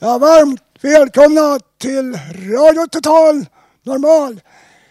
Ja, 0.00 0.18
varmt 0.18 0.62
välkomna 0.80 1.58
till 1.78 2.18
Radio 2.54 2.86
Total 2.86 3.46
Normal. 3.82 4.40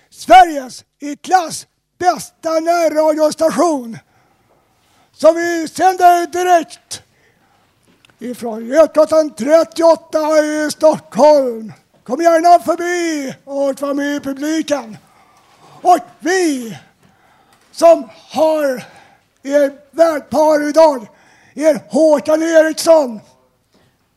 Sveriges 0.09 0.85
i 0.99 1.15
klass 1.15 1.67
bästa 1.97 2.49
närradiostation. 2.59 3.97
Som 5.11 5.35
vi 5.35 5.67
sänder 5.67 6.27
direkt 6.27 7.01
ifrån 8.19 8.67
Götgatan 8.67 9.29
38 9.29 10.19
i 10.43 10.71
Stockholm. 10.71 11.73
Kom 12.03 12.21
gärna 12.21 12.59
förbi 12.63 13.35
och 13.45 13.81
var 13.81 13.93
med 13.93 14.15
i 14.15 14.19
publiken. 14.19 14.97
Och 15.81 15.99
vi 16.19 16.77
som 17.71 18.09
har 18.29 18.83
er 19.43 19.71
värdpar 19.91 20.69
idag 20.69 21.07
är 21.53 21.79
Håkan 21.89 22.43
Eriksson. 22.43 23.19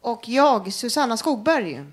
Och 0.02 0.28
jag, 0.28 0.72
Susanna 0.72 1.16
Skogberg. 1.16 1.84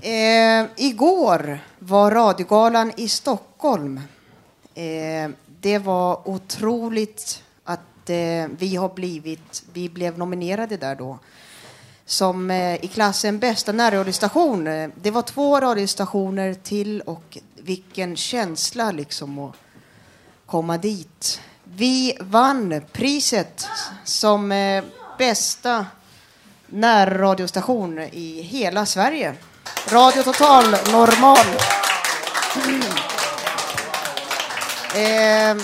Eh, 0.00 0.66
igår 0.76 1.58
var 1.78 2.10
radiogalan 2.10 2.92
i 2.96 3.08
Stockholm. 3.08 4.00
Eh, 4.74 5.30
det 5.60 5.78
var 5.78 6.28
otroligt 6.28 7.42
att 7.64 8.10
eh, 8.10 8.46
vi 8.58 8.76
har 8.76 8.94
blivit, 8.94 9.64
vi 9.72 9.88
blev 9.88 10.18
nominerade 10.18 10.76
där 10.76 10.94
då 10.94 11.18
som 12.04 12.50
eh, 12.50 12.84
i 12.84 12.88
klassen 12.88 13.38
bästa 13.38 13.72
närradiostation. 13.72 14.66
Eh, 14.66 14.90
det 15.02 15.10
var 15.10 15.22
två 15.22 15.60
radiostationer 15.60 16.54
till 16.54 17.00
och 17.00 17.38
vilken 17.54 18.16
känsla 18.16 18.92
liksom 18.92 19.38
Och, 19.38 19.54
komma 20.46 20.78
dit. 20.78 21.40
Vi 21.64 22.16
vann 22.20 22.82
priset 22.92 23.68
som 24.04 24.52
eh, 24.52 24.84
bästa 25.18 25.86
närradiostation 26.66 27.98
i 27.98 28.42
hela 28.42 28.86
Sverige. 28.86 29.34
Radio 29.88 30.22
Total 30.22 30.70
Normal. 30.70 31.46
Eh, 34.86 35.56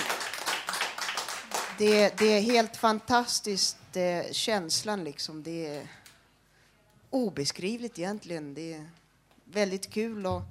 det, 1.79 2.19
det 2.19 2.37
är 2.37 2.41
helt 2.41 2.77
fantastiskt, 2.77 3.97
eh, 3.97 4.33
känslan 4.33 5.05
liksom. 5.05 5.43
Det 5.43 5.77
är 5.77 5.89
obeskrivligt 7.11 7.99
egentligen. 7.99 8.55
Det 8.55 8.75
är 8.75 8.87
väldigt 9.45 9.91
kul 9.91 10.27
Och, 10.27 10.43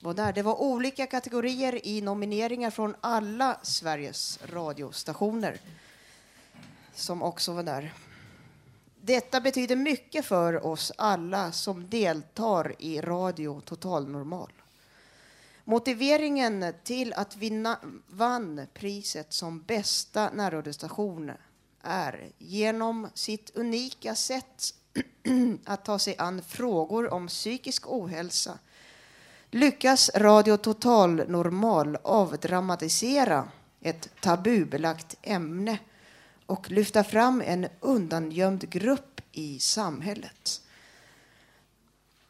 var 0.00 0.14
där. 0.14 0.32
Det 0.32 0.42
var 0.42 0.60
olika 0.60 1.06
kategorier 1.06 1.86
i 1.86 2.00
nomineringar 2.00 2.70
från 2.70 2.94
alla 3.00 3.58
Sveriges 3.62 4.38
radiostationer 4.42 5.60
som 6.94 7.22
också 7.22 7.52
var 7.52 7.62
där. 7.62 7.94
Detta 9.00 9.40
betyder 9.40 9.76
mycket 9.76 10.24
för 10.24 10.66
oss 10.66 10.92
alla 10.98 11.52
som 11.52 11.90
deltar 11.90 12.74
i 12.78 13.00
Radio 13.00 13.60
Total 13.60 14.08
Normal. 14.08 14.52
Motiveringen 15.64 16.74
till 16.84 17.12
att 17.12 17.36
vi 17.36 17.64
vann 18.06 18.66
priset 18.74 19.32
som 19.32 19.62
bästa 19.62 20.30
närradiostation 20.30 21.32
är 21.82 22.32
genom 22.38 23.08
sitt 23.14 23.56
unika 23.56 24.14
sätt 24.14 24.74
att 25.64 25.84
ta 25.84 25.98
sig 25.98 26.16
an 26.18 26.42
frågor 26.42 27.12
om 27.12 27.28
psykisk 27.28 27.88
ohälsa 27.88 28.58
lyckas 29.50 30.10
Radio 30.14 30.56
Total 30.56 31.28
Normal 31.28 31.98
avdramatisera 32.02 33.48
ett 33.80 34.08
tabubelagt 34.20 35.16
ämne 35.22 35.78
och 36.46 36.70
lyfta 36.70 37.04
fram 37.04 37.42
en 37.46 37.66
undangömd 37.80 38.70
grupp 38.70 39.20
i 39.32 39.58
samhället. 39.58 40.60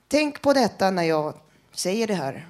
Tänk 0.08 0.42
på 0.42 0.52
detta 0.52 0.90
när 0.90 1.02
jag 1.02 1.34
säger 1.72 2.06
det 2.06 2.14
här. 2.14 2.48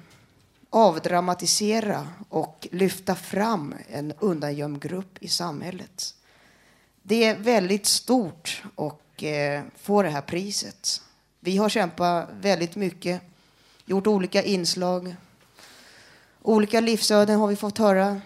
Avdramatisera 0.69 2.07
och 2.29 2.67
lyfta 2.71 3.15
fram 3.15 3.75
en 3.89 4.13
undangömd 4.19 4.81
grupp 4.81 5.17
i 5.23 5.27
samhället. 5.27 6.15
Det 7.03 7.23
är 7.23 7.37
väldigt 7.37 7.85
stort 7.85 8.63
att 8.75 9.23
eh, 9.23 9.61
få 9.75 10.01
det 10.01 10.09
här 10.09 10.21
priset. 10.21 11.01
Vi 11.39 11.57
har 11.57 11.69
kämpat 11.69 12.29
väldigt 12.41 12.75
mycket, 12.75 13.21
gjort 13.89 14.07
olika 14.07 14.43
inslag. 14.43 15.15
Olika 16.41 16.79
livsöden 16.79 17.39
har 17.39 17.47
vi 17.47 17.55
fått 17.55 17.77
höra. 17.77 18.21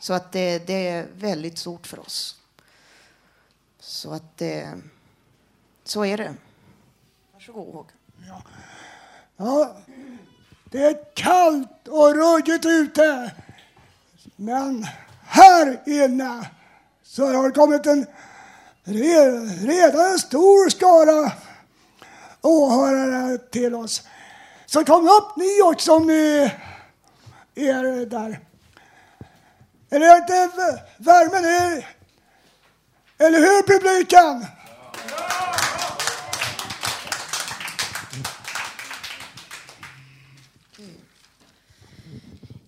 Så 0.00 0.12
att 0.14 0.32
det, 0.32 0.66
det 0.66 0.88
är 0.88 1.06
väldigt 1.14 1.58
stort 1.58 1.86
för 1.86 1.98
oss. 1.98 2.36
Så 3.80 4.12
att 4.12 4.42
eh, 4.42 4.72
så 5.84 6.04
är 6.04 6.16
det. 6.16 6.34
Varsågod 7.34 7.74
Håkan. 7.74 7.96
Ja, 9.36 9.76
det 10.64 10.84
är 10.84 11.14
kallt 11.14 11.88
och 11.88 12.14
ruggigt 12.14 12.66
ute. 12.66 13.34
Men 14.36 14.86
här 15.24 15.82
inne 15.86 16.50
så 17.02 17.26
har 17.26 17.44
det 17.48 17.54
kommit 17.54 17.86
en 17.86 18.06
re- 18.84 19.66
redan 19.66 20.12
en 20.12 20.18
stor 20.18 20.70
skara 20.70 21.32
åhörare 22.42 23.38
till 23.38 23.74
oss. 23.74 24.02
Så 24.66 24.84
kom 24.84 25.08
upp 25.08 25.36
ni 25.36 25.62
också 25.62 25.92
om 25.92 26.06
ni 26.06 26.50
är 27.54 28.06
där. 28.06 28.40
Är 29.90 30.00
det 30.00 30.16
inte 30.16 30.82
värmen 30.98 31.44
i? 31.44 31.86
Eller 33.18 33.38
hur 33.38 33.62
publiken? 33.62 34.46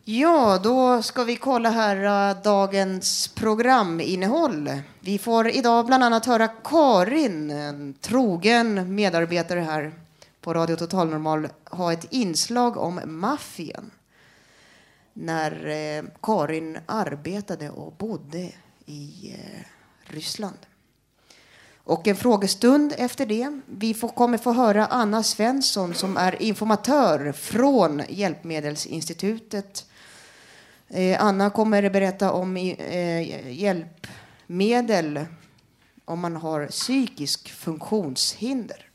Ja, 0.05 0.61
då 0.63 1.03
ska 1.03 1.25
vi 1.25 1.37
kolla 1.37 1.71
här 1.71 2.31
äh, 2.31 2.43
dagens 2.43 3.29
programinnehåll. 3.29 4.71
Vi 5.03 5.19
får 5.19 5.49
idag 5.49 5.87
bland 5.87 6.05
annat 6.05 6.27
höra 6.27 6.49
Karin, 6.49 7.51
en 7.51 7.95
trogen 8.01 8.95
medarbetare 8.95 9.61
här 9.61 9.93
på 10.41 10.55
Radio 10.55 10.77
Total 10.77 11.09
Normal, 11.09 11.49
ha 11.65 11.93
ett 11.93 12.07
inslag 12.11 12.77
om 12.77 13.01
maffian. 13.05 13.91
När 15.13 15.67
eh, 15.69 16.05
Karin 16.23 16.79
arbetade 16.87 17.71
och 17.71 17.93
bodde 17.93 18.53
i 18.87 19.35
eh, 19.35 19.63
Ryssland. 20.13 20.59
Och 21.77 22.09
en 22.09 22.17
frågestund 22.17 22.95
efter 22.97 23.27
det. 23.27 23.61
Vi 23.67 23.95
får, 23.95 24.09
kommer 24.09 24.39
få 24.39 24.53
höra 24.53 24.87
Anna 24.87 25.23
Svensson 25.23 25.95
som 25.95 26.17
är 26.17 26.43
informatör 26.43 27.33
från 27.33 28.03
Hjälpmedelsinstitutet. 28.09 29.87
Eh, 30.89 31.25
Anna 31.25 31.51
kommer 31.51 31.91
berätta 31.91 32.33
om 32.33 32.57
eh, 32.57 33.53
hjälp 33.53 34.07
hjälpmedel 34.51 35.27
om 36.05 36.21
man 36.21 36.37
har 36.37 36.67
psykisk 36.67 37.51
funktionshinder. 37.51 38.87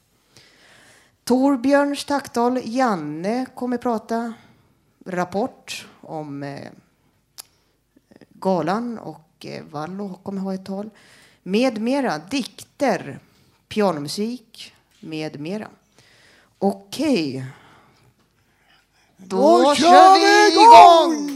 Torbjörns 1.24 2.06
tacktal 2.06 2.62
Janne 2.64 3.46
kommer 3.56 3.78
prata 3.78 4.34
rapport 5.06 5.88
om 6.02 6.44
eh, 6.44 6.72
galan 8.30 9.00
och 9.00 9.46
eh, 9.46 9.64
Vallo 9.72 10.20
kommer 10.24 10.42
ha 10.42 10.54
ett 10.54 10.66
tal. 10.66 10.90
Med 11.44 11.82
mera. 11.82 12.18
Dikter, 12.18 13.20
pianomusik 13.68 14.74
med 15.00 15.40
mera. 15.40 15.68
Okej. 16.60 17.46
Då, 19.18 19.38
Då 19.38 19.76
kör 19.76 20.20
vi 20.20 20.54
igång! 20.54 21.36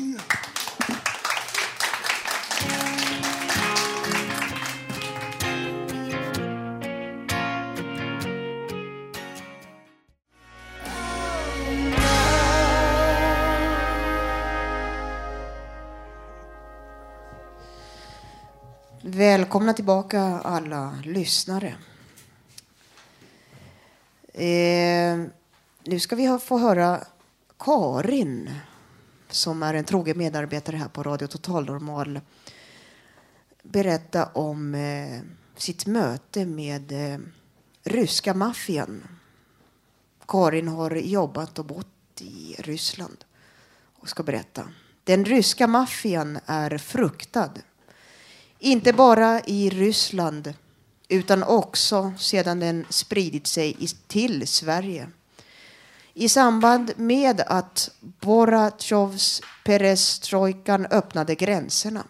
Välkomna 19.50 19.74
tillbaka 19.74 20.22
alla 20.24 21.00
lyssnare. 21.04 21.76
Eh, 24.34 25.20
nu 25.84 26.00
ska 26.00 26.16
vi 26.16 26.40
få 26.40 26.58
höra 26.58 27.04
Karin 27.60 28.52
som 29.30 29.64
är 29.64 29.74
en 29.74 29.84
trogen 29.84 30.18
medarbetare 30.18 30.78
här 30.78 30.88
på 30.88 31.04
Radio 31.04 31.28
Total 31.28 31.66
Normal 31.66 32.20
berätta 33.64 34.26
om 34.26 34.76
eh, 34.76 35.22
sitt 35.56 35.86
möte 35.86 36.46
med 36.46 36.92
eh, 36.92 37.20
ryska 37.84 38.34
maffian. 38.34 39.04
Karin 40.28 40.68
har 40.68 40.96
jobbat 40.96 41.60
och 41.60 41.66
bott 41.66 42.22
i 42.22 42.56
Ryssland 42.60 43.26
och 44.00 44.10
ska 44.10 44.24
berätta. 44.24 44.70
Den 45.04 45.26
ryska 45.26 45.68
maffian 45.68 46.40
är 46.46 46.78
fruktad. 46.78 47.52
Inte 48.60 48.94
bara 48.94 49.42
i 49.42 49.70
Ryssland 49.70 50.54
utan 51.08 51.44
också 51.44 52.14
sedan 52.18 52.60
den 52.60 52.86
spridit 52.90 53.48
sig 53.48 53.78
till 54.08 54.48
Sverige. 54.48 55.10
I 56.14 56.30
samband 56.30 56.92
med 56.96 57.42
att 57.42 57.92
Boratjovs 58.00 59.42
perestrojkan 59.66 60.86
öppnade 60.86 61.36
gränserna. 61.36 62.04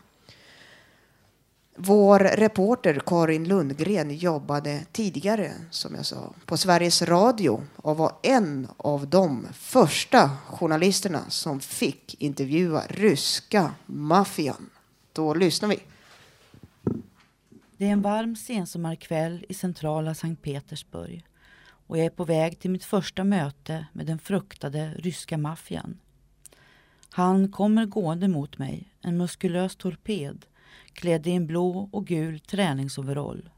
Vår 1.75 2.19
reporter 2.19 3.01
Karin 3.05 3.47
Lundgren 3.47 4.15
jobbade 4.15 4.85
tidigare, 4.91 5.53
som 5.71 5.95
jag 5.95 6.05
sa, 6.05 6.33
på 6.45 6.57
Sveriges 6.57 7.01
Radio 7.01 7.63
och 7.75 7.97
var 7.97 8.15
en 8.21 8.67
av 8.77 9.07
de 9.07 9.47
första 9.53 10.29
journalisterna 10.47 11.21
som 11.29 11.59
fick 11.59 12.15
intervjua 12.21 12.83
ryska 12.89 13.71
maffian. 13.85 14.69
Då 15.13 15.33
lyssnar 15.33 15.69
vi. 15.69 15.79
Det 17.79 17.87
är 17.87 17.91
en 17.91 18.01
varm 18.01 18.35
sensommarkväll 18.35 19.45
i 19.49 19.53
centrala 19.53 20.13
Sankt 20.13 20.41
Petersburg 20.41 21.25
och 21.87 21.97
jag 21.97 22.05
är 22.05 22.09
på 22.09 22.25
väg 22.25 22.59
till 22.59 22.71
mitt 22.71 22.83
första 22.83 23.23
möte 23.23 23.85
med 23.93 24.05
den 24.05 24.19
fruktade 24.19 24.93
ryska 24.97 25.37
maffian. 25.37 25.99
Han 27.09 27.51
kommer 27.51 27.85
gående 27.85 28.27
mot 28.27 28.57
mig, 28.57 28.93
en 29.01 29.17
muskulös 29.17 29.75
torped 29.75 30.45
klädd 30.93 31.27
i 31.27 31.31
en 31.31 31.47
blå 31.47 31.89
och 31.91 32.07
gul 32.07 32.39
träningsoverall. 32.39 33.49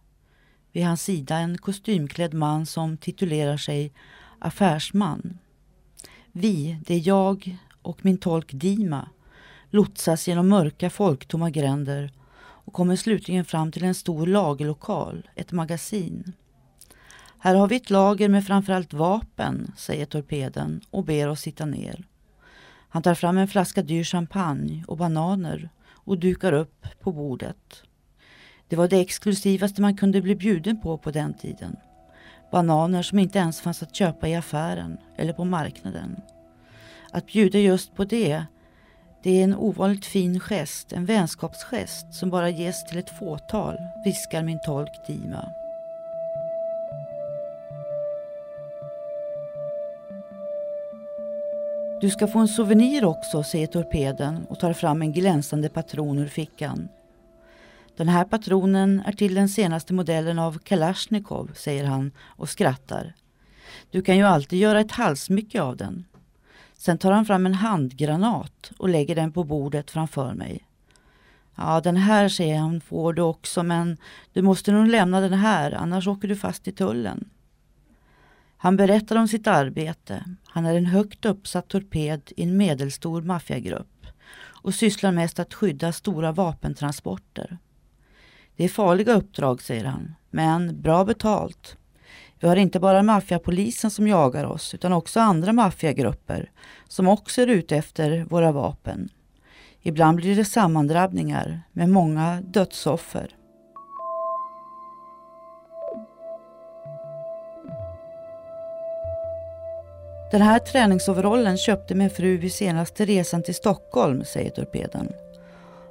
Vid 0.71 0.85
hans 0.85 1.03
sida 1.03 1.37
en 1.37 1.57
kostymklädd 1.57 2.33
man 2.33 2.65
som 2.65 2.97
titulerar 2.97 3.57
sig 3.57 3.93
affärsman. 4.39 5.37
Vi, 6.31 6.79
det 6.85 6.93
är 6.93 7.07
jag 7.07 7.57
och 7.81 8.05
min 8.05 8.17
tolk 8.17 8.51
Dima, 8.53 9.09
lotsas 9.69 10.27
genom 10.27 10.49
mörka 10.49 10.89
folktomma 10.89 11.49
gränder 11.49 12.11
och 12.71 12.75
kommer 12.75 12.95
slutligen 12.95 13.45
fram 13.45 13.71
till 13.71 13.83
en 13.83 13.95
stor 13.95 14.27
lagerlokal, 14.27 15.29
ett 15.35 15.51
magasin. 15.51 16.33
Här 17.39 17.55
har 17.55 17.67
vi 17.67 17.75
ett 17.75 17.89
lager 17.89 18.29
med 18.29 18.45
framförallt 18.45 18.93
vapen, 18.93 19.71
säger 19.77 20.05
torpeden 20.05 20.81
och 20.89 21.03
ber 21.03 21.27
oss 21.27 21.41
sitta 21.41 21.65
ner. 21.65 22.03
Han 22.89 23.01
tar 23.01 23.15
fram 23.15 23.37
en 23.37 23.47
flaska 23.47 23.81
dyr 23.83 24.03
champagne 24.03 24.83
och 24.87 24.97
bananer 24.97 25.69
och 25.83 26.17
dukar 26.17 26.53
upp 26.53 26.85
på 27.01 27.11
bordet. 27.11 27.83
Det 28.67 28.75
var 28.75 28.87
det 28.87 28.99
exklusivaste 28.99 29.81
man 29.81 29.97
kunde 29.97 30.21
bli 30.21 30.35
bjuden 30.35 30.81
på 30.81 30.97
på 30.97 31.11
den 31.11 31.33
tiden. 31.33 31.75
Bananer 32.51 33.01
som 33.01 33.19
inte 33.19 33.39
ens 33.39 33.61
fanns 33.61 33.83
att 33.83 33.95
köpa 33.95 34.27
i 34.27 34.35
affären 34.35 34.97
eller 35.15 35.33
på 35.33 35.45
marknaden. 35.45 36.15
Att 37.11 37.25
bjuda 37.25 37.59
just 37.59 37.95
på 37.95 38.03
det 38.03 38.45
det 39.23 39.39
är 39.39 39.43
en 39.43 39.55
ovanligt 39.55 40.05
fin 40.05 40.39
gest, 40.39 40.93
en 40.93 41.05
vänskapsgest 41.05 42.13
som 42.13 42.29
bara 42.29 42.49
ges 42.49 42.85
till 42.85 42.97
ett 42.97 43.19
fåtal, 43.19 43.77
viskar 44.05 44.43
min 44.43 44.59
tolk 44.59 45.07
Dima. 45.07 45.51
Du 52.01 52.09
ska 52.09 52.27
få 52.27 52.39
en 52.39 52.47
souvenir 52.47 53.05
också, 53.05 53.43
säger 53.43 53.67
torpeden 53.67 54.45
och 54.49 54.59
tar 54.59 54.73
fram 54.73 55.01
en 55.01 55.13
glänsande 55.13 55.69
patron 55.69 56.19
ur 56.19 56.27
fickan. 56.27 56.89
Den 57.97 58.07
här 58.07 58.25
patronen 58.25 59.03
är 59.05 59.11
till 59.11 59.33
den 59.33 59.49
senaste 59.49 59.93
modellen 59.93 60.39
av 60.39 60.59
Kalashnikov, 60.59 61.51
säger 61.55 61.85
han 61.85 62.11
och 62.19 62.49
skrattar. 62.49 63.13
Du 63.91 64.01
kan 64.01 64.17
ju 64.17 64.23
alltid 64.23 64.59
göra 64.59 64.79
ett 64.79 64.91
halsmycke 64.91 65.61
av 65.61 65.77
den. 65.77 66.05
Sen 66.81 66.97
tar 66.97 67.11
han 67.11 67.25
fram 67.25 67.45
en 67.45 67.53
handgranat 67.53 68.71
och 68.77 68.89
lägger 68.89 69.15
den 69.15 69.31
på 69.31 69.43
bordet 69.43 69.91
framför 69.91 70.33
mig. 70.33 70.67
Ja, 71.55 71.81
den 71.81 71.97
här 71.97 72.29
säger 72.29 72.57
han 72.57 72.81
får 72.81 73.13
du 73.13 73.21
också 73.21 73.63
men 73.63 73.97
du 74.33 74.41
måste 74.41 74.71
nog 74.71 74.87
lämna 74.87 75.21
den 75.21 75.33
här 75.33 75.71
annars 75.71 76.07
åker 76.07 76.27
du 76.27 76.35
fast 76.35 76.67
i 76.67 76.71
tullen. 76.71 77.29
Han 78.57 78.77
berättar 78.77 79.15
om 79.15 79.27
sitt 79.27 79.47
arbete. 79.47 80.25
Han 80.45 80.65
är 80.65 80.75
en 80.75 80.85
högt 80.85 81.25
uppsatt 81.25 81.67
torped 81.67 82.31
i 82.37 82.43
en 82.43 82.57
medelstor 82.57 83.21
maffiagrupp 83.21 84.05
och 84.39 84.73
sysslar 84.73 85.11
mest 85.11 85.39
att 85.39 85.53
skydda 85.53 85.91
stora 85.91 86.31
vapentransporter. 86.31 87.57
Det 88.55 88.63
är 88.63 88.69
farliga 88.69 89.13
uppdrag, 89.13 89.61
säger 89.61 89.85
han, 89.85 90.15
men 90.29 90.81
bra 90.81 91.05
betalt. 91.05 91.77
Vi 92.41 92.47
har 92.47 92.55
inte 92.55 92.79
bara 92.79 93.03
maffiapolisen 93.03 93.91
som 93.91 94.07
jagar 94.07 94.45
oss 94.45 94.73
utan 94.73 94.93
också 94.93 95.19
andra 95.19 95.53
maffiagrupper 95.53 96.51
som 96.87 97.07
också 97.07 97.41
är 97.41 97.47
ute 97.47 97.77
efter 97.77 98.25
våra 98.29 98.51
vapen. 98.51 99.09
Ibland 99.81 100.17
blir 100.17 100.35
det 100.35 100.45
sammandrabbningar 100.45 101.61
med 101.71 101.89
många 101.89 102.41
dödsoffer. 102.41 103.35
Den 110.31 110.41
här 110.41 110.59
träningsoverallen 110.59 111.57
köpte 111.57 111.95
min 111.95 112.09
fru 112.09 112.37
vid 112.37 112.53
senaste 112.53 113.05
resan 113.05 113.43
till 113.43 113.55
Stockholm, 113.55 114.23
säger 114.25 114.49
torpeden. 114.49 115.13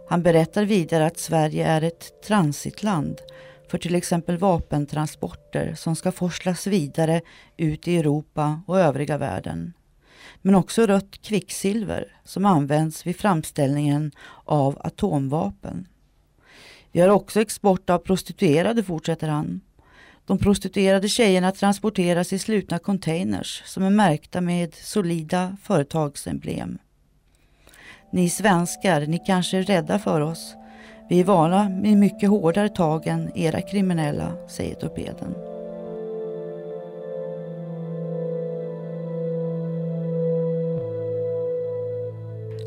Han 0.09 0.23
berättar 0.23 0.65
vidare 0.65 1.07
att 1.07 1.19
Sverige 1.19 1.67
är 1.67 1.83
ett 1.83 2.23
transitland 2.27 3.21
för 3.71 3.79
till 3.79 3.95
exempel 3.95 4.39
vapentransporter 4.39 5.75
som 5.75 5.97
ska 5.97 6.13
forslas 6.13 6.67
vidare 6.67 7.21
ut 7.57 7.89
i 7.89 7.97
Europa 7.97 8.61
och 8.67 8.81
övriga 8.81 9.19
världen. 9.19 9.73
Men 10.43 10.55
också 10.55 10.87
rött 10.87 11.23
kvicksilver 11.23 12.17
som 12.25 12.45
används 12.45 13.07
vid 13.07 13.17
framställningen 13.17 14.13
av 14.45 14.79
atomvapen. 14.85 15.87
Vi 16.93 17.01
har 17.01 17.09
också 17.09 17.41
export 17.41 17.91
av 17.91 17.99
prostituerade, 17.99 18.83
fortsätter 18.83 19.29
han. 19.29 19.61
De 20.27 20.39
prostituerade 20.39 21.09
tjejerna 21.09 21.53
transporteras 21.53 22.33
i 22.33 22.39
slutna 22.39 22.79
containers 22.79 23.63
som 23.67 23.83
är 23.83 23.91
märkta 23.91 24.41
med 24.41 24.75
solida 24.75 25.57
företagsemblem. 25.63 26.79
Ni 28.13 28.31
svenskar, 28.31 29.07
ni 29.07 29.19
kanske 29.27 29.59
är 29.59 29.63
rädda 29.63 29.99
för 29.99 30.21
oss. 30.21 30.57
Vi 31.11 31.21
är 31.21 31.25
vana 31.25 31.69
med 31.69 31.97
mycket 31.97 32.29
hårdare 32.29 32.69
tag 32.69 33.07
än 33.07 33.31
era 33.35 33.61
kriminella, 33.61 34.33
säger 34.49 34.75
torpeden. 34.75 35.35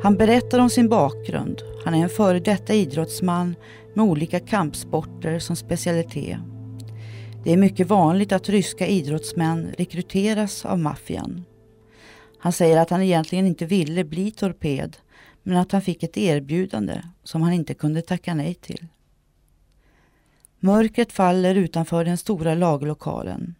Han 0.01 0.17
berättar 0.17 0.59
om 0.59 0.69
sin 0.69 0.89
bakgrund. 0.89 1.61
Han 1.85 1.93
är 1.93 2.03
en 2.03 2.09
före 2.09 2.39
detta 2.39 2.73
idrottsman 2.73 3.55
med 3.93 4.05
olika 4.05 4.39
kampsporter 4.39 5.39
som 5.39 5.55
specialitet. 5.55 6.37
Det 7.43 7.53
är 7.53 7.57
mycket 7.57 7.87
vanligt 7.87 8.31
att 8.31 8.49
ryska 8.49 8.87
idrottsmän 8.87 9.73
rekryteras 9.77 10.65
av 10.65 10.79
maffian. 10.79 11.45
Han 12.39 12.51
säger 12.51 12.77
att 12.77 12.89
han 12.89 13.01
egentligen 13.01 13.47
inte 13.47 13.65
ville 13.65 14.03
bli 14.03 14.31
torped 14.31 14.97
men 15.43 15.57
att 15.57 15.71
han 15.71 15.81
fick 15.81 16.03
ett 16.03 16.17
erbjudande 16.17 17.01
som 17.23 17.41
han 17.41 17.53
inte 17.53 17.73
kunde 17.73 18.01
tacka 18.01 18.33
nej 18.33 18.53
till. 18.53 18.87
Mörkret 20.59 21.11
faller 21.11 21.55
utanför 21.55 22.05
den 22.05 22.17
stora 22.17 22.55
lagerlokalen. 22.55 23.55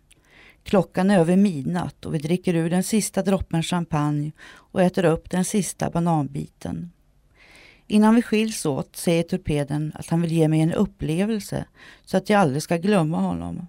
Klockan 0.64 1.12
är 1.12 1.20
över 1.20 1.36
midnatt 1.36 2.06
och 2.06 2.14
vi 2.14 2.18
dricker 2.18 2.54
ur 2.54 2.70
den 2.70 2.84
sista 2.84 3.24
droppen 3.24 3.64
champagne 3.64 4.32
och 4.46 4.82
äter 4.82 5.06
upp 5.06 5.30
den 5.30 5.46
sista 5.46 5.90
bananbiten. 5.90 6.92
Innan 7.88 8.16
vi 8.16 8.22
skiljs 8.22 8.66
åt 8.66 8.96
säger 8.96 9.24
torpeden 9.24 9.92
att 9.96 10.10
han 10.10 10.22
vill 10.22 10.32
ge 10.32 10.48
mig 10.48 10.62
en 10.62 10.74
upplevelse 10.74 11.66
så 12.06 12.18
att 12.18 12.30
jag 12.30 12.42
aldrig 12.42 12.64
ska 12.64 12.78
glömma 12.78 13.18
honom. 13.18 13.68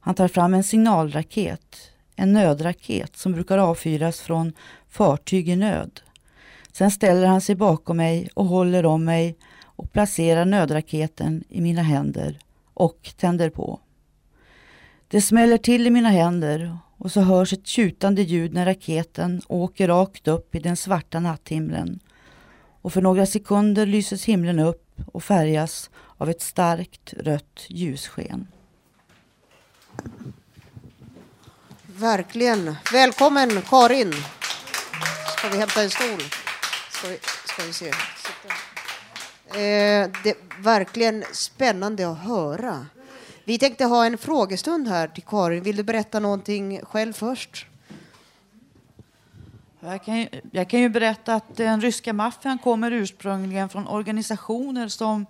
Han 0.00 0.14
tar 0.14 0.28
fram 0.28 0.54
en 0.54 0.64
signalraket, 0.64 1.76
en 2.16 2.32
nödraket 2.32 3.16
som 3.16 3.32
brukar 3.32 3.58
avfyras 3.58 4.20
från 4.20 4.52
fartyg 4.88 5.48
i 5.48 5.56
nöd. 5.56 6.00
Sen 6.78 6.90
ställer 6.90 7.26
han 7.26 7.40
sig 7.40 7.54
bakom 7.54 7.96
mig 7.96 8.28
och 8.34 8.44
håller 8.46 8.86
om 8.86 9.04
mig 9.04 9.38
och 9.64 9.92
placerar 9.92 10.44
nödraketen 10.44 11.44
i 11.48 11.60
mina 11.60 11.82
händer 11.82 12.38
och 12.74 13.12
tänder 13.16 13.50
på. 13.50 13.80
Det 15.08 15.20
smäller 15.20 15.58
till 15.58 15.86
i 15.86 15.90
mina 15.90 16.08
händer 16.08 16.78
och 16.96 17.12
så 17.12 17.20
hörs 17.20 17.52
ett 17.52 17.66
tjutande 17.66 18.22
ljud 18.22 18.54
när 18.54 18.66
raketen 18.66 19.42
åker 19.48 19.88
rakt 19.88 20.28
upp 20.28 20.54
i 20.54 20.58
den 20.58 20.76
svarta 20.76 21.20
natthimlen. 21.20 22.00
Och 22.82 22.92
för 22.92 23.02
några 23.02 23.26
sekunder 23.26 23.86
lyses 23.86 24.24
himlen 24.24 24.58
upp 24.58 25.00
och 25.06 25.24
färgas 25.24 25.90
av 26.16 26.30
ett 26.30 26.42
starkt 26.42 27.12
rött 27.12 27.66
ljussken. 27.68 28.46
Verkligen. 31.86 32.76
Välkommen 32.92 33.62
Karin. 33.62 34.12
Ska 35.38 35.48
vi 35.48 35.58
hämta 35.58 35.82
en 35.82 35.90
stol? 35.90 36.37
Ska 36.98 37.08
vi, 37.08 37.18
ska 37.46 37.62
vi 37.62 37.72
se. 37.72 37.88
Eh, 37.88 37.94
det 40.24 40.30
är 40.30 40.62
verkligen 40.62 41.24
spännande 41.32 42.10
att 42.10 42.18
höra. 42.18 42.86
Vi 43.44 43.58
tänkte 43.58 43.84
ha 43.84 44.06
en 44.06 44.18
frågestund 44.18 44.88
här 44.88 45.08
till 45.08 45.22
Karin. 45.22 45.62
Vill 45.62 45.76
du 45.76 45.82
berätta 45.82 46.20
någonting 46.20 46.80
själv 46.84 47.12
först? 47.12 47.66
Jag 49.80 50.04
kan, 50.04 50.18
ju, 50.18 50.28
jag 50.52 50.70
kan 50.70 50.80
ju 50.80 50.88
berätta 50.88 51.34
att 51.34 51.56
den 51.56 51.80
ryska 51.80 52.12
maffian 52.12 52.58
kommer 52.58 52.90
ursprungligen 52.90 53.68
från 53.68 53.88
organisationer 53.88 54.88
som 54.88 55.26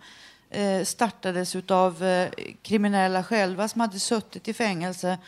eh, 0.50 0.84
startades 0.84 1.56
av 1.70 2.04
eh, 2.04 2.30
kriminella 2.62 3.24
själva 3.24 3.68
som 3.68 3.80
hade 3.80 3.98
suttit 3.98 4.48
i 4.48 4.54
fängelse 4.54 5.18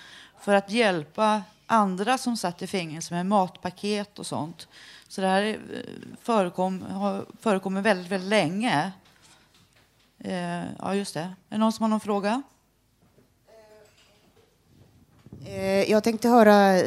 för 0.40 0.54
att 0.54 0.70
hjälpa 0.70 1.42
andra 1.66 2.18
som 2.18 2.36
satt 2.36 2.62
i 2.62 2.66
fängelse 2.66 3.14
med 3.14 3.26
matpaket 3.26 4.18
och 4.18 4.26
sånt. 4.26 4.68
Så 5.10 5.20
det 5.20 5.26
här 5.26 5.42
eh, 5.42 5.80
förekom, 6.22 6.82
har 6.82 7.26
förekommit 7.40 7.84
väldigt, 7.84 8.12
väldigt 8.12 8.28
länge. 8.28 8.92
Eh, 10.18 10.64
ja, 10.78 10.94
just 10.94 11.14
det. 11.14 11.20
Är 11.20 11.34
det 11.48 11.58
någon 11.58 11.72
som 11.72 11.82
har 11.82 11.88
någon 11.88 12.00
fråga? 12.00 12.42
Eh, 15.44 15.54
eh, 15.54 15.90
jag 15.90 16.04
tänkte 16.04 16.28
höra, 16.28 16.82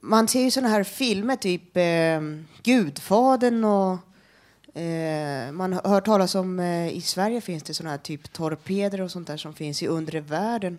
man 0.00 0.28
ser 0.28 0.42
ju 0.42 0.50
såna 0.50 0.68
här 0.68 0.84
filmer, 0.84 1.36
typ 1.36 1.76
eh, 1.76 2.20
Gudfadern 2.62 3.64
och 3.64 4.78
eh, 4.80 5.52
man 5.52 5.72
har 5.72 5.90
hört 5.90 6.04
talas 6.04 6.34
om, 6.34 6.60
eh, 6.60 6.88
i 6.88 7.00
Sverige 7.00 7.40
finns 7.40 7.62
det 7.62 7.74
såna 7.74 7.90
här 7.90 7.98
typ 7.98 8.32
torpeder 8.32 9.00
och 9.00 9.10
sånt 9.10 9.26
där 9.26 9.36
som 9.36 9.54
finns 9.54 9.82
i 9.82 9.86
undre 9.86 10.20
världen. 10.20 10.78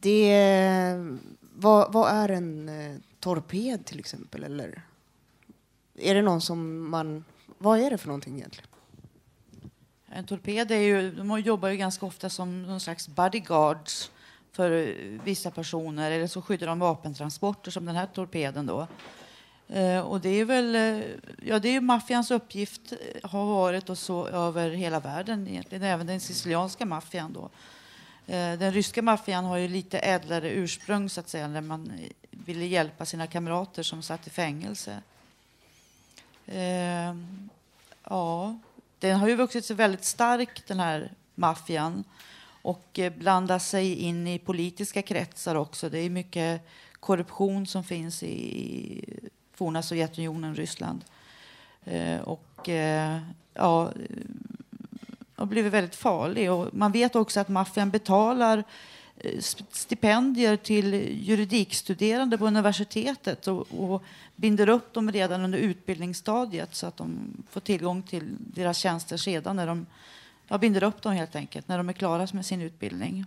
Det, 0.00 0.32
eh, 0.32 1.16
vad, 1.40 1.92
vad 1.92 2.12
är 2.12 2.28
en 2.28 2.68
eh, 2.68 2.96
torped 3.20 3.84
till 3.84 3.98
exempel? 3.98 4.44
Eller 4.44 4.82
är 5.98 6.14
det 6.14 6.22
någon 6.22 6.40
som 6.40 6.90
man, 6.90 7.24
vad 7.58 7.80
är 7.80 7.90
det 7.90 7.98
för 7.98 8.06
någonting 8.06 8.36
egentligen? 8.36 8.68
En 10.08 10.24
torped 10.24 10.70
är 10.70 10.80
ju, 10.80 11.10
de 11.10 11.40
jobbar 11.40 11.68
ju 11.68 11.76
ganska 11.76 12.06
ofta 12.06 12.30
som 12.30 12.62
någon 12.62 12.80
slags 12.80 13.08
bodyguards 13.08 14.10
för 14.52 14.94
vissa 15.24 15.50
personer 15.50 16.10
eller 16.10 16.26
så 16.26 16.42
skyddar 16.42 16.66
de 16.66 16.78
vapentransporter 16.78 17.70
som 17.70 17.84
den 17.84 17.96
här 17.96 18.06
torpeden 18.06 18.66
då. 18.66 18.86
Eh, 19.68 20.00
och 20.00 20.20
det 20.20 20.28
är 20.28 20.44
väl, 20.44 20.74
eh, 20.74 21.06
ja 21.42 21.58
det 21.58 21.68
är 21.68 21.80
maffians 21.80 22.30
uppgift 22.30 22.92
eh, 22.92 23.30
har 23.30 23.46
varit 23.46 23.90
och 23.90 23.98
så 23.98 24.26
över 24.26 24.70
hela 24.70 25.00
världen 25.00 25.48
egentligen, 25.48 25.82
även 25.84 26.06
den 26.06 26.20
sicilianska 26.20 26.86
maffian 26.86 27.32
då. 27.32 27.50
Eh, 28.26 28.58
den 28.58 28.72
ryska 28.72 29.02
maffian 29.02 29.44
har 29.44 29.56
ju 29.56 29.68
lite 29.68 29.98
ädlare 29.98 30.50
ursprung 30.50 31.08
så 31.08 31.20
att 31.20 31.28
säga, 31.28 31.48
när 31.48 31.60
man 31.60 31.92
ville 32.30 32.66
hjälpa 32.66 33.04
sina 33.04 33.26
kamrater 33.26 33.82
som 33.82 34.02
satt 34.02 34.26
i 34.26 34.30
fängelse. 34.30 35.02
Eh, 36.46 37.14
ja, 38.04 38.58
den 38.98 39.18
har 39.18 39.28
ju 39.28 39.34
vuxit 39.34 39.64
sig 39.64 39.76
väldigt 39.76 40.04
stark 40.04 40.66
den 40.66 40.80
här 40.80 41.12
maffian 41.34 42.04
och 42.62 42.98
eh, 42.98 43.12
blandar 43.12 43.58
sig 43.58 43.94
in 43.94 44.26
i 44.26 44.38
politiska 44.38 45.02
kretsar 45.02 45.54
också. 45.54 45.88
Det 45.88 45.98
är 45.98 46.10
mycket 46.10 46.68
korruption 47.00 47.66
som 47.66 47.84
finns 47.84 48.22
i 48.22 49.20
forna 49.54 49.82
Sovjetunionen, 49.82 50.54
Ryssland. 50.54 51.04
Eh, 51.84 52.20
och 52.20 52.68
eh, 52.68 53.18
ja, 53.54 53.92
har 55.36 55.46
blivit 55.46 55.72
väldigt 55.72 55.96
farlig. 55.96 56.52
Och 56.52 56.74
man 56.74 56.92
vet 56.92 57.16
också 57.16 57.40
att 57.40 57.48
maffian 57.48 57.90
betalar 57.90 58.64
stipendier 59.70 60.56
till 60.56 60.94
juridikstuderande 61.28 62.38
på 62.38 62.46
universitetet 62.46 63.48
och, 63.48 63.66
och, 63.70 64.02
binder 64.36 64.68
upp 64.68 64.92
dem 64.92 65.12
redan 65.12 65.40
under 65.40 65.58
utbildningsstadiet 65.58 66.74
så 66.74 66.86
att 66.86 66.96
de 66.96 67.36
får 67.50 67.60
tillgång 67.60 68.02
till 68.02 68.36
deras 68.38 68.78
tjänster 68.78 69.16
sedan 69.16 69.56
när 69.56 69.66
de 69.66 69.86
jag 70.48 70.60
binder 70.60 70.82
upp 70.82 71.02
dem 71.02 71.12
helt 71.12 71.36
enkelt 71.36 71.68
när 71.68 71.78
de 71.78 71.88
är 71.88 71.92
klara 71.92 72.28
med 72.32 72.46
sin 72.46 72.62
utbildning. 72.62 73.24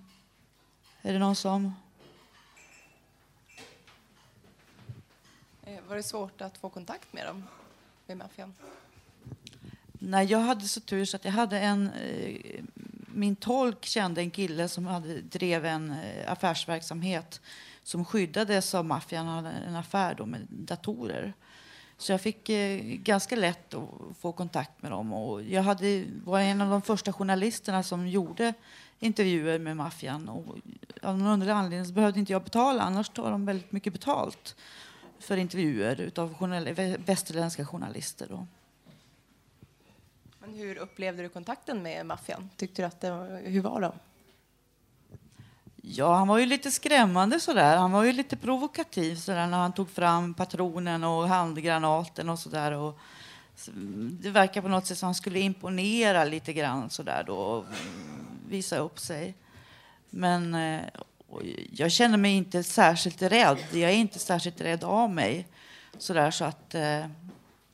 Är 1.02 1.14
det 1.14 1.20
någon 1.20 1.36
som... 1.36 1.74
Eh, 5.64 5.80
var 5.88 5.96
det 5.96 6.04
svårt 6.04 6.42
att 6.42 6.58
få 6.58 6.70
kontakt 6.70 7.14
med 7.14 7.26
dem, 7.26 7.44
med 8.06 8.18
maffian? 8.18 8.54
Nej, 9.92 10.26
jag 10.26 10.40
hade 10.40 10.68
så 10.68 10.80
tur 10.80 11.06
så 11.06 11.16
att 11.16 11.26
jag 11.26 11.32
hade 11.32 11.60
en... 11.60 11.90
Eh, 11.90 12.64
min 13.14 13.36
tolk 13.36 13.86
kände 13.86 14.22
en 14.22 14.32
kille 14.32 14.68
som 14.68 14.86
hade, 14.86 15.22
drev 15.22 15.66
en 15.66 15.92
eh, 15.92 16.32
affärsverksamhet 16.32 17.42
som 17.84 18.06
skyddades 18.06 18.76
av 18.76 18.86
maffian. 18.86 19.28
Han 19.28 19.46
hade 19.46 19.58
en 19.58 19.76
affär 19.76 20.16
då 20.16 20.26
med 20.26 20.48
datorer. 20.50 21.34
Så 21.98 22.12
jag 22.12 22.22
fick 22.22 22.50
eh, 22.50 22.80
ganska 22.84 23.36
lätt 23.36 23.74
att 23.74 23.90
få 24.20 24.32
kontakt 24.32 24.82
med 24.82 24.92
dem. 24.92 25.14
Och 25.14 25.44
jag 25.44 25.64
hade, 25.64 26.06
var 26.24 26.40
en 26.40 26.62
av 26.62 26.70
de 26.70 26.82
första 26.82 27.14
journalisterna 27.14 27.84
som 27.84 28.08
gjorde 28.08 28.54
intervjuer 29.00 29.60
med 29.60 29.78
maffian. 29.78 30.30
Och 30.30 30.56
av 31.02 31.18
någon 31.18 31.28
underlig 31.28 31.54
anledning 31.54 31.86
så 31.86 31.94
behövde 31.94 32.20
inte 32.20 32.32
jag 32.32 32.44
betala, 32.44 32.84
annars 32.84 33.10
tar 33.10 33.32
de 33.32 33.46
väldigt 33.46 33.72
mycket 33.72 33.94
betalt 33.94 34.56
för 35.20 35.38
intervjuer 35.38 36.12
av 36.16 36.34
journal 36.34 36.74
västerländska 37.06 37.66
journalister. 37.66 38.28
Då. 38.30 38.48
Men 40.50 40.58
hur 40.58 40.78
upplevde 40.78 41.24
du 41.24 41.30
kontakten 41.30 41.84
med 41.84 42.06
maffian? 42.06 42.50
Tyckte 42.58 42.82
du 42.82 42.86
att 42.86 43.02
det 43.02 43.12
var, 43.12 43.42
hur 43.46 43.62
var 43.62 43.82
de? 43.82 43.92
Ja, 45.76 46.16
han 46.16 46.28
var 46.28 46.38
ju 46.38 46.46
lite 46.46 46.72
skrämmande 46.72 47.40
sådär. 47.40 47.78
Han 47.78 47.92
var 47.92 48.04
ju 48.04 48.12
lite 48.12 48.38
provokativ 48.38 49.16
sådär 49.16 49.48
när 49.48 49.58
han 49.58 49.74
tog 49.74 49.90
fram 49.90 50.34
patronen 50.34 51.04
och 51.04 51.28
handgranaten 51.28 52.30
och 52.30 52.40
sådär. 52.40 52.94
Det 54.22 54.30
verkar 54.30 54.62
på 54.62 54.68
något 54.68 54.88
sätt 54.88 54.98
som 54.98 55.08
han 55.08 55.16
skulle 55.16 55.40
imponera 55.40 56.24
lite 56.24 56.54
grann 56.54 56.90
sådär 56.90 57.24
då 57.28 57.36
och 57.36 57.66
visa 58.48 58.78
upp 58.78 59.00
sig. 59.00 59.36
Men 60.10 60.56
eh, 60.56 60.82
jag 61.72 61.92
känner 61.92 62.18
mig 62.18 62.32
inte 62.36 62.64
särskilt 62.64 63.22
rädd. 63.22 63.58
Jag 63.72 63.92
är 63.92 63.96
inte 63.96 64.20
särskilt 64.20 64.62
rädd 64.62 64.84
av 64.84 65.10
mig. 65.10 65.48
Sådär 65.98 66.32
så 66.32 66.46
att 66.46 66.76
eh, 66.76 67.08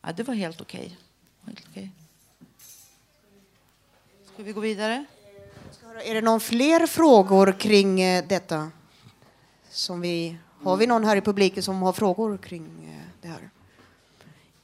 ja, 0.01 0.11
det 0.15 0.23
var 0.23 0.33
helt 0.33 0.61
okej. 0.61 0.79
Okay. 0.79 0.97
Helt 1.45 1.69
okay. 1.69 2.04
Ska 4.35 4.43
vi 4.43 4.51
gå 4.53 4.59
vidare? 4.59 5.05
Är 6.03 6.13
det 6.13 6.21
någon 6.21 6.39
fler 6.39 6.87
frågor 6.87 7.55
kring 7.59 8.01
eh, 8.01 8.23
detta? 8.27 8.71
Som 9.69 10.01
vi, 10.01 10.37
har 10.63 10.77
vi 10.77 10.87
någon 10.87 11.03
här 11.03 11.15
i 11.15 11.21
publiken 11.21 11.63
som 11.63 11.81
har 11.81 11.93
frågor 11.93 12.37
kring 12.37 12.63
eh, 12.63 13.21
det 13.21 13.27
här? 13.27 13.49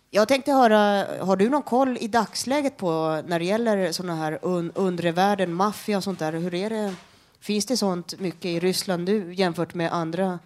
Jag 0.10 0.28
tänkte 0.28 0.52
höra, 0.52 1.06
har 1.26 1.36
du 1.36 1.50
någon 1.50 1.64
koll 1.64 1.98
i 2.02 2.08
dagsläget 2.08 2.78
på 2.78 3.22
när 3.28 3.40
det 3.40 3.46
gäller 3.46 3.92
sådana 3.92 4.16
här 4.16 4.40
un, 4.42 4.72
undre 4.76 5.12
världen, 5.12 5.54
maffia 5.54 5.98
och 5.98 6.04
sånt 6.04 6.20
där? 6.20 6.34
Hur 6.34 6.54
är 6.54 6.70
det? 6.70 6.96
Finns 7.40 7.66
det 7.66 7.78
sånt 7.78 8.20
mycket 8.20 8.46
i 8.46 8.60
Ryssland 8.60 9.04
nu 9.04 9.34
jämfört 9.34 9.74
med 9.74 9.94
andra 9.94 10.40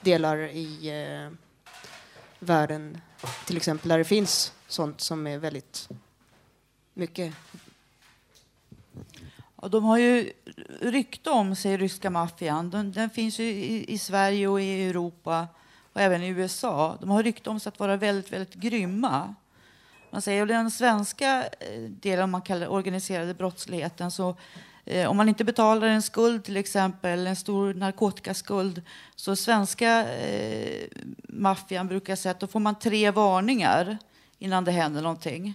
delar 0.00 0.38
i 0.38 0.88
eh, 0.88 1.36
världen? 2.38 3.00
Till 3.46 3.56
exempel 3.56 3.88
där 3.88 3.98
det 3.98 4.04
finns 4.04 4.52
sånt 4.68 5.00
som 5.00 5.26
är 5.26 5.38
väldigt 5.38 5.88
mycket 6.94 7.34
och 9.60 9.70
de 9.70 9.84
har 9.84 9.98
ju 9.98 10.32
rykte 10.80 11.30
om 11.30 11.56
sig, 11.56 11.76
ryska 11.76 12.10
maffian. 12.10 12.70
Den, 12.70 12.92
den 12.92 13.10
finns 13.10 13.38
ju 13.38 13.44
i, 13.44 13.92
i, 13.92 13.98
Sverige 13.98 14.48
och 14.48 14.60
i 14.60 14.88
Europa 14.88 15.48
och 15.92 16.00
även 16.00 16.22
i 16.22 16.28
USA. 16.28 16.96
De 17.00 17.10
har 17.10 17.22
rykte 17.22 17.50
om 17.50 17.60
sig 17.60 17.70
att 17.70 17.78
vara 17.78 17.96
väldigt, 17.96 18.32
väldigt 18.32 18.54
grymma. 18.54 19.34
Man 20.10 20.22
säger 20.22 20.42
att 20.42 20.48
den 20.48 20.70
svenska 20.70 21.44
eh, 21.44 21.82
delen, 21.82 22.30
man 22.30 22.42
kallar 22.42 22.68
organiserade 22.68 23.34
brottsligheten, 23.34 24.10
så 24.10 24.36
Eh, 24.90 25.10
om 25.10 25.16
man 25.16 25.28
inte 25.28 25.44
betalar 25.44 25.86
en 25.86 26.02
skuld, 26.02 26.44
till 26.44 26.56
exempel 26.56 27.26
en 27.26 27.36
stor 27.36 27.74
narkotikaskuld, 27.74 28.82
så 29.16 29.36
svenska 29.36 30.14
eh, 30.14 30.88
maffian 31.28 31.88
brukar 31.88 32.16
säga 32.16 32.30
att 32.30 32.40
då 32.40 32.46
får 32.46 32.60
man 32.60 32.78
tre 32.78 33.10
varningar 33.10 33.98
innan 34.38 34.64
det 34.64 34.70
händer 34.72 35.02
någonting. 35.02 35.54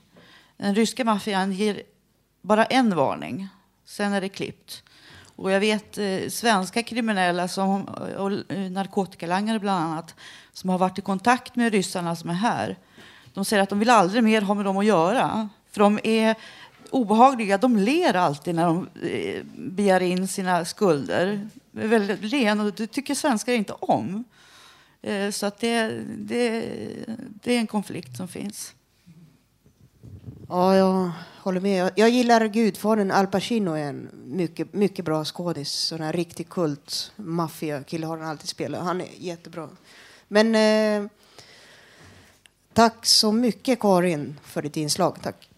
Den 0.58 0.76
ryska 0.76 1.06
maffian 1.06 1.52
ger 1.52 1.82
bara 2.42 2.66
en 2.66 2.96
varning, 2.96 3.48
sen 3.86 4.14
är 4.14 4.22
det 4.22 4.30
klippt. 4.30 4.84
Och 5.36 5.52
jag 5.52 5.60
vet 5.60 5.98
eh, 5.98 6.30
svenska 6.30 6.84
kriminella, 6.84 7.48
som, 7.48 7.88
eh, 7.88 8.16
och 8.16 8.26
och 8.26 8.72
narkotikalangare 8.72 9.60
bland 9.60 9.84
annat, 9.84 10.16
som 10.54 10.70
har 10.70 10.78
varit 10.78 11.00
i 11.00 11.02
kontakt 11.02 11.56
med 11.56 11.72
ryssarna 11.72 12.16
som 12.16 12.30
är 12.30 12.34
här. 12.34 12.78
De 13.34 13.46
säger 13.46 13.64
att 13.64 13.70
de 13.70 13.80
vill 13.80 13.90
aldrig 13.90 14.24
mer 14.24 14.42
ha 14.42 14.54
med 14.54 14.66
dem 14.66 14.78
att 14.78 14.86
göra. 14.86 15.50
För 15.72 15.80
de 15.80 16.00
är 16.04 16.36
obehagliga. 16.90 17.58
De 17.58 17.78
ler 17.78 18.14
alltid 18.14 18.56
när 18.56 18.66
de 18.66 18.90
eh, 19.04 19.44
begär 19.56 20.02
in 20.02 20.28
sina 20.28 20.66
skulder. 20.66 21.50
De 21.72 21.82
är 21.82 21.88
väldigt 21.88 22.22
len 22.22 22.60
och 22.60 22.74
det 22.74 22.88
tycker 22.88 23.16
svenskar 23.16 23.54
inte 23.54 23.74
om. 23.74 24.24
Eh, 25.02 25.32
så 25.32 25.46
att 25.46 25.60
det, 25.60 26.02
det, 26.18 26.66
det 27.44 27.56
är 27.56 27.60
en 27.60 27.68
konflikt 27.68 28.18
som 28.18 28.28
finns. 28.28 28.75
Ja, 30.50 30.76
jag 30.76 31.12
håller 31.44 31.62
med. 31.62 31.92
Jag 31.96 32.10
gillar 32.10 32.48
Gudfadern. 32.48 33.12
Al 33.12 33.28
Pacino 33.28 33.72
är 33.72 33.84
en 33.84 34.10
mycket, 34.26 34.74
mycket 34.74 35.06
bra 35.06 35.26
skådis. 35.26 35.72
Sån 35.72 36.02
här 36.02 36.14
riktig 36.14 36.50
kult 36.50 37.12
maffiakille 37.16 38.08
har 38.08 38.18
han 38.18 38.30
alltid 38.30 38.50
spelat. 38.50 38.84
Han 38.84 39.02
är 39.02 39.08
jättebra. 39.18 39.70
Men 40.28 40.56
eh, 40.56 41.10
tack 42.74 43.06
så 43.06 43.32
mycket 43.32 43.80
Karin 43.80 44.40
för 44.44 44.62
ditt 44.62 44.78
inslag. 44.78 45.18
Tack. 45.22 45.50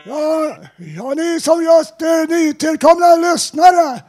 Ja, 0.07 0.57
ja, 0.97 1.15
ni 1.15 1.41
som 1.41 1.65
just 1.65 2.03
är 2.03 2.27
nytillkomna 2.27 3.17
lyssnare 3.17 4.03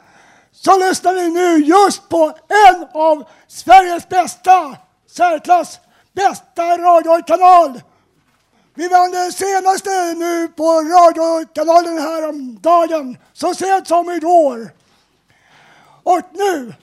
så 0.52 0.80
lyssnar 0.80 1.14
ni 1.14 1.30
nu 1.30 1.58
just 1.66 2.10
på 2.10 2.34
en 2.68 2.88
av 2.94 3.24
Sveriges 3.48 4.10
bästa, 4.10 4.78
särklass 5.12 5.80
bästa 6.14 6.78
radiokanal. 6.78 7.82
Vi 8.74 8.88
vann 8.88 9.12
den 9.12 9.32
senaste 9.32 10.14
nu 10.18 10.48
på 10.48 10.64
radiokanalen 10.64 11.98
häromdagen, 11.98 13.18
så 13.34 13.54
sent 13.54 13.88
som 13.88 14.10
igår. 14.10 14.72
Och 16.06 16.22
nu 16.34 16.74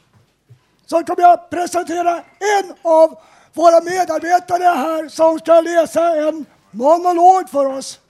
så 0.87 1.05
kommer 1.05 1.23
jag 1.23 1.51
presentera 1.51 2.17
en 2.39 2.75
av 2.83 3.19
våra 3.53 3.81
medarbetare 3.81 4.65
här 4.65 5.09
som 5.09 5.39
ska 5.39 5.61
läsa 5.61 6.29
en 6.29 6.45
monolog 6.71 7.51
för 7.51 7.67
oss. 7.67 8.01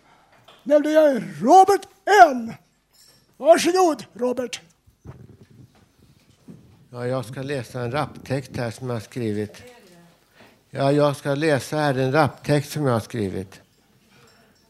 Nämligen 0.62 1.34
Robert 1.40 1.80
N. 2.26 2.52
Varsågod 3.36 4.04
Robert. 4.12 4.60
Ja, 6.90 7.06
jag 7.06 7.24
ska 7.24 7.42
läsa 7.42 7.80
en 7.80 7.92
raptext 7.92 8.56
här 8.56 8.70
som 8.70 8.88
jag 8.88 8.94
har 8.94 9.00
skrivit. 9.00 9.62
Ja, 10.70 10.92
jag 10.92 11.16
ska 11.16 11.34
läsa 11.34 11.76
här 11.76 11.98
en 11.98 12.12
raptext 12.12 12.72
som 12.72 12.86
jag 12.86 12.92
har 12.92 13.00
skrivit. 13.00 13.60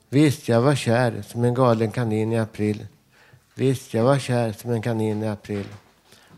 Visst, 0.09 0.49
jag 0.49 0.61
var 0.61 0.75
kär 0.75 1.23
som 1.29 1.45
en 1.45 1.55
galen 1.55 1.91
kanin 1.91 2.33
i 2.33 2.39
april. 2.39 2.87
Visst, 3.55 3.95
jag 3.95 4.05
var 4.05 4.19
kär 4.19 4.53
som 4.53 4.71
en 4.71 4.83
kanin 4.83 5.23
i 5.23 5.29
april. 5.29 5.67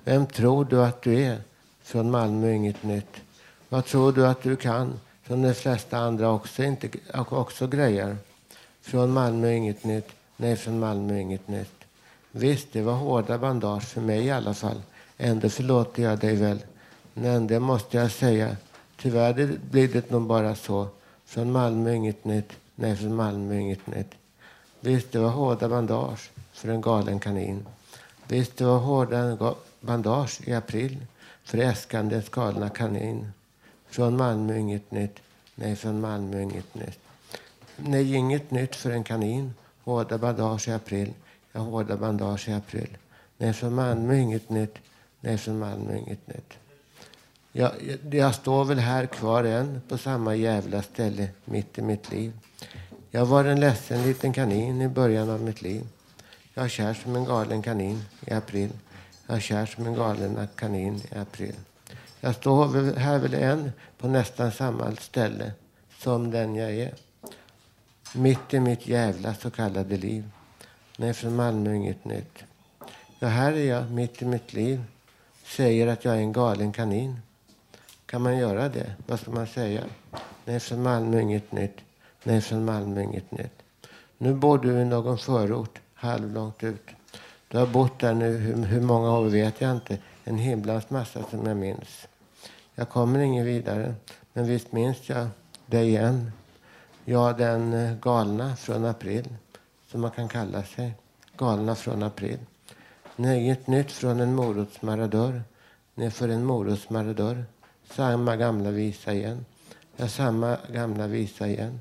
Vem 0.05 0.27
tror 0.27 0.65
du 0.65 0.83
att 0.83 1.03
du 1.03 1.23
är? 1.23 1.39
Från 1.83 2.11
Malmö 2.11 2.53
inget 2.53 2.83
nytt. 2.83 3.17
Vad 3.69 3.85
tror 3.85 4.13
du 4.13 4.27
att 4.27 4.43
du 4.43 4.57
kan? 4.57 5.01
Som 5.27 5.43
de 5.43 5.55
flesta 5.55 5.99
andra 5.99 6.31
också, 6.31 6.63
inte, 6.63 6.89
också 7.15 7.67
grejer. 7.67 8.17
Från 8.81 9.13
Malmö 9.13 9.53
inget 9.53 9.85
nytt. 9.85 10.09
Nej, 10.37 10.57
från 10.57 10.79
Malmö 10.79 11.19
inget 11.19 11.49
nytt. 11.49 11.75
Visst, 12.31 12.73
det 12.73 12.83
var 12.83 12.93
hårda 12.93 13.39
bandage 13.39 13.85
för 13.85 14.01
mig 14.01 14.25
i 14.25 14.31
alla 14.31 14.55
fall. 14.55 14.83
Ändå 15.19 15.49
förlåter 15.49 16.03
jag 16.03 16.19
dig 16.19 16.37
väl. 16.37 16.59
Men 17.15 17.47
det 17.47 17.61
måste 17.61 17.97
jag 17.97 18.11
säga. 18.11 18.57
Tyvärr 18.97 19.59
blir 19.71 19.89
det 19.89 20.11
nog 20.11 20.23
bara 20.23 20.55
så. 20.55 20.89
Från 21.25 21.53
Malmö 21.53 21.93
inget 21.93 22.25
nytt. 22.25 22.53
Nej, 22.75 22.97
från 22.97 23.15
Malmö 23.15 23.55
inget 23.55 23.87
nytt. 23.87 24.11
Visst, 24.81 25.13
det 25.13 25.19
var 25.19 25.31
hårda 25.31 25.69
bandage 25.69 26.31
för 26.53 26.69
en 26.69 26.81
galen 26.81 27.21
kanin. 27.21 27.67
Visst, 28.29 28.57
det 28.57 28.65
var 28.65 28.79
hårda 28.79 29.37
bandage 29.85 30.41
i 30.49 30.53
april 30.53 31.07
för 31.45 31.59
äskandets 31.59 32.29
galna 32.29 32.69
kanin. 32.69 33.33
Från 33.87 34.17
Malmö 34.17 34.57
inget 34.57 34.91
nytt. 34.91 35.19
Nej, 35.55 35.77
från 35.77 36.01
Malmö 36.01 36.41
inget 36.41 36.75
nytt. 36.75 36.99
Nej, 37.77 38.15
inget 38.15 38.51
nytt 38.51 38.77
för 38.77 38.91
en 38.91 39.05
kanin. 39.05 39.55
Hårda 39.85 40.19
bandage 40.19 40.69
i 40.69 40.73
april. 40.73 41.13
Ja, 41.53 41.61
hårda 41.61 41.97
bandage 41.97 42.49
i 42.49 42.53
april. 42.53 42.97
Nej, 43.39 43.53
från 43.53 43.75
Malmö 43.75 44.17
inget 44.17 44.51
nytt. 44.51 44.75
Nej, 45.21 45.39
från 45.39 45.59
Malmö 45.59 45.97
inget 45.97 46.27
nytt. 46.27 46.53
Jag, 47.53 47.71
jag 48.11 48.35
står 48.35 48.65
väl 48.65 48.79
här 48.79 49.07
kvar 49.07 49.45
än 49.45 49.81
på 49.89 49.99
samma 49.99 50.35
jävla 50.35 50.83
ställe 50.83 51.29
mitt 51.45 51.79
i 51.79 51.83
mitt 51.83 52.11
liv. 52.11 52.33
Jag 53.11 53.27
var 53.27 53.45
en 53.45 53.61
ledsen 53.61 54.03
liten 54.03 54.33
kanin 54.33 54.83
i 54.83 54.89
början 54.89 55.31
av 55.31 55.41
mitt 55.43 55.63
liv. 55.63 55.83
Jag 56.55 56.65
är 56.65 56.69
kär 56.69 56.95
som 56.95 57.17
en 57.17 57.25
galen 57.25 57.63
kanin 57.63 58.03
i 58.27 58.33
april. 58.33 58.71
Jag 59.27 59.37
är 59.37 59.41
kär 59.41 59.67
som 59.67 59.87
en 59.87 59.95
galen 59.95 60.49
kanin 60.57 61.03
i 61.13 61.19
april. 61.19 61.55
Jag 62.21 62.35
står 62.35 62.97
här 62.99 63.19
väl 63.19 63.35
än 63.35 63.73
på 63.99 64.09
nästan 64.09 64.53
samma 64.53 64.97
ställe 64.97 65.53
som 65.99 66.31
den 66.31 66.55
jag 66.55 66.71
är. 66.71 66.95
Mitt 68.15 68.55
i 68.55 68.61
mitt 68.61 68.87
jävla 68.87 69.35
så 69.35 69.51
kallade 69.51 69.97
liv. 69.97 70.31
Nej, 70.97 71.15
från 71.15 71.37
Malmö 71.37 71.75
inget 71.75 72.05
nytt. 72.05 72.45
Ja, 73.19 73.29
här 73.29 73.53
är 73.53 73.65
jag 73.65 73.91
mitt 73.91 74.23
i 74.23 74.25
mitt 74.25 74.53
liv. 74.53 74.85
Säger 75.45 75.87
att 75.87 76.05
jag 76.05 76.15
är 76.15 76.19
en 76.19 76.33
galen 76.33 76.73
kanin. 76.73 77.21
Kan 78.07 78.23
man 78.23 78.39
göra 78.39 78.69
det? 78.69 78.93
Vad 79.07 79.21
ska 79.21 79.31
man 79.31 79.47
säga? 79.47 79.85
Nej, 80.45 80.61
från 80.61 80.83
Malmö 80.83 81.21
inget 81.21 81.53
nytt. 81.53 81.77
Nej, 82.23 82.41
från 82.41 82.65
Malmö 82.65 83.03
inget 83.03 83.31
nytt. 83.31 83.63
Nu 84.19 84.35
bor 84.35 84.59
du 84.59 84.81
i 84.81 84.85
någon 84.85 85.19
förort, 85.19 85.81
halvlångt 85.95 86.65
ut. 86.65 86.87
Du 87.55 87.61
har 87.61 87.67
bott 87.67 87.99
där 87.99 88.15
nu, 88.15 88.37
hur, 88.37 88.65
hur 88.65 88.81
många 88.81 89.19
år 89.19 89.25
vet 89.25 89.61
jag 89.61 89.71
inte. 89.71 89.99
En 90.25 90.39
himlans 90.39 90.91
massa 90.91 91.23
som 91.31 91.47
jag 91.47 91.57
minns. 91.57 92.09
Jag 92.75 92.89
kommer 92.89 93.19
ingen 93.19 93.45
vidare, 93.45 93.95
men 94.33 94.47
visst 94.47 94.73
minns 94.73 95.09
jag 95.09 95.29
dig 95.67 95.89
igen. 95.89 96.33
Ja, 97.05 97.33
den 97.33 97.73
eh, 97.73 97.97
galna 97.97 98.57
från 98.57 98.85
april, 98.85 99.35
som 99.87 100.01
man 100.01 100.11
kan 100.11 100.29
kalla 100.29 100.63
sig. 100.63 100.95
Galna 101.37 101.75
från 101.75 102.03
april. 102.03 102.39
Nej, 103.17 103.41
inget 103.41 103.67
nytt 103.67 103.93
från 103.93 104.21
en 104.21 104.35
morotsmaradör. 104.35 105.43
Nej, 105.95 106.11
för 106.11 106.29
en 106.29 106.45
morotsmaradör. 106.45 107.45
Samma 107.91 108.37
gamla 108.37 108.71
visa 108.71 109.13
igen. 109.13 109.45
Ja, 109.97 110.09
samma 110.09 110.57
gamla 110.73 111.07
visa 111.07 111.47
igen. 111.47 111.81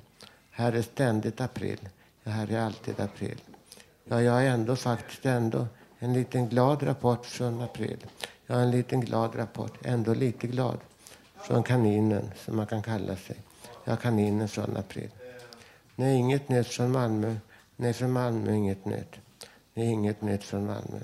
Här 0.52 0.74
är 0.74 0.82
ständigt 0.82 1.42
april. 1.42 1.80
Ja, 2.24 2.32
här 2.32 2.52
är 2.52 2.60
alltid 2.60 3.00
april. 3.00 3.42
Ja, 4.06 4.22
jag 4.22 4.34
har 4.34 4.42
ändå 4.42 4.76
faktiskt 4.76 5.26
ändå 5.26 5.68
en 6.00 6.14
liten 6.14 6.50
glad 6.50 6.88
rapport 6.88 7.26
från 7.26 7.62
april. 7.62 8.06
Jag 8.48 8.56
har 8.56 8.62
en 8.62 8.72
liten 8.72 9.02
glad 9.02 9.36
rapport, 9.36 9.86
ändå 9.86 10.14
lite 10.14 10.48
glad, 10.48 10.78
från 11.38 11.64
kaninen 11.64 12.32
som 12.36 12.56
man 12.56 12.68
kan 12.68 12.82
kalla 12.82 13.16
sig. 13.16 13.36
Ja, 13.84 13.96
kaninen 13.96 14.48
från 14.48 14.78
april. 14.78 15.10
Nej, 15.96 16.18
inget 16.18 16.50
nytt 16.50 16.68
från 16.68 16.92
Malmö. 16.92 17.36
Nej, 17.76 17.94
från 17.94 18.12
Malmö 18.12 18.52
inget 18.52 18.86
nytt. 18.86 19.16
Nej, 19.74 19.88
inget 19.88 20.22
nytt 20.22 20.44
från 20.44 20.66
Malmö. 20.66 21.00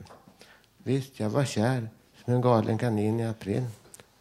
Visst, 0.78 1.20
jag 1.20 1.30
var 1.30 1.46
kär 1.46 1.90
som 2.24 2.34
en 2.34 2.42
galen 2.42 2.78
kanin 2.78 3.20
i 3.20 3.26
april. 3.26 3.66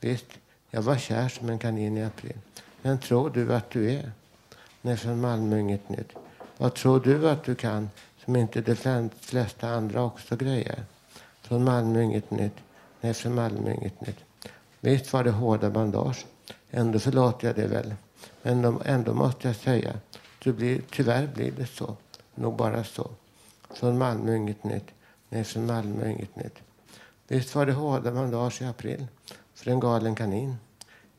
Visst, 0.00 0.26
jag 0.70 0.82
var 0.82 0.96
kär 0.96 1.28
som 1.28 1.48
en 1.48 1.58
kanin 1.58 1.96
i 1.96 2.04
april. 2.04 2.38
Men 2.82 2.98
tror 2.98 3.30
du 3.30 3.54
att 3.54 3.70
du 3.70 3.90
är? 3.92 4.12
Nej, 4.82 4.96
från 4.96 5.20
Malmö 5.20 5.58
inget 5.58 5.88
nytt. 5.88 6.12
Vad 6.56 6.74
tror 6.74 7.00
du 7.00 7.30
att 7.30 7.44
du 7.44 7.54
kan 7.54 7.90
som 8.28 8.36
inte 8.36 8.60
de 8.60 9.10
flesta 9.20 9.68
andra 9.68 10.02
också 10.02 10.36
grejer? 10.36 10.84
Från 11.42 11.64
Malmö 11.64 12.02
inget 12.02 12.30
nytt. 12.30 12.56
Nej, 13.00 13.14
från 13.14 13.34
Malmö 13.34 13.72
inget 13.72 14.00
nytt. 14.00 14.16
Visst 14.80 15.12
var 15.12 15.24
det 15.24 15.30
hårda 15.30 15.70
bandage. 15.70 16.26
Ändå 16.70 16.98
förlåter 16.98 17.46
jag 17.46 17.56
det 17.56 17.66
väl. 17.66 17.94
Men 18.42 18.80
ändå 18.84 19.14
måste 19.14 19.48
jag 19.48 19.56
säga, 19.56 19.94
det 20.44 20.52
blir, 20.52 20.82
tyvärr 20.90 21.26
blir 21.26 21.52
det 21.52 21.66
så. 21.66 21.96
Nog 22.34 22.56
bara 22.56 22.84
så. 22.84 23.10
Från 23.70 23.98
Malmö 23.98 24.36
inget 24.36 24.64
nytt. 24.64 24.90
Nej, 25.28 25.44
från 25.44 25.66
Malmö 25.66 26.10
inget 26.10 26.36
nytt. 26.36 26.58
Visst 27.28 27.54
var 27.54 27.66
det 27.66 27.72
hårda 27.72 28.12
bandage 28.12 28.62
i 28.62 28.64
april 28.64 29.06
för 29.54 29.70
en 29.70 29.80
galen 29.80 30.14
kanin. 30.14 30.56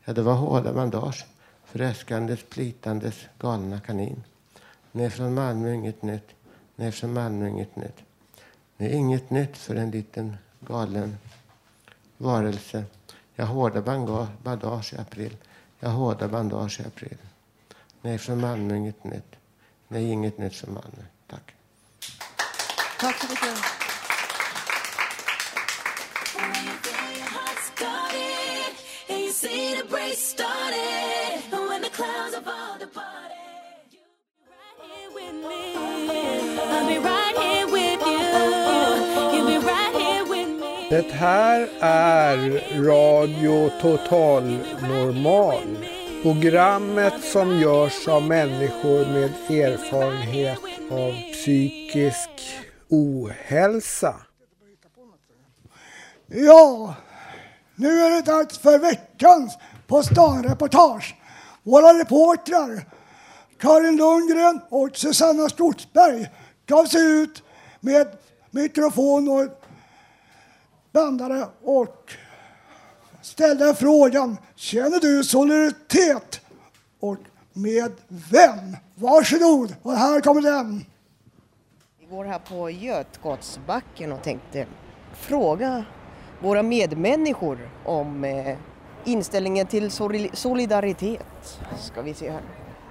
Ja, 0.04 0.12
det 0.12 0.22
var 0.22 0.34
hårda 0.34 0.72
bandage 0.72 1.26
för 1.64 1.80
äskandes, 1.80 2.40
plitandes 2.42 3.14
galna 3.38 3.80
kanin. 3.80 4.22
Nej, 4.92 5.10
från 5.10 5.34
Malmö 5.34 5.72
inget 5.72 6.02
nytt. 6.02 6.34
Nej, 6.80 6.92
från 6.92 7.12
Malmö 7.12 7.48
inget 7.48 7.76
nytt. 7.76 7.96
Nej, 8.76 8.92
inget 8.92 9.30
nytt 9.30 9.56
för 9.56 9.76
en 9.76 9.90
liten 9.90 10.36
galen 10.60 11.16
varelse. 12.16 12.84
Jag 13.34 13.46
hårda 13.46 13.82
bandage 14.42 14.94
i 14.94 14.98
april. 14.98 15.36
Jag 15.80 15.90
hårda 15.90 16.28
bandage 16.28 16.80
i 16.80 16.86
april. 16.86 17.18
Nej, 18.02 18.18
från 18.18 18.40
Malmö 18.40 18.76
inget 18.76 19.04
nytt. 19.04 19.36
Nej, 19.88 20.10
inget 20.10 20.38
nytt 20.38 20.54
från 20.54 20.74
Malmö. 20.74 21.02
Tack. 21.26 21.54
Tack 22.98 23.16
så 23.16 23.28
mycket. 23.28 23.80
Det 40.90 41.10
här 41.12 41.68
är 41.80 42.36
Radio 42.84 43.70
Total 43.80 44.58
Normal. 44.82 45.86
Programmet 46.22 47.24
som 47.24 47.60
görs 47.60 48.08
av 48.08 48.22
människor 48.22 49.12
med 49.12 49.30
erfarenhet 49.50 50.58
av 50.90 51.12
psykisk 51.32 52.30
ohälsa. 52.88 54.14
Ja, 56.26 56.94
nu 57.74 57.88
är 57.88 58.10
det 58.10 58.22
dags 58.22 58.58
för 58.58 58.78
veckans 58.78 59.58
På 59.86 60.02
stan-reportage. 60.02 61.14
Våra 61.62 61.98
reportrar 62.00 62.86
Karin 63.58 63.96
Lundgren 63.96 64.60
och 64.68 64.96
Susanna 64.96 65.48
Stortsberg 65.48 66.30
gav 66.66 66.84
sig 66.84 67.22
ut 67.22 67.42
med 67.80 68.06
mikrofon 68.50 69.28
och 69.28 69.59
bandare 70.92 71.46
och 71.64 72.12
ställde 73.22 73.74
frågan 73.74 74.36
Känner 74.54 75.00
du 75.00 75.24
solidaritet? 75.24 76.40
Och 77.00 77.16
med 77.52 77.92
vem? 78.08 78.76
Varsågod, 78.94 79.74
och 79.82 79.92
här 79.92 80.20
kommer 80.20 80.40
den. 80.42 80.84
Vi 82.00 82.06
går 82.06 82.24
här 82.24 82.38
på 82.38 82.70
Götgatsbacken 82.70 84.12
och 84.12 84.22
tänkte 84.22 84.66
fråga 85.14 85.84
våra 86.42 86.62
medmänniskor 86.62 87.70
om 87.84 88.24
eh, 88.24 88.56
inställningen 89.04 89.66
till 89.66 89.88
soli- 89.90 90.34
solidaritet. 90.34 91.60
Ska 91.78 92.02
vi 92.02 92.14
se 92.14 92.30
här. 92.30 92.42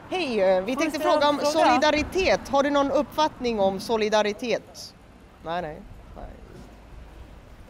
Hej, 0.09 0.41
eh, 0.41 0.63
vi 0.63 0.75
tänkte 0.75 0.99
fråga 0.99 1.29
om 1.29 1.39
solidaritet. 1.43 2.47
Har 2.49 2.63
du 2.63 2.69
någon 2.69 2.91
uppfattning 2.91 3.59
om 3.59 3.79
solidaritet? 3.79 4.93
Nej, 5.45 5.61
nej. 5.61 5.81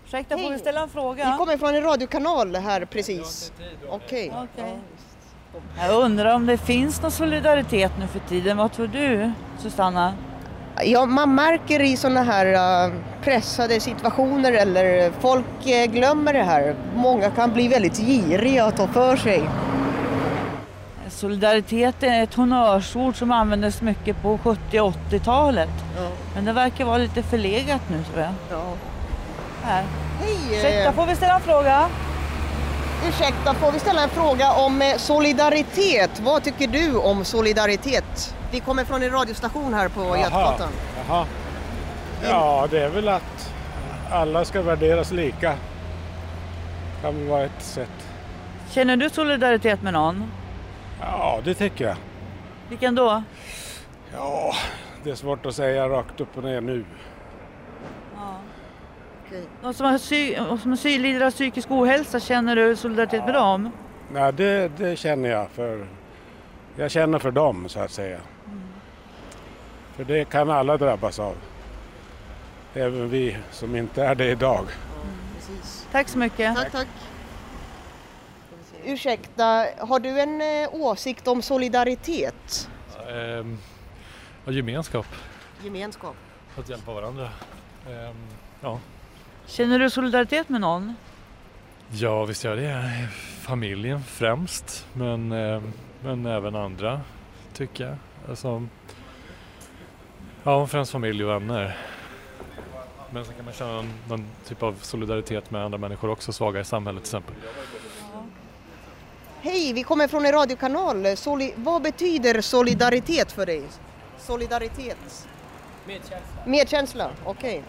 Ursäkta, 0.09 0.37
får 0.37 0.49
vi 0.49 0.59
ställa 0.59 0.81
en 0.81 0.87
Vi 0.87 0.93
fråga? 0.93 1.35
kommer 1.37 1.57
från 1.57 1.75
en 1.75 1.83
radiokanal 1.83 2.55
här 2.55 2.85
precis. 2.85 3.51
Okej. 3.89 4.33
Okej. 4.43 4.77
Jag 5.77 6.03
undrar 6.03 6.35
om 6.35 6.45
det 6.45 6.57
finns 6.57 7.01
någon 7.01 7.11
solidaritet 7.11 7.91
nu 7.99 8.07
för 8.07 8.19
tiden. 8.19 8.57
Vad 8.57 8.71
tror 8.73 8.87
du, 8.87 9.31
Susanna? 9.57 10.13
Ja, 10.83 11.05
man 11.05 11.35
märker 11.35 11.81
i 11.81 11.97
sådana 11.97 12.23
här 12.23 12.85
eh, 12.85 12.93
pressade 13.21 13.79
situationer 13.79 14.53
eller 14.53 15.11
folk 15.19 15.67
eh, 15.67 15.85
glömmer 15.85 16.33
det 16.33 16.43
här. 16.43 16.75
Många 16.95 17.31
kan 17.31 17.53
bli 17.53 17.67
väldigt 17.67 17.97
giriga 17.97 18.67
och 18.67 18.75
ta 18.75 18.87
för 18.87 19.15
sig. 19.15 19.49
Solidaritet 21.09 22.03
är 22.03 22.23
ett 22.23 22.33
honnörsord 22.33 23.15
som 23.15 23.31
användes 23.31 23.81
mycket 23.81 24.21
på 24.21 24.37
70 24.37 24.79
och 24.79 24.93
80-talet. 25.11 25.69
Men 26.35 26.45
det 26.45 26.53
verkar 26.53 26.85
vara 26.85 26.97
lite 26.97 27.23
förlegat 27.23 27.81
nu 27.89 28.03
tror 28.03 28.19
jag. 28.19 28.33
Ja. 28.51 28.63
Här. 29.63 29.83
Hej! 30.19 30.37
Ursäkta, 30.57 30.83
eh, 30.89 30.91
får 30.93 31.05
vi 31.05 31.15
ställa 31.15 31.35
en 31.35 31.41
fråga? 31.41 31.89
Ursäkta, 33.07 33.53
får 33.53 33.71
vi 33.71 33.79
ställa 33.79 34.03
en 34.03 34.09
fråga 34.09 34.51
om 34.51 34.81
eh, 34.81 34.97
solidaritet? 34.97 36.19
Vad 36.19 36.43
tycker 36.43 36.67
du 36.67 36.95
om 36.97 37.25
solidaritet? 37.25 38.35
Vi 38.51 38.59
kommer 38.59 38.85
från 38.85 39.03
en 39.03 39.11
radiostation 39.11 39.73
här 39.73 39.89
på 39.89 40.17
Götgatan. 40.17 40.69
Jaha. 41.07 41.25
Ja, 42.23 42.67
det 42.71 42.79
är 42.79 42.89
väl 42.89 43.07
att 43.09 43.53
alla 44.11 44.45
ska 44.45 44.61
värderas 44.61 45.11
lika. 45.11 45.53
kan 47.01 47.17
väl 47.17 47.27
vara 47.27 47.43
ett 47.43 47.61
sätt. 47.61 48.07
Känner 48.71 48.97
du 48.97 49.09
solidaritet 49.09 49.81
med 49.81 49.93
någon? 49.93 50.31
Ja, 51.01 51.39
det 51.43 51.53
tycker 51.53 51.85
jag. 51.85 51.95
Vilken 52.69 52.95
då? 52.95 53.23
Ja, 54.13 54.53
det 55.03 55.09
är 55.11 55.15
svårt 55.15 55.45
att 55.45 55.55
säga 55.55 55.89
rakt 55.89 56.21
upp 56.21 56.37
och 56.37 56.43
ner 56.43 56.61
nu. 56.61 56.85
Någon 59.61 59.73
som, 59.73 59.85
har 59.85 59.97
psy- 59.97 60.57
som 60.57 60.75
psy- 60.75 60.99
lider 60.99 61.25
av 61.25 61.31
psykisk 61.31 61.71
ohälsa, 61.71 62.19
känner 62.19 62.55
du 62.55 62.75
solidaritet 62.75 63.25
med 63.25 63.33
dem? 63.33 63.71
Nej, 64.11 64.33
det, 64.33 64.71
det 64.77 64.95
känner 64.95 65.29
jag 65.29 65.49
för... 65.49 65.87
Jag 66.75 66.91
känner 66.91 67.19
för 67.19 67.31
dem 67.31 67.69
så 67.69 67.79
att 67.79 67.91
säga. 67.91 68.19
För 69.95 70.03
det 70.03 70.25
kan 70.29 70.49
alla 70.49 70.77
drabbas 70.77 71.19
av. 71.19 71.35
Även 72.73 73.09
vi 73.09 73.37
som 73.51 73.75
inte 73.75 74.03
är 74.03 74.15
det 74.15 74.25
idag. 74.25 74.65
Tack 75.91 76.07
så 76.09 76.17
mycket. 76.17 76.55
Tack, 76.55 76.71
tack. 76.71 76.87
Ursäkta, 78.85 79.65
har 79.77 79.99
du 79.99 80.19
en 80.21 80.41
eh, 80.41 80.69
åsikt 80.73 81.27
om 81.27 81.41
solidaritet? 81.41 82.69
Ehm, 83.09 83.57
gemenskap, 84.45 85.05
Gemenskap? 85.63 86.15
att 86.59 86.69
hjälpa 86.69 86.93
varandra. 86.93 87.29
Ehm, 87.89 88.15
ja. 88.61 88.79
Känner 89.49 89.79
du 89.79 89.89
solidaritet 89.89 90.49
med 90.49 90.61
någon? 90.61 90.95
ja, 91.91 92.25
visst 92.25 92.43
gör 92.43 92.57
jag 92.57 92.83
det. 92.83 93.07
Familjen 93.41 94.03
främst, 94.03 94.85
men, 94.93 95.31
ehm, 95.31 95.73
men 96.03 96.25
även 96.25 96.55
andra 96.55 97.01
tycker 97.53 97.83
jag. 97.85 97.95
Alltså, 98.29 98.67
ja, 100.43 100.67
främst 100.67 100.91
familj 100.91 101.23
och 101.23 101.29
vänner. 101.29 101.77
Men 103.11 103.25
sen 103.25 103.33
kan 103.35 103.45
man 103.45 103.53
känna 103.53 103.71
någon, 103.73 103.89
någon 104.09 104.25
typ 104.47 104.63
av 104.63 104.75
solidaritet 104.81 105.51
med 105.51 105.63
andra 105.65 105.77
människor 105.77 106.09
också, 106.09 106.33
svaga 106.33 106.59
i 106.59 106.63
samhället 106.65 107.03
till 107.03 107.07
exempel. 107.09 107.35
Hej, 109.41 109.73
vi 109.73 109.83
kommer 109.83 110.07
från 110.07 110.25
en 110.25 110.31
radiokanal. 110.31 111.05
Soli- 111.15 111.53
vad 111.55 111.81
betyder 111.81 112.41
solidaritet 112.41 113.31
för 113.31 113.45
dig? 113.45 113.63
Solidaritet? 114.19 115.27
Medkänsla. 115.87 116.41
Medkänsla, 116.45 117.09
okej. 117.25 117.63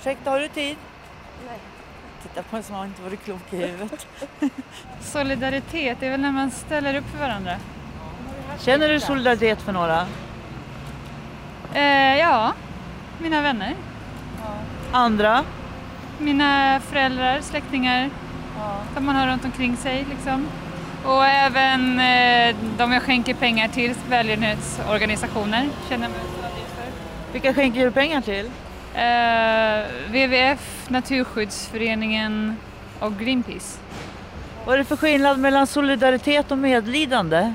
Ursäkta, 0.00 0.30
har 0.30 0.40
du 0.40 0.48
tid? 0.48 0.76
Nej. 1.46 1.58
Titta 2.22 2.42
på 2.42 2.56
en 2.56 2.62
som 2.62 2.74
har 2.74 2.84
inte 2.84 3.02
varit 3.02 3.24
klok 3.24 3.52
i 3.52 3.56
huvudet. 3.56 4.06
Solidaritet, 5.00 5.96
det 6.00 6.06
är 6.06 6.10
väl 6.10 6.20
när 6.20 6.32
man 6.32 6.50
ställer 6.50 6.94
upp 6.94 7.04
för 7.10 7.18
varandra. 7.18 7.56
Känner 8.58 8.88
du 8.88 9.00
solidaritet 9.00 9.62
för 9.62 9.72
några? 9.72 10.06
Eh, 11.74 12.18
ja, 12.18 12.52
mina 13.18 13.42
vänner, 13.42 13.74
Andra? 14.92 15.44
mina 16.18 16.80
föräldrar, 16.80 17.40
släktingar, 17.40 18.10
de 18.94 19.06
man 19.06 19.16
har 19.16 19.26
runt 19.26 19.44
omkring 19.44 19.76
sig 19.76 20.06
liksom. 20.10 20.46
Och 21.04 21.26
även 21.26 22.00
eh, 22.00 22.56
de 22.78 22.92
jag 22.92 23.02
skänker 23.02 23.34
pengar 23.34 23.68
till, 23.68 23.94
välgörenhetsorganisationer, 24.08 25.68
känner 25.88 26.04
jag 26.04 26.10
mig 26.10 26.20
solidaritet 26.20 26.68
för. 26.76 27.32
Vilka 27.32 27.54
skänker 27.54 27.84
du 27.84 27.90
pengar 27.90 28.20
till? 28.20 28.50
Eh, 28.94 29.86
WWF, 30.10 30.86
Naturskyddsföreningen 30.88 32.56
och 33.00 33.18
Greenpeace. 33.18 33.78
Vad 34.64 34.74
är 34.74 34.78
det 34.78 34.84
för 34.84 34.96
skillnad 34.96 35.38
mellan 35.38 35.66
solidaritet 35.66 36.50
och 36.50 36.58
medlidande? 36.58 37.52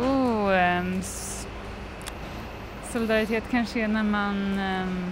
Oh, 0.00 0.52
s- 1.00 1.46
solidaritet 2.92 3.44
kanske 3.50 3.80
är 3.80 3.88
när 3.88 4.02
man 4.02 4.58
ehm, 4.58 5.10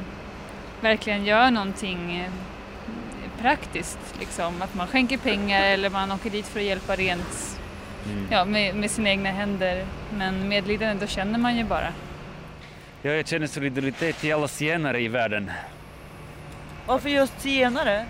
verkligen 0.81 1.25
gör 1.25 1.51
någonting 1.51 2.16
eh, 2.21 2.31
praktiskt. 3.42 3.99
Liksom. 4.21 4.62
Att 4.62 4.75
man 4.75 4.87
skänker 4.87 5.18
pengar 5.18 5.62
eller 5.62 5.90
man 5.90 6.12
åker 6.12 6.31
dit 6.31 6.47
för 6.47 6.61
att 6.61 6.66
hjälpa 6.66 6.97
rent 6.97 7.59
ja, 8.31 8.45
med, 8.45 8.75
med 8.77 8.90
sina 8.90 9.09
egna 9.11 9.31
händer. 9.31 9.85
Men 10.18 10.49
medlidande, 10.49 11.01
då 11.01 11.07
känner 11.07 11.38
man 11.38 11.57
ju 11.57 11.64
bara. 11.64 11.88
Ja, 13.05 13.12
jag 13.12 13.29
känner 13.29 13.47
solidaritet 13.47 14.17
till 14.17 14.35
alla 14.35 14.49
zigenare 14.49 15.01
i 15.01 15.09
världen. 15.09 15.51
Varför 16.87 17.09
just 17.09 17.41
zigenare? 17.41 18.07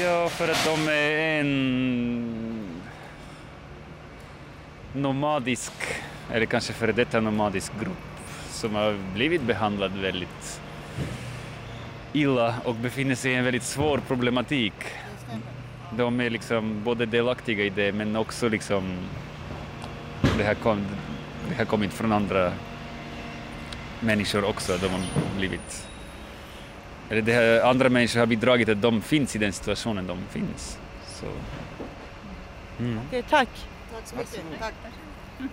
Ja, 0.00 0.28
för 0.28 0.48
att 0.48 0.64
de 0.64 0.88
är 0.88 1.40
en 1.40 2.82
nomadisk 4.92 5.72
eller 6.32 6.46
kanske 6.46 6.72
före 6.72 6.92
detta 6.92 7.20
nomadisk 7.20 7.72
grupp 7.80 8.30
som 8.50 8.74
har 8.74 8.98
blivit 9.14 9.42
behandlad 9.42 9.92
väldigt 9.92 10.60
illa 12.12 12.54
och 12.64 12.74
befinner 12.74 13.14
sig 13.14 13.32
i 13.32 13.34
en 13.34 13.44
väldigt 13.44 13.62
svår 13.62 13.98
problematik. 13.98 14.74
De 15.90 16.20
är 16.20 16.30
liksom 16.30 16.84
både 16.84 17.06
delaktiga 17.06 17.64
i 17.64 17.70
det 17.70 17.92
men 17.92 18.16
också 18.16 18.48
liksom 18.48 18.96
det 20.38 20.44
har, 20.44 20.54
kom, 20.54 20.86
det 21.48 21.54
har 21.54 21.64
kommit 21.64 21.92
från 21.92 22.12
andra 22.12 22.52
människor 24.00 24.44
också. 24.44 24.76
De 24.76 24.88
har 24.88 25.00
blivit 25.36 25.86
eller 27.10 27.22
det 27.22 27.32
här, 27.32 27.60
andra 27.60 27.88
människor 27.88 28.20
har 28.20 28.26
bidragit 28.26 28.68
att 28.68 28.82
de 28.82 29.02
finns 29.02 29.36
i 29.36 29.38
den 29.38 29.52
situationen 29.52 30.06
de 30.06 30.18
finns. 30.30 30.78
Så. 31.06 31.26
Mm. 32.78 33.00
Okej, 33.06 33.24
tack. 33.30 33.48
Tack 33.92 34.08
så 34.08 34.16
mycket. 34.16 34.60
Tack. 34.60 34.74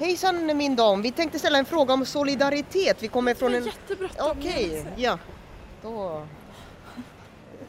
Hejsan 0.00 0.56
min 0.56 0.76
dam, 0.76 1.02
vi 1.02 1.12
tänkte 1.12 1.38
ställa 1.38 1.58
en 1.58 1.64
fråga 1.64 1.94
om 1.94 2.06
solidaritet. 2.06 3.02
Vi 3.02 3.08
kommer 3.08 3.34
från 3.34 3.54
en... 3.54 3.64
Jättebråttom. 3.64 4.30
Okej, 4.30 4.84
ja. 4.96 5.18
Då... 5.82 6.26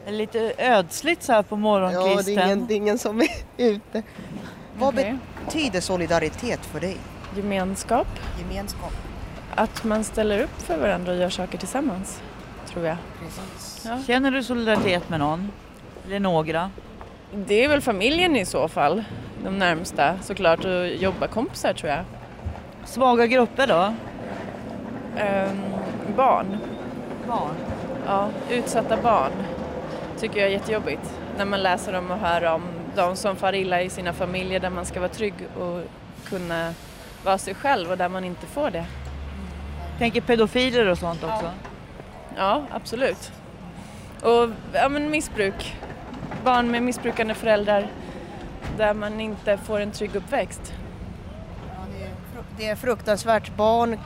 Det 0.04 0.10
är 0.10 0.16
lite 0.16 0.52
ödsligt 0.58 1.22
så 1.22 1.32
här 1.32 1.42
på 1.42 1.54
Ja, 1.54 1.58
morgonkvisten. 1.58 2.34
det 2.34 2.40
är, 2.40 2.44
ingen, 2.46 2.66
det 2.66 2.74
är 2.74 2.76
ingen 2.76 2.98
som 2.98 3.20
är 3.20 3.28
ute. 3.56 4.02
Vad 4.78 4.94
Okej. 4.94 5.18
betyder 5.44 5.80
solidaritet 5.80 6.60
för 6.66 6.80
dig? 6.80 6.96
Gemenskap. 7.36 8.06
Gemenskap. 8.38 9.07
Att 9.58 9.84
man 9.84 10.04
ställer 10.04 10.42
upp 10.42 10.62
för 10.62 10.78
varandra 10.78 11.12
och 11.12 11.18
gör 11.18 11.28
saker 11.28 11.58
tillsammans, 11.58 12.22
tror 12.66 12.86
jag. 12.86 12.96
Ja. 13.84 13.98
Känner 14.06 14.30
du 14.30 14.42
solidaritet 14.42 15.08
med 15.08 15.18
någon? 15.18 15.50
Eller 16.06 16.20
några? 16.20 16.70
Det 17.34 17.64
är 17.64 17.68
väl 17.68 17.80
familjen 17.80 18.36
i 18.36 18.44
så 18.44 18.68
fall, 18.68 19.04
de 19.44 19.58
närmsta 19.58 20.18
såklart, 20.22 20.64
och 20.64 20.88
jobbarkompisar 20.88 21.72
tror 21.72 21.90
jag. 21.90 22.04
Svaga 22.84 23.26
grupper 23.26 23.66
då? 23.66 23.94
Ehm, 25.16 25.62
barn. 26.16 26.56
Barn? 27.28 27.54
Ja, 28.06 28.28
utsatta 28.50 28.96
barn 29.02 29.32
tycker 30.20 30.40
jag 30.40 30.48
är 30.48 30.52
jättejobbigt. 30.52 31.18
När 31.38 31.44
man 31.44 31.62
läser 31.62 31.92
om 31.98 32.10
och 32.10 32.18
hör 32.18 32.44
om 32.44 32.62
de 32.96 33.16
som 33.16 33.36
far 33.36 33.54
illa 33.54 33.82
i 33.82 33.90
sina 33.90 34.12
familjer 34.12 34.60
där 34.60 34.70
man 34.70 34.86
ska 34.86 35.00
vara 35.00 35.08
trygg 35.08 35.34
och 35.60 35.82
kunna 36.24 36.74
vara 37.24 37.38
sig 37.38 37.54
själv 37.54 37.90
och 37.90 37.98
där 37.98 38.08
man 38.08 38.24
inte 38.24 38.46
får 38.46 38.70
det. 38.70 38.84
Tänker 39.98 40.20
pedofiler 40.20 40.86
och 40.86 40.98
sånt 40.98 41.24
också? 41.24 41.50
Ja, 42.36 42.62
absolut. 42.70 43.32
Och 44.22 44.50
ja, 44.72 44.88
men 44.88 45.10
missbruk. 45.10 45.76
Barn 46.44 46.70
med 46.70 46.82
missbrukande 46.82 47.34
föräldrar 47.34 47.90
där 48.76 48.94
man 48.94 49.20
inte 49.20 49.56
får 49.56 49.80
en 49.80 49.90
trygg 49.90 50.16
uppväxt. 50.16 50.72
Det 52.58 52.68
är 52.68 52.76
fruktansvärt. 52.76 53.56
Barn, 53.56 53.98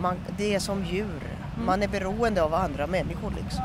man, 0.00 0.16
det 0.38 0.54
är 0.54 0.58
som 0.58 0.84
djur. 0.84 1.20
Man 1.66 1.82
är 1.82 1.88
beroende 1.88 2.42
av 2.42 2.54
andra 2.54 2.86
människor 2.86 3.32
liksom. 3.42 3.64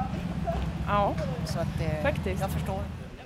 Ja, 0.87 1.13
Så 1.45 1.59
att, 1.59 1.81
eh, 1.81 2.01
faktiskt. 2.01 2.41
Jag 2.41 2.49
förstår. 2.51 2.79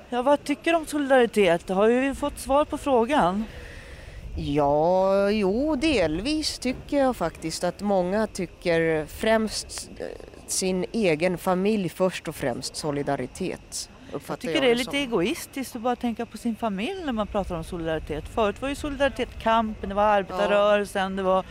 Ja, 0.10 0.21
vad 0.21 0.43
tycker 0.43 0.71
du 0.71 0.78
om 0.78 0.86
solidaritet? 0.86 1.69
Har 1.69 1.88
vi 1.88 2.15
fått 2.15 2.39
svar 2.39 2.65
på 2.65 2.78
frågan? 2.78 3.43
Ja, 4.38 5.30
jo, 5.30 5.76
delvis 5.76 6.60
tycker 6.60 6.98
jag 6.98 7.15
faktiskt 7.15 7.63
att 7.63 7.82
många 7.82 8.28
tycker 8.28 9.06
främst 9.06 9.89
eh, 10.00 10.06
sin 10.48 10.86
egen 10.91 11.38
familj 11.38 11.89
först 11.89 12.28
och 12.28 12.36
främst 12.36 12.76
solidaritet. 12.76 13.89
Jag 14.12 14.39
tycker 14.39 14.62
det 14.62 14.71
är 14.71 14.76
lite 14.76 14.91
som. 14.91 15.00
egoistiskt 15.00 15.76
att 15.76 15.82
bara 15.82 15.95
tänka 15.95 16.26
på 16.26 16.38
sin 16.38 16.56
familj 16.56 17.06
när 17.06 17.13
man 17.13 17.28
pratar 17.28 17.56
om 17.56 17.63
solidaritet. 17.63 18.28
Förut 18.28 18.62
var 18.62 18.69
ju 18.69 18.76
solidaritet 18.76 19.30
kampen, 19.41 19.89
det 19.89 19.95
var 19.95 20.04
arbetarrörelsen, 20.04 21.15
det 21.15 21.24
var 21.24 21.45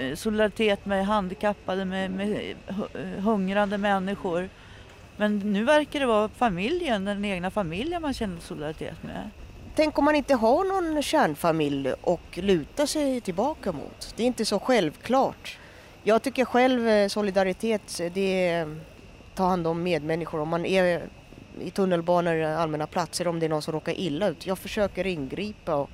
eh, 0.00 0.14
solidaritet 0.14 0.86
med 0.86 1.06
handikappade, 1.06 1.84
med, 1.84 2.10
med 2.10 2.54
hu- 2.66 3.20
hungrande 3.20 3.78
människor. 3.78 4.48
Men 5.16 5.38
nu 5.38 5.64
verkar 5.64 6.00
det 6.00 6.06
vara 6.06 6.28
familjen, 6.28 7.04
den 7.04 7.24
egna 7.24 7.50
familjen 7.50 8.02
man 8.02 8.14
känner 8.14 8.40
solidaritet 8.40 9.02
med. 9.02 9.30
Tänk 9.78 9.98
om 9.98 10.04
man 10.04 10.14
inte 10.14 10.34
har 10.34 10.64
någon 10.64 11.02
kärnfamilj 11.02 11.92
och 11.92 12.38
luta 12.38 12.86
sig 12.86 13.20
tillbaka 13.20 13.72
mot. 13.72 14.14
Det 14.16 14.22
är 14.22 14.26
inte 14.26 14.44
så 14.44 14.58
självklart. 14.58 15.58
Jag 16.02 16.22
tycker 16.22 16.44
själv 16.44 16.88
eh, 16.88 17.08
solidaritet, 17.08 18.00
eh, 18.00 18.12
det 18.12 18.48
är 18.48 18.62
mm, 18.62 18.80
ta 19.34 19.44
hand 19.44 19.66
om 19.66 19.82
medmänniskor. 19.82 20.40
Om 20.40 20.48
man 20.48 20.66
är 20.66 20.96
eh, 20.96 21.66
i 21.66 21.70
tunnelbanor, 21.70 22.42
allmänna 22.42 22.86
platser, 22.86 23.28
om 23.28 23.40
det 23.40 23.46
är 23.46 23.50
någon 23.50 23.62
som 23.62 23.72
råkar 23.72 23.98
illa 23.98 24.28
ut. 24.28 24.46
Jag 24.46 24.58
försöker 24.58 25.06
ingripa 25.06 25.74
och 25.74 25.90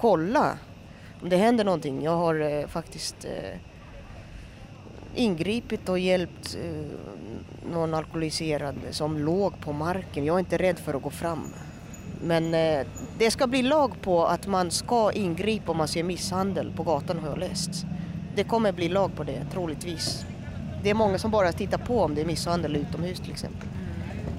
kolla 0.00 0.58
om 1.22 1.28
det 1.28 1.36
händer 1.36 1.64
någonting. 1.64 2.02
Jag 2.02 2.16
har 2.16 2.40
eh, 2.40 2.66
faktiskt 2.66 3.24
eh, 3.24 3.58
ingripit 5.14 5.88
och 5.88 5.98
hjälpt 5.98 6.56
eh, 6.64 6.86
någon 7.72 7.94
alkoholiserad 7.94 8.76
som 8.90 9.18
låg 9.18 9.60
på 9.60 9.72
marken. 9.72 10.24
Jag 10.24 10.34
är 10.34 10.40
inte 10.40 10.58
rädd 10.58 10.78
för 10.78 10.94
att 10.94 11.02
gå 11.02 11.10
fram. 11.10 11.54
Men 12.24 12.54
eh, 12.54 12.86
det 13.18 13.30
ska 13.30 13.46
bli 13.46 13.62
lag 13.62 13.92
på 14.02 14.26
att 14.26 14.46
man 14.46 14.70
ska 14.70 15.12
ingripa 15.12 15.72
om 15.72 15.78
man 15.78 15.88
ser 15.88 16.02
misshandel 16.02 16.72
på 16.76 16.82
gatan 16.82 17.18
har 17.18 17.28
jag 17.28 17.38
läst. 17.38 17.86
Det 18.36 18.44
kommer 18.44 18.72
bli 18.72 18.88
lag 18.88 19.16
på 19.16 19.24
det, 19.24 19.44
troligtvis. 19.52 20.24
Det 20.82 20.90
är 20.90 20.94
många 20.94 21.18
som 21.18 21.30
bara 21.30 21.52
tittar 21.52 21.78
på 21.78 22.00
om 22.02 22.14
det 22.14 22.20
är 22.20 22.24
misshandel 22.26 22.76
utomhus 22.76 23.20
till 23.20 23.30
exempel. 23.30 23.68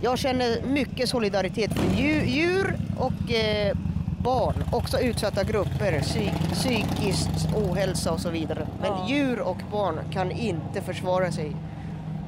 Jag 0.01 0.17
känner 0.19 0.61
mycket 0.67 1.09
solidaritet 1.09 1.73
för 1.73 2.01
djur, 2.01 2.75
och 2.97 3.31
eh, 3.33 3.77
barn, 4.19 4.55
också 4.71 4.99
utsatta 4.99 5.43
grupper, 5.43 6.01
psyk, 6.01 6.33
psykiskt 6.51 7.55
ohälsa 7.55 8.11
och 8.11 8.19
så 8.19 8.29
vidare. 8.29 8.67
Men 8.81 8.91
Ja. 8.91 9.05
djur 9.09 9.39
och 9.39 9.57
barn 9.71 9.99
kan 10.11 10.31
inte 10.31 10.81
försvara 10.81 11.31
sig. 11.31 11.55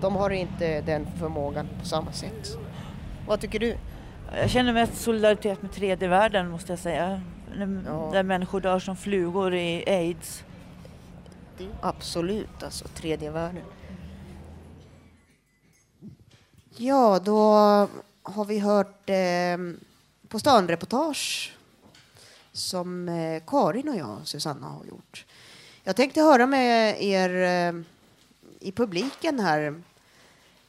De 0.01 0.15
har 0.15 0.29
inte 0.29 0.81
den 0.81 1.07
förmågan 1.19 1.67
på 1.79 1.85
samma 1.85 2.11
sätt. 2.11 2.57
Vad 3.27 3.39
tycker 3.41 3.59
du? 3.59 3.75
Jag 4.35 4.49
känner 4.49 4.73
mest 4.73 5.01
solidaritet 5.01 5.61
med 5.61 5.71
tredje 5.71 6.07
världen 6.07 6.49
måste 6.49 6.71
jag 6.71 6.79
säga. 6.79 7.21
När- 7.55 8.11
Där 8.11 8.23
människor 8.23 8.61
dör 8.61 8.79
som 8.79 8.97
flugor 8.97 9.53
i 9.55 9.83
aids. 9.87 10.43
Absolut, 11.81 12.63
alltså 12.63 12.87
tredje 12.87 13.31
världen. 13.31 13.63
Ja, 16.77 17.19
då 17.23 17.41
har 18.23 18.45
vi 18.45 18.59
hört 18.59 19.09
eh, 19.09 19.57
på 20.27 20.39
stan-reportage 20.39 21.53
som 22.51 23.09
eh, 23.09 23.41
Karin 23.47 23.89
och 23.89 23.95
jag, 23.95 24.17
Susanna, 24.23 24.67
har 24.67 24.85
gjort. 24.85 25.25
Jag 25.83 25.95
tänkte 25.95 26.21
höra 26.21 26.45
med 26.47 27.03
er 27.03 27.29
eh, 27.43 27.81
i 28.59 28.71
publiken 28.71 29.39
här. 29.39 29.81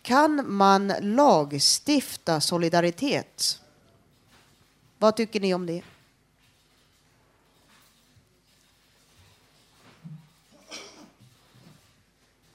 Kan 0.09 0.53
man 0.53 0.92
lagstifta 1.01 2.40
solidaritet? 2.40 3.62
Vad 4.99 5.16
tycker 5.16 5.40
ni 5.40 5.55
om 5.55 5.66
det? 5.66 5.83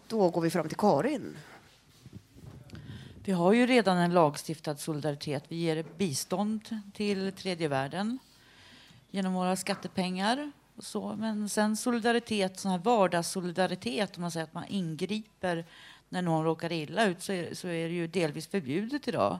Då 0.07 0.29
går 0.29 0.41
vi 0.41 0.49
fram 0.49 0.67
till 0.67 0.77
Karin. 0.77 1.37
Vi 3.23 3.31
har 3.31 3.53
ju 3.53 3.67
redan 3.67 3.97
en 3.97 4.13
lagstiftad 4.13 4.75
solidaritet. 4.75 5.43
Vi 5.47 5.55
ger 5.55 5.85
bistånd 5.97 6.81
till 6.93 7.31
tredje 7.31 7.67
världen 7.67 8.19
genom 9.11 9.33
våra 9.33 9.55
skattepengar. 9.55 10.51
Och 10.75 10.83
så. 10.83 11.15
Men 11.15 11.49
sen 11.49 11.77
solidaritet, 11.77 12.59
sån 12.59 12.71
här 12.71 12.77
vardagssolidaritet, 12.77 14.15
om 14.15 14.21
man 14.21 14.31
säger 14.31 14.43
att 14.43 14.53
man 14.53 14.65
ingriper 14.67 15.65
när 16.13 16.21
någon 16.21 16.43
råkar 16.43 16.71
illa 16.71 17.05
ut, 17.05 17.21
så 17.21 17.31
är, 17.31 17.53
så 17.53 17.67
är 17.67 17.87
det 17.87 17.93
ju 17.93 18.07
delvis 18.07 18.47
förbjudet 18.47 19.07
idag. 19.07 19.39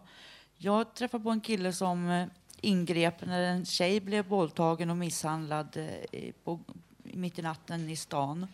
Jag 0.58 0.94
träffade 0.94 1.24
på 1.24 1.30
en 1.30 1.42
kille 1.42 1.74
som 1.74 2.10
eh, 2.10 2.28
ingrep 2.62 3.26
när 3.26 3.42
en 3.42 3.66
tjej 3.66 4.00
blev 4.00 4.26
våldtagen 4.26 4.90
och 4.90 4.98
misshandlad 4.98 5.78
eh, 6.12 6.32
på, 6.44 6.60
mitt 7.04 7.40
i 7.40 7.42
natten 7.42 7.90
i 7.90 7.96
stan. 7.96 8.48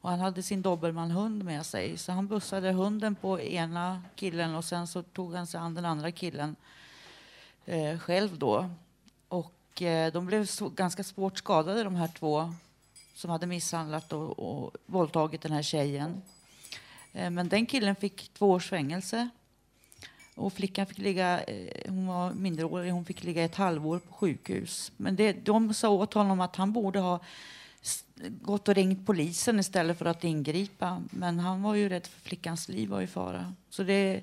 Och 0.00 0.10
han 0.10 0.20
hade 0.20 0.42
sin 0.42 0.62
dobermannhund 0.62 1.44
med 1.44 1.66
sig, 1.66 1.98
så 1.98 2.12
han 2.12 2.26
bussade 2.26 2.72
hunden 2.72 3.14
på 3.14 3.40
ena 3.40 4.02
killen 4.14 4.54
och 4.54 4.64
sen 4.64 4.86
så 4.86 5.02
tog 5.02 5.34
han 5.34 5.46
sig 5.46 5.60
an 5.60 5.74
den 5.74 5.84
andra 5.84 6.12
killen 6.12 6.56
eh, 7.64 7.98
själv 7.98 8.38
då. 8.38 8.70
Och 9.28 9.82
eh, 9.82 10.12
de 10.12 10.26
blev 10.26 10.46
så, 10.46 10.68
ganska 10.68 11.04
svårt 11.04 11.38
skadade 11.38 11.84
de 11.84 11.94
här 11.94 12.08
två 12.08 12.54
som 13.14 13.30
hade 13.30 13.46
misshandlat 13.46 14.12
och, 14.12 14.38
och 14.38 14.76
våldtagit 14.86 15.42
den 15.42 15.52
här 15.52 15.62
tjejen. 15.62 16.22
Eh, 17.12 17.30
men 17.30 17.48
den 17.48 17.66
killen 17.66 17.96
fick 17.96 18.34
två 18.34 18.50
års 18.50 18.68
fängelse. 18.68 19.28
Och 20.34 20.52
flickan 20.52 20.86
fick 20.86 20.98
ligga, 20.98 21.42
eh, 21.42 21.88
hon 21.88 22.06
var 22.06 22.32
minderårig, 22.32 22.92
hon 22.92 23.04
fick 23.04 23.24
ligga 23.24 23.44
ett 23.44 23.56
halvår 23.56 23.98
på 23.98 24.12
sjukhus. 24.12 24.92
Men 24.96 25.16
det, 25.16 25.32
de 25.32 25.74
sa 25.74 25.88
åt 25.88 26.14
honom 26.14 26.40
att 26.40 26.56
han 26.56 26.72
borde 26.72 26.98
ha 26.98 27.20
gått 28.30 28.68
och 28.68 28.74
ringt 28.74 29.06
polisen 29.06 29.60
istället 29.60 29.98
för 29.98 30.04
att 30.04 30.24
ingripa. 30.24 31.02
Men 31.10 31.38
han 31.38 31.62
var 31.62 31.74
ju 31.74 31.88
rädd 31.88 32.06
för 32.06 32.20
flickans 32.20 32.68
liv 32.68 32.88
var 32.88 33.00
i 33.00 33.06
fara. 33.06 33.54
Så 33.70 33.82
det, 33.82 34.22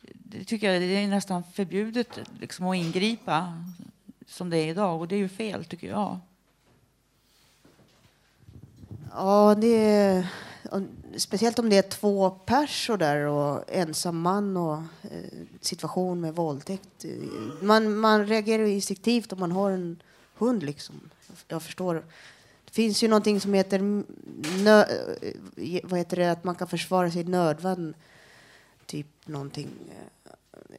det 0.00 0.44
tycker 0.44 0.72
jag 0.72 0.82
det 0.82 0.86
är 0.86 1.08
nästan 1.08 1.44
förbjudet 1.52 2.08
liksom, 2.40 2.66
att 2.66 2.76
ingripa 2.76 3.64
som 4.26 4.50
det 4.50 4.58
är 4.58 4.66
idag. 4.66 5.00
Och 5.00 5.08
det 5.08 5.14
är 5.14 5.18
ju 5.18 5.28
fel 5.28 5.64
tycker 5.64 5.88
jag. 5.88 6.18
Ja, 9.12 9.54
det 9.54 9.76
är, 9.76 10.26
speciellt 11.16 11.58
om 11.58 11.70
det 11.70 11.76
är 11.76 11.82
två 11.82 12.30
pers 12.30 12.90
och 12.90 12.98
där 12.98 13.26
och 13.26 13.64
ensam 13.68 14.20
man 14.20 14.56
och 14.56 14.76
eh, 15.02 15.46
situation 15.60 16.20
med 16.20 16.34
våldtäkt. 16.34 17.04
Man, 17.60 17.96
man 17.96 18.26
reagerar 18.26 18.62
ju 18.62 18.72
instinktivt 18.72 19.32
om 19.32 19.40
man 19.40 19.52
har 19.52 19.70
en 19.70 20.02
hund 20.34 20.62
liksom. 20.62 21.10
Jag 21.48 21.62
förstår. 21.62 21.94
Det 22.64 22.72
finns 22.72 23.02
ju 23.02 23.08
någonting 23.08 23.40
som 23.40 23.54
heter 23.54 23.78
nö, 24.64 24.82
eh, 24.82 25.80
vad 25.84 25.98
heter 25.98 26.16
det, 26.16 26.30
att 26.30 26.44
man 26.44 26.54
kan 26.54 26.68
försvara 26.68 27.10
sig 27.10 27.20
i 27.20 27.24
nödvärn. 27.24 27.94
Typ 28.86 29.06
någonting. 29.24 29.68
Eh, 29.90 30.32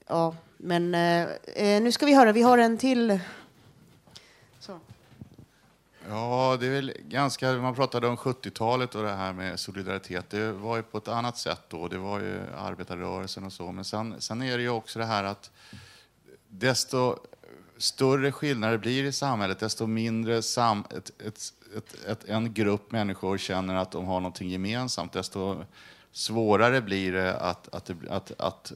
ja, 0.07 0.35
men 0.57 0.95
eh, 0.95 1.81
nu 1.81 1.91
ska 1.91 2.05
vi 2.05 2.13
höra. 2.13 2.31
Vi 2.31 2.41
har 2.41 2.57
en 2.57 2.77
till. 2.77 3.19
Ja, 6.07 6.57
det 6.59 6.67
är 6.67 6.71
väl 6.71 6.93
ganska... 7.07 7.51
Man 7.51 7.75
pratade 7.75 8.07
om 8.07 8.17
70-talet 8.17 8.95
och 8.95 9.03
det 9.03 9.15
här 9.15 9.33
med 9.33 9.59
solidaritet. 9.59 10.29
Det 10.29 10.51
var 10.51 10.77
ju 10.77 10.83
på 10.83 10.97
ett 10.97 11.07
annat 11.07 11.37
sätt 11.37 11.61
då. 11.67 11.87
Det 11.87 11.97
var 11.97 12.19
ju 12.19 12.39
arbetarrörelsen 12.57 13.43
och 13.43 13.53
så. 13.53 13.71
Men 13.71 13.85
sen, 13.85 14.15
sen 14.21 14.41
är 14.41 14.57
det 14.57 14.63
ju 14.63 14.69
också 14.69 14.99
det 14.99 15.05
här 15.05 15.23
att 15.23 15.51
desto 16.47 17.15
större 17.77 18.31
skillnader 18.31 18.73
det 18.73 18.79
blir 18.79 19.03
i 19.03 19.11
samhället, 19.11 19.59
desto 19.59 19.87
mindre 19.87 20.41
sam, 20.41 20.83
ett, 20.97 21.21
ett, 21.21 21.53
ett, 21.77 22.05
ett, 22.05 22.25
en 22.29 22.53
grupp 22.53 22.91
människor 22.91 23.37
känner 23.37 23.75
att 23.75 23.91
de 23.91 24.05
har 24.05 24.19
någonting 24.19 24.49
gemensamt, 24.49 25.13
desto 25.13 25.63
svårare 26.11 26.81
blir 26.81 27.11
det 27.11 27.37
att, 27.37 27.75
att, 27.75 27.89
att, 27.89 28.09
att, 28.09 28.41
att, 28.41 28.73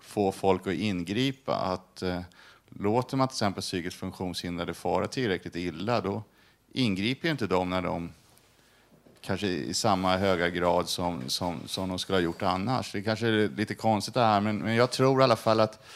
få 0.00 0.32
folk 0.32 0.66
att 0.66 0.74
ingripa. 0.74 1.56
Att, 1.56 2.02
eh, 2.02 2.20
låter 2.68 3.16
man 3.16 3.28
till 3.28 3.34
exempel 3.34 3.62
psykiskt 3.62 3.96
funktionshindrade 3.96 4.74
fara 4.74 5.06
tillräckligt 5.06 5.56
illa, 5.56 6.00
då 6.00 6.22
ingriper 6.72 7.28
ju 7.28 7.32
inte 7.32 7.46
de 7.46 7.70
när 7.70 7.82
de 7.82 8.10
kanske 9.20 9.46
i 9.46 9.74
samma 9.74 10.16
höga 10.16 10.48
grad 10.48 10.88
som, 10.88 11.22
som, 11.26 11.60
som 11.66 11.88
de 11.88 11.98
skulle 11.98 12.16
ha 12.16 12.22
gjort 12.22 12.42
annars. 12.42 12.92
Det 12.92 13.02
kanske 13.02 13.26
är 13.26 13.48
lite 13.56 13.74
konstigt 13.74 14.14
det 14.14 14.20
här, 14.20 14.40
men, 14.40 14.58
men 14.58 14.74
jag 14.74 14.90
tror 14.90 15.20
i 15.20 15.24
alla 15.24 15.36
fall 15.36 15.60
att 15.60 15.86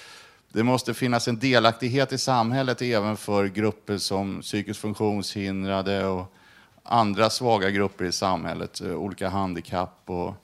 det 0.53 0.63
måste 0.63 0.95
finnas 0.95 1.29
en 1.29 1.39
delaktighet 1.39 2.13
i 2.13 2.19
samhället 2.19 2.83
även 2.83 3.17
för 3.17 3.47
grupper 3.47 3.99
som 3.99 4.41
psykiskt 4.41 4.81
funktionshindrade 4.81 6.07
och 6.07 6.35
andra 6.83 7.31
svaga 7.31 7.71
grupper 7.71 8.05
i 8.05 8.13
samhället, 8.13 8.81
eh, 8.81 8.95
olika 8.95 9.29
handikapp 9.29 10.03
och, 10.05 10.35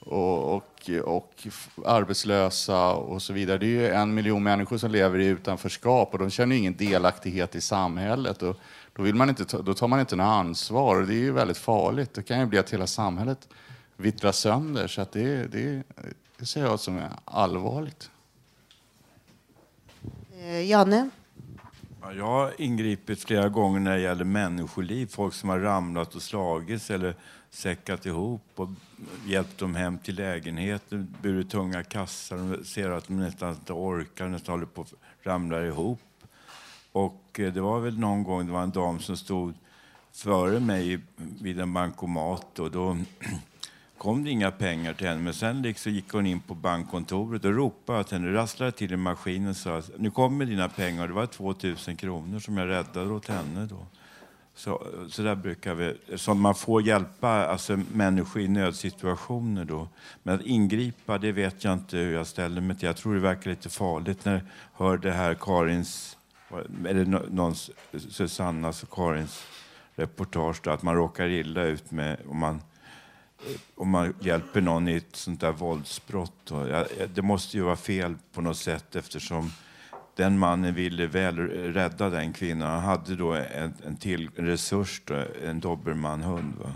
och, 0.00 0.62
och, 1.04 1.46
arbetslösa 1.84 2.92
och 2.92 3.22
så 3.22 3.32
vidare. 3.32 3.58
Det 3.58 3.66
är 3.66 3.68
ju 3.68 3.88
en 3.88 4.14
miljon 4.14 4.42
människor 4.42 4.78
som 4.78 4.90
lever 4.90 5.18
i 5.18 5.26
utanförskap 5.26 6.12
och 6.12 6.18
de 6.18 6.30
känner 6.30 6.56
ingen 6.56 6.76
delaktighet 6.76 7.54
i 7.54 7.60
samhället. 7.60 8.42
Och 8.42 8.56
då, 8.92 9.02
vill 9.02 9.14
man 9.14 9.28
inte 9.28 9.44
ta, 9.44 9.62
då 9.62 9.74
tar 9.74 9.88
man 9.88 10.00
inte 10.00 10.16
något 10.16 10.24
ansvar 10.24 11.00
och 11.00 11.06
det 11.06 11.14
är 11.14 11.18
ju 11.18 11.32
väldigt 11.32 11.58
farligt. 11.58 12.14
Det 12.14 12.22
kan 12.22 12.40
ju 12.40 12.46
bli 12.46 12.58
att 12.58 12.72
hela 12.72 12.86
samhället 12.86 13.48
vittrar 13.96 14.32
sönder. 14.32 14.86
Så 14.86 15.00
att 15.00 15.12
det, 15.12 15.52
det, 15.52 15.82
det 16.38 16.46
ser 16.46 16.64
jag 16.64 16.80
som 16.80 16.98
är 16.98 17.10
allvarligt. 17.24 18.10
Eh, 20.40 20.66
Janne? 20.66 21.10
Ja, 22.02 22.12
Jag 22.12 22.26
har 22.26 22.52
ingripit 22.58 23.24
flera 23.24 23.48
gånger 23.48 23.80
när 23.80 23.94
det 23.94 24.00
gäller 24.00 24.24
människoliv. 24.24 25.06
Folk 25.06 25.34
som 25.34 25.48
har 25.48 25.58
ramlat 25.58 26.14
och 26.14 26.22
slagits 26.22 26.90
eller 26.90 27.14
säckat 27.50 28.06
ihop 28.06 28.42
och 28.54 28.68
hjälpt 29.26 29.58
dem 29.58 29.74
hem 29.74 29.98
till 29.98 30.14
lägenheten, 30.14 31.14
burit 31.22 31.50
tunga 31.50 31.82
kassar 31.82 32.36
De 32.36 32.64
ser 32.64 32.90
att 32.90 33.08
de 33.08 33.16
nästan 33.16 33.50
inte 33.50 33.72
orkar, 33.72 34.28
nästan 34.28 34.52
håller 34.52 34.66
på 34.66 34.80
att 34.80 34.94
ramla 35.22 35.66
ihop. 35.66 36.00
Och 36.92 37.40
eh, 37.40 37.52
det 37.52 37.60
var 37.60 37.80
väl 37.80 37.98
någon 37.98 38.22
gång 38.22 38.46
det 38.46 38.52
var 38.52 38.62
en 38.62 38.70
dam 38.70 39.00
som 39.00 39.16
stod 39.16 39.54
före 40.12 40.60
mig 40.60 41.00
vid 41.40 41.60
en 41.60 41.72
bankomat 41.72 42.58
och 42.58 42.70
då 42.70 42.96
kom 43.98 44.24
det 44.24 44.30
inga 44.30 44.50
pengar 44.50 44.94
till 44.94 45.06
henne. 45.06 45.20
Men 45.20 45.34
sen 45.34 45.62
liksom 45.62 45.92
gick 45.92 46.12
hon 46.12 46.26
in 46.26 46.40
på 46.40 46.54
bankkontoret 46.54 47.44
och 47.44 47.54
ropade 47.54 48.00
att 48.00 48.10
henne, 48.10 48.32
rasslade 48.32 48.72
till 48.72 48.92
i 48.92 48.96
maskinen 48.96 49.48
och 49.48 49.56
sa 49.56 49.82
nu 49.96 50.10
kommer 50.10 50.44
dina 50.44 50.68
pengar. 50.68 51.08
Det 51.08 51.14
var 51.14 51.26
2000 51.26 51.96
kronor 51.96 52.38
som 52.38 52.56
jag 52.56 52.68
räddade 52.68 53.12
åt 53.12 53.28
henne 53.28 53.66
då. 53.66 53.86
Så, 54.58 54.86
så 55.08 55.22
där 55.22 55.34
brukar 55.34 55.74
vi, 55.74 55.96
så 56.16 56.34
man 56.34 56.54
får 56.54 56.82
hjälpa 56.82 57.28
alltså, 57.28 57.80
människor 57.92 58.42
i 58.42 58.48
nödsituationer 58.48 59.64
då. 59.64 59.88
Men 60.22 60.34
att 60.34 60.46
ingripa, 60.46 61.18
det 61.18 61.32
vet 61.32 61.64
jag 61.64 61.72
inte 61.72 61.96
hur 61.96 62.14
jag 62.14 62.26
ställer 62.26 62.60
mig 62.60 62.76
till. 62.76 62.86
Jag 62.86 62.96
tror 62.96 63.14
det 63.14 63.20
verkar 63.20 63.50
lite 63.50 63.68
farligt 63.68 64.24
när 64.24 64.32
jag 64.32 64.42
hör 64.84 64.96
det 64.96 65.12
här 65.12 65.34
Karins, 65.34 66.16
eller 66.86 67.04
någons, 67.04 67.70
Susannas 68.08 68.82
och 68.82 68.90
Karins 68.90 69.46
reportage 69.94 70.60
då, 70.62 70.70
att 70.70 70.82
man 70.82 70.94
råkar 70.94 71.28
illa 71.28 71.62
ut 71.62 71.90
med, 71.90 72.18
om 72.28 72.38
man 72.38 72.60
om 73.74 73.88
man 73.88 74.14
hjälper 74.20 74.60
någon 74.60 74.88
i 74.88 74.96
ett 74.96 75.16
sånt 75.16 75.40
där 75.40 75.52
våldsbrott. 75.52 76.32
Då. 76.44 76.84
Det 77.14 77.22
måste 77.22 77.56
ju 77.56 77.62
vara 77.62 77.76
fel 77.76 78.14
på 78.32 78.40
något 78.40 78.56
sätt 78.56 78.96
eftersom 78.96 79.50
den 80.18 80.38
mannen 80.38 80.74
ville 80.74 81.06
väl 81.06 81.36
rädda 81.72 82.10
den 82.10 82.32
kvinnan. 82.32 82.70
Han 82.70 82.84
hade 82.84 83.16
då 83.16 83.32
en, 83.32 83.74
en 83.86 83.96
till 83.96 84.30
resurs, 84.36 85.02
då, 85.04 85.24
en 85.44 85.60
dobermannhund. 85.60 86.54
Va? 86.54 86.72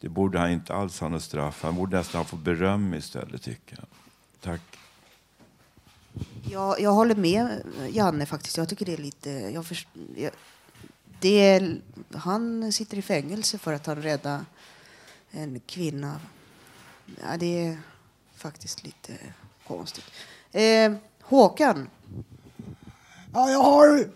Det 0.00 0.08
borde 0.08 0.38
han 0.38 0.50
inte 0.50 0.74
alls 0.74 1.00
ha 1.00 1.08
något 1.08 1.22
straff. 1.22 1.62
Han 1.62 1.74
borde 1.74 1.96
nästan 1.96 2.24
få 2.24 2.36
beröm 2.36 2.94
istället, 2.94 3.42
tycker 3.42 3.76
jag. 3.76 3.86
Tack. 4.40 4.60
Jag, 6.50 6.80
jag 6.80 6.90
håller 6.90 7.14
med 7.14 7.62
eh, 7.78 7.96
Janne 7.96 8.26
faktiskt. 8.26 8.56
Jag 8.56 8.68
tycker 8.68 8.86
det 8.86 8.92
är 8.92 8.96
lite... 8.96 9.30
Jag 9.30 9.66
först, 9.66 9.88
jag, 10.16 10.32
det 11.20 11.48
är, 11.48 11.80
han 12.14 12.72
sitter 12.72 12.98
i 12.98 13.02
fängelse 13.02 13.58
för 13.58 13.72
att 13.72 13.86
han 13.86 14.02
räddade 14.02 14.44
en 15.30 15.60
kvinna. 15.66 16.20
Ja, 17.22 17.36
det 17.36 17.66
är 17.66 17.78
faktiskt 18.34 18.84
lite 18.84 19.12
konstigt. 19.66 20.04
Eh, 20.52 20.92
Håkan? 21.20 21.88
Ja, 23.34 23.50
jag 23.50 23.58
har 23.58 24.08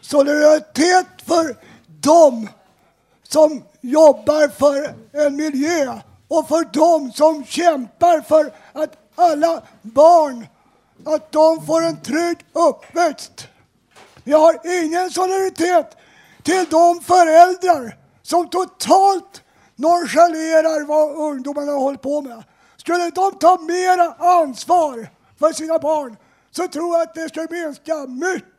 solidaritet 0.00 1.06
för 1.26 1.56
dem 2.00 2.48
som 3.28 3.64
jobbar 3.80 4.48
för 4.48 4.94
en 5.12 5.36
miljö 5.36 6.00
och 6.28 6.48
för 6.48 6.64
dem 6.72 7.12
som 7.12 7.44
kämpar 7.44 8.20
för 8.20 8.52
att 8.72 8.96
alla 9.14 9.62
barn 9.82 10.46
att 11.04 11.32
de 11.32 11.66
får 11.66 11.82
en 11.82 12.00
trygg 12.00 12.38
uppväxt. 12.52 13.48
Jag 14.24 14.38
har 14.38 14.82
ingen 14.82 15.10
solidaritet 15.10 15.96
till 16.42 16.66
de 16.70 17.00
föräldrar 17.00 17.96
som 18.22 18.48
totalt 18.48 19.42
nonchalerar 19.76 20.86
vad 20.86 21.16
ungdomarna 21.16 21.72
håller 21.72 21.98
på 21.98 22.20
med. 22.20 22.42
Skulle 22.76 23.10
de 23.10 23.38
ta 23.38 23.58
mera 23.60 24.14
ansvar 24.18 25.08
för 25.38 25.52
sina 25.52 25.78
barn 25.78 26.16
så 26.50 26.68
tror 26.68 26.92
jag 26.92 27.02
att 27.02 27.14
det 27.14 27.28
skulle 27.28 27.48
minska 27.50 28.06
mycket 28.06 28.51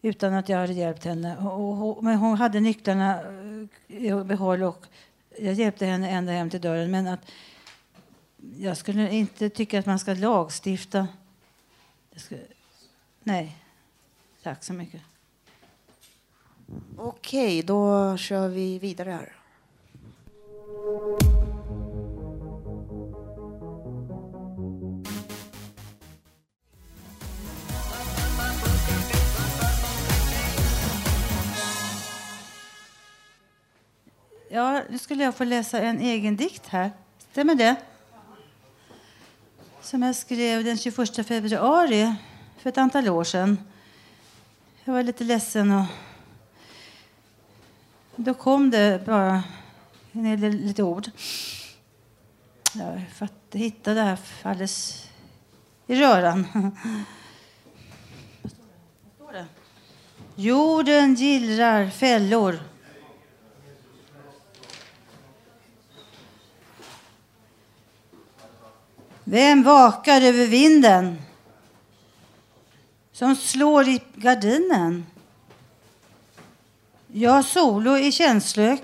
utan 0.02 0.34
att 0.34 0.50
jag 0.50 0.58
hade 0.58 0.74
hjälpt 0.74 1.06
henne. 1.06 1.38
Och, 1.38 1.98
och, 1.98 2.04
men 2.04 2.18
hon 2.18 2.38
hade 2.38 2.60
nycklarna 2.60 3.20
eh, 3.88 4.06
i 4.06 4.24
behåll 4.24 4.64
och 4.64 4.86
jag 5.42 5.54
hjälpte 5.54 5.86
henne 5.86 6.10
ända 6.10 6.32
hem 6.32 6.50
till 6.50 6.62
dörren. 6.62 6.92
Men 6.92 7.08
att 7.08 7.32
jag 8.58 8.78
skulle 8.78 9.12
inte 9.12 9.50
tycka 9.50 9.80
att 9.80 9.86
man 9.86 10.00
ska 10.00 10.14
lagstifta. 10.14 11.08
Skulle, 12.16 12.42
nej, 13.24 13.58
tack 14.44 14.64
så 14.64 14.74
mycket. 14.74 15.02
Okej, 16.98 17.64
då 17.64 18.18
kör 18.18 18.48
vi 18.48 18.80
vidare 18.80 19.12
här. 19.12 19.36
Nu 34.90 34.98
skulle 35.02 35.24
jag 35.24 35.36
få 35.36 35.44
läsa 35.44 35.80
en 35.80 36.00
egen 36.00 36.36
dikt 36.36 36.68
här. 36.68 36.92
Stämmer 37.32 37.56
det? 37.56 37.76
Som 39.82 40.04
jag 40.04 40.16
skrev 40.16 40.64
den 40.64 40.78
21 40.78 41.28
februari 41.28 42.16
för 42.58 42.70
ett 42.70 42.78
antal 42.78 43.10
år 43.10 43.24
sedan. 43.24 43.58
Jag 44.84 44.94
var 44.94 45.04
lite 45.04 45.24
ledsen 45.24 45.72
och 45.72 45.86
då 48.16 48.34
kom 48.34 48.70
det 48.70 49.06
bara 49.06 49.44
en 50.12 50.26
hel 50.26 50.42
del 50.42 50.52
lite 50.52 50.84
ord. 50.84 51.12
Jag 52.74 53.02
hittade 53.60 54.00
det 54.00 54.06
här 54.06 54.20
alldeles 54.42 55.08
i 55.88 55.96
röran. 55.96 56.48
Vad 58.42 58.52
står 59.16 59.34
det? 59.34 59.46
Jorden 60.36 61.16
gillrar 61.16 61.90
fällor. 61.90 62.60
Vem 69.30 69.64
vakar 69.64 70.22
över 70.22 70.48
vinden 70.48 71.22
som 73.12 73.36
slår 73.36 73.88
i 73.88 74.02
gardinen? 74.16 75.06
Jag 77.08 77.46
solo 77.46 77.98
i, 77.98 78.12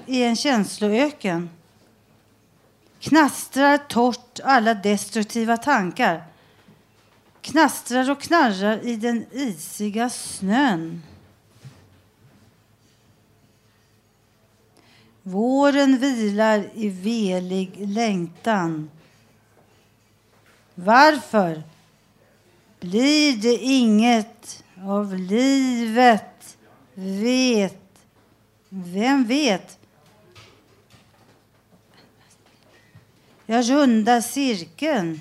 i 0.06 0.24
en 0.24 0.36
känsloöken 0.36 1.50
knastrar 3.00 3.78
torrt 3.78 4.40
alla 4.44 4.74
destruktiva 4.74 5.58
tankar 5.58 6.24
knastrar 7.42 8.12
och 8.12 8.22
knarrar 8.22 8.88
i 8.88 8.96
den 8.96 9.26
isiga 9.32 10.10
snön. 10.10 11.04
Våren 15.24 15.98
vilar 15.98 16.70
i 16.74 16.90
velig 16.90 17.72
längtan. 17.78 18.90
Varför 20.76 21.64
blir 22.80 23.38
det 23.38 23.58
inget 23.58 24.64
av 24.84 25.16
livet? 25.16 26.58
Vet. 26.94 27.82
Vem 28.70 29.24
vet? 29.24 29.80
Jag 33.46 33.70
rundar 33.70 34.22
cirkeln 34.22 35.20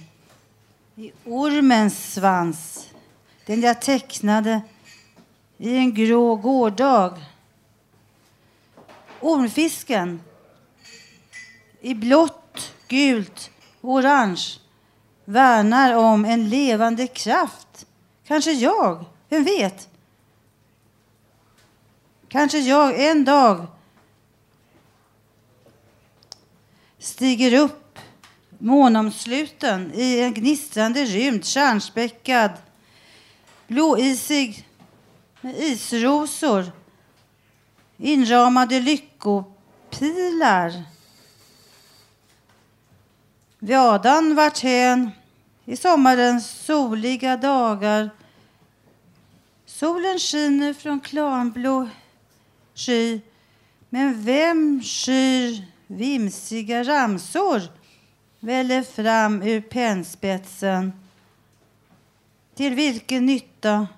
i 0.96 1.12
ormens 1.24 2.14
svans. 2.14 2.88
Den 3.46 3.60
jag 3.60 3.82
tecknade 3.82 4.62
i 5.58 5.76
en 5.76 5.94
grå 5.94 6.36
gårdag. 6.36 7.24
Ormfisken 9.20 10.20
i 11.80 11.94
blått, 11.94 12.72
gult, 12.88 13.50
orange 13.80 14.63
värnar 15.24 15.94
om 15.94 16.24
en 16.24 16.48
levande 16.48 17.06
kraft. 17.06 17.86
Kanske 18.26 18.52
jag, 18.52 19.04
vem 19.28 19.44
vet? 19.44 19.88
Kanske 22.28 22.58
jag 22.58 23.06
en 23.06 23.24
dag 23.24 23.66
stiger 26.98 27.60
upp 27.60 27.98
månomsluten 28.58 29.92
i 29.94 30.20
en 30.20 30.34
gnistrande 30.34 31.04
rymd, 31.04 31.44
stjärnspäckad, 31.44 32.50
blåisig 33.66 34.68
med 35.40 35.58
isrosor, 35.58 36.72
inramade 37.96 38.80
lyckopilar. 38.80 39.54
Vadan 43.68 44.34
vart 44.34 44.58
hän 44.58 45.10
i 45.64 45.76
sommarens 45.76 46.50
soliga 46.50 47.36
dagar. 47.36 48.10
Solen 49.66 50.18
skiner 50.18 50.74
från 50.74 51.00
klarblå 51.00 51.88
sky, 52.74 53.20
men 53.90 54.24
vem 54.24 54.82
skyr 54.82 55.64
vimsiga 55.86 56.84
ramsor 56.84 57.62
väller 58.40 58.82
fram 58.82 59.42
ur 59.42 59.60
pennspetsen. 59.60 60.92
Till 62.54 62.74
vilken 62.74 63.26
nytta? 63.26 63.88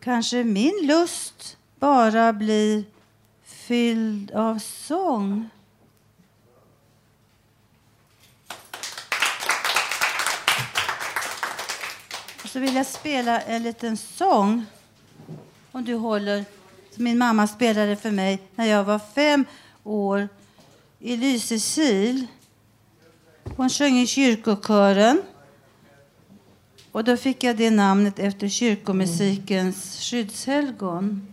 Kanske 0.00 0.44
min 0.44 0.86
lust 0.86 1.56
bara 1.78 2.32
blir 2.32 2.84
fylld 3.44 4.30
av 4.30 4.58
sång. 4.58 5.50
Så 12.54 12.60
vill 12.60 12.74
jag 12.74 12.86
spela 12.86 13.40
en 13.40 13.62
liten 13.62 13.96
sång. 13.96 14.66
Om 15.72 15.84
du 15.84 15.94
håller, 15.94 16.44
som 16.90 17.04
min 17.04 17.18
mamma 17.18 17.46
spelade 17.46 17.96
för 17.96 18.10
mig 18.10 18.38
när 18.54 18.66
jag 18.66 18.84
var 18.84 19.00
fem 19.14 19.44
år 19.84 20.28
i 20.98 21.16
Lysekil. 21.16 22.26
Hon 23.56 23.70
sjöng 23.70 23.98
i 23.98 24.06
kyrkokören. 24.06 25.22
Och 26.92 27.04
då 27.04 27.16
fick 27.16 27.44
jag 27.44 27.56
det 27.56 27.70
namnet 27.70 28.18
efter 28.18 28.48
kyrkomusikens 28.48 30.00
skyddshelgon. 30.00 31.26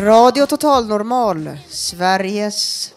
Radio 0.00 0.46
Total 0.46 0.86
Normal, 0.86 1.58
Sveriges 1.68 2.94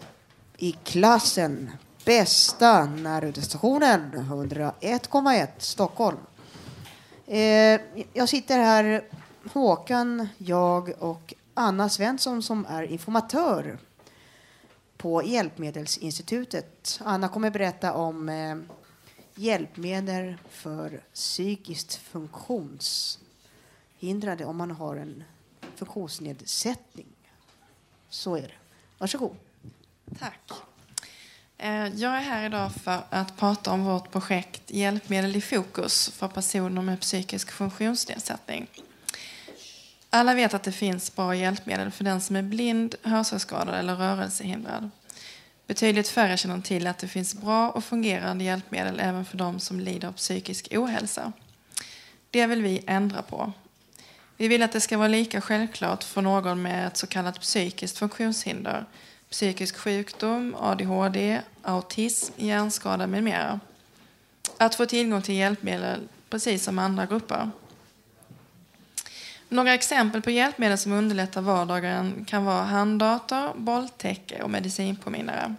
i 0.58 0.72
klassen 0.72 1.72
bästa 2.06 2.86
närradiostationen 2.86 4.12
101,1 4.14 5.48
Stockholm. 5.58 6.18
Eh, 7.28 7.82
jag 8.14 8.30
sitter 8.30 8.60
här, 8.60 9.04
Håkan, 9.54 10.28
jag 10.38 10.94
och 11.00 11.34
Anna 11.54 11.90
Svensson 11.90 12.44
som 12.44 12.66
är 12.70 12.84
informatör 12.84 13.78
på 14.98 15.24
Hjälpmedelsinstitutet. 15.24 17.00
Anna 17.04 17.28
kommer 17.28 17.50
berätta 17.50 17.94
om 17.94 18.30
eh, 18.30 18.56
hjälpmedel 19.36 20.36
för 20.50 21.02
psykiskt 21.14 21.96
funktionshindrade 21.96 24.46
om 24.46 24.58
man 24.58 24.72
har 24.72 24.96
en 24.96 25.24
funktionsnedsättning. 25.80 27.08
Så 28.10 28.36
är 28.36 28.42
det. 28.42 28.54
Varsågod. 28.98 29.36
Tack. 30.20 30.52
Eh, 31.58 31.88
jag 31.88 32.18
är 32.18 32.22
här 32.22 32.46
idag 32.46 32.72
för 32.72 33.04
att 33.10 33.38
prata 33.38 33.72
om 33.72 33.86
vårt 33.86 34.12
projekt 34.12 34.62
Hjälpmedel 34.68 35.36
i 35.36 35.42
fokus 35.42 36.10
för 36.10 36.28
personer 36.28 36.82
med 36.82 37.02
psykisk 37.02 37.52
funktionsnedsättning. 37.52 38.68
Alla 40.10 40.34
vet 40.34 40.54
att 40.54 40.64
det 40.64 40.72
finns 40.72 41.16
bra 41.16 41.36
hjälpmedel 41.36 41.92
för 41.92 42.04
den 42.04 42.22
som 42.22 42.36
är 42.36 42.42
blind, 42.42 42.96
hörselskadad 43.04 43.76
eller 43.76 43.96
rörelsehindrad. 43.96 44.90
Betydligt 45.68 46.08
färre 46.08 46.38
känner 46.38 46.62
till 46.62 46.88
att 46.88 46.98
det 46.98 47.08
finns 47.08 47.36
bra 47.36 47.70
och 47.70 47.84
fungerande 47.84 48.44
hjälpmedel 48.44 49.00
även 49.00 49.26
för 49.26 49.38
de 49.38 49.60
som 49.60 49.80
lider 49.80 50.08
av 50.08 50.12
psykisk 50.12 50.68
ohälsa. 50.72 51.32
Det 52.30 52.48
vill 52.48 52.62
vi 52.62 52.84
ändra 52.88 53.22
på. 53.22 53.54
Vi 54.44 54.48
vill 54.48 54.64
att 54.64 54.72
det 54.72 54.82
ska 54.82 54.98
vara 54.98 55.08
lika 55.08 55.42
självklart 55.42 56.04
för 56.04 56.22
någon 56.22 56.62
med 56.62 56.88
ett 56.88 56.98
så 56.98 57.08
kallat 57.08 57.40
psykiskt 57.40 57.98
funktionshinder, 57.98 58.86
psykisk 59.30 59.78
sjukdom, 59.78 60.56
ADHD, 60.60 61.42
autism, 61.62 62.34
hjärnskada 62.38 63.08
med 63.08 63.24
mera. 63.24 63.60
Att 64.58 64.76
få 64.76 64.86
tillgång 64.86 65.22
till 65.22 65.36
hjälpmedel 65.36 66.08
precis 66.30 66.64
som 66.64 66.80
andra 66.80 67.06
grupper. 67.06 67.50
Några 69.50 69.74
exempel 69.74 70.22
på 70.22 70.32
hjälpmedel 70.32 70.78
som 70.78 70.92
underlättar 70.92 71.42
vardagen 71.42 72.26
kan 72.26 72.46
vara 72.46 72.64
handdator, 72.64 73.54
bolltäcke 73.56 74.44
och 74.44 74.50
medicinpåminnare. 74.50 75.56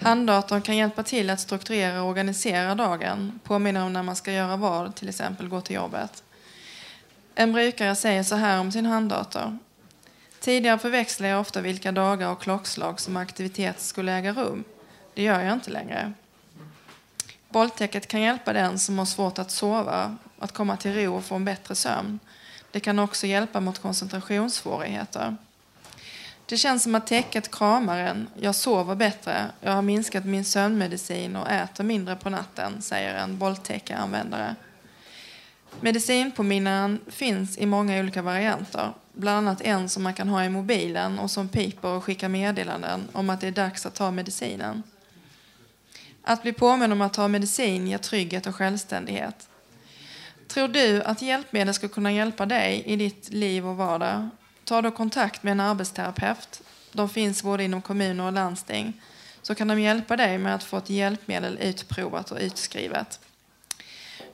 Handdatorn 0.00 0.62
kan 0.62 0.76
hjälpa 0.76 1.02
till 1.02 1.30
att 1.30 1.40
strukturera 1.40 2.02
och 2.02 2.08
organisera 2.08 2.74
dagen, 2.74 3.40
påminna 3.44 3.84
om 3.84 3.92
när 3.92 4.02
man 4.02 4.16
ska 4.16 4.32
göra 4.32 4.56
vad, 4.56 4.94
till 4.94 5.08
exempel 5.08 5.48
gå 5.48 5.60
till 5.60 5.76
jobbet. 5.76 6.22
En 7.38 7.52
brukare 7.52 7.94
säger 7.94 8.22
så 8.22 8.34
här 8.34 8.60
om 8.60 8.72
sin 8.72 8.86
handdator. 8.86 9.58
Tidigare 10.40 10.78
förväxlade 10.78 11.32
jag 11.32 11.40
ofta 11.40 11.60
vilka 11.60 11.92
dagar 11.92 12.28
och 12.28 12.42
klockslag 12.42 13.00
som 13.00 13.16
aktivitet 13.16 13.80
skulle 13.80 14.12
äga 14.12 14.32
rum. 14.32 14.64
Det 15.14 15.22
gör 15.22 15.40
jag 15.40 15.52
inte 15.52 15.70
längre. 15.70 16.12
Bolltäcket 17.48 18.08
kan 18.08 18.20
hjälpa 18.20 18.52
den 18.52 18.78
som 18.78 18.98
har 18.98 19.06
svårt 19.06 19.38
att 19.38 19.50
sova 19.50 20.16
att 20.38 20.52
komma 20.52 20.76
till 20.76 20.94
ro 20.94 21.16
och 21.16 21.24
få 21.24 21.34
en 21.34 21.44
bättre 21.44 21.74
sömn. 21.74 22.18
Det 22.70 22.80
kan 22.80 22.98
också 22.98 23.26
hjälpa 23.26 23.60
mot 23.60 23.78
koncentrationssvårigheter. 23.78 25.36
Det 26.46 26.56
känns 26.56 26.82
som 26.82 26.94
att 26.94 27.06
täcket 27.06 27.50
kramar 27.50 27.98
en. 27.98 28.28
Jag 28.40 28.54
sover 28.54 28.94
bättre. 28.94 29.46
Jag 29.60 29.72
har 29.72 29.82
minskat 29.82 30.24
min 30.24 30.44
sömnmedicin 30.44 31.36
och 31.36 31.50
äter 31.50 31.84
mindre 31.84 32.16
på 32.16 32.30
natten, 32.30 32.82
säger 32.82 33.14
en 33.14 33.38
bolltäckeanvändare. 33.38 34.56
Medicinpåminnaren 35.80 37.00
finns 37.06 37.58
i 37.58 37.66
många 37.66 38.00
olika 38.00 38.22
varianter. 38.22 38.92
Bland 39.12 39.48
annat 39.48 39.60
en 39.60 39.88
som 39.88 40.02
man 40.02 40.14
kan 40.14 40.28
ha 40.28 40.44
i 40.44 40.48
mobilen 40.48 41.18
och 41.18 41.30
som 41.30 41.48
piper 41.48 41.88
och 41.88 42.04
skickar 42.04 42.28
meddelanden 42.28 43.08
om 43.12 43.30
att 43.30 43.40
det 43.40 43.46
är 43.46 43.52
dags 43.52 43.86
att 43.86 43.94
ta 43.94 44.10
medicinen. 44.10 44.82
Att 46.22 46.42
bli 46.42 46.52
påmind 46.52 46.92
om 46.92 47.00
att 47.00 47.12
ta 47.12 47.28
medicin 47.28 47.86
ger 47.86 47.98
trygghet 47.98 48.46
och 48.46 48.54
självständighet. 48.54 49.48
Tror 50.48 50.68
du 50.68 51.02
att 51.02 51.22
hjälpmedel 51.22 51.74
ska 51.74 51.88
kunna 51.88 52.12
hjälpa 52.12 52.46
dig 52.46 52.82
i 52.86 52.96
ditt 52.96 53.28
liv 53.32 53.66
och 53.66 53.76
vardag? 53.76 54.28
Ta 54.64 54.82
då 54.82 54.90
kontakt 54.90 55.42
med 55.42 55.52
en 55.52 55.60
arbetsterapeut. 55.60 56.62
De 56.92 57.08
finns 57.08 57.42
både 57.42 57.64
inom 57.64 57.82
kommuner 57.82 58.24
och 58.24 58.32
landsting. 58.32 59.00
Så 59.42 59.54
kan 59.54 59.68
de 59.68 59.80
hjälpa 59.80 60.16
dig 60.16 60.38
med 60.38 60.54
att 60.54 60.64
få 60.64 60.76
ett 60.76 60.90
hjälpmedel 60.90 61.58
utprovat 61.58 62.30
och 62.30 62.38
utskrivet. 62.40 63.20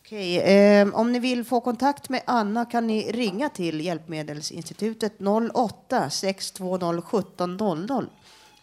Okej, 0.08 0.40
eh, 0.40 0.88
om 0.94 1.12
ni 1.12 1.18
vill 1.18 1.44
få 1.44 1.60
kontakt 1.60 2.08
med 2.08 2.22
Anna 2.24 2.64
kan 2.64 2.86
ni 2.86 3.12
ringa 3.12 3.48
till 3.48 3.80
Hjälpmedelsinstitutet 3.80 5.12
08 5.54 6.10
620 6.10 7.18
1700 7.18 8.06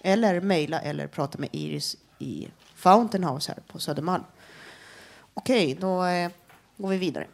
eller 0.01 0.41
mejla 0.41 0.81
eller 0.81 1.07
prata 1.07 1.37
med 1.37 1.49
Iris 1.51 1.97
i 2.19 2.47
Fountain 2.75 3.23
House 3.23 3.51
här 3.51 3.63
på 3.67 3.79
Södermalm. 3.79 4.23
Okej, 5.33 5.77
då 5.81 6.05
eh, 6.05 6.31
går 6.77 6.89
vi 6.89 6.97
vidare. 6.97 7.27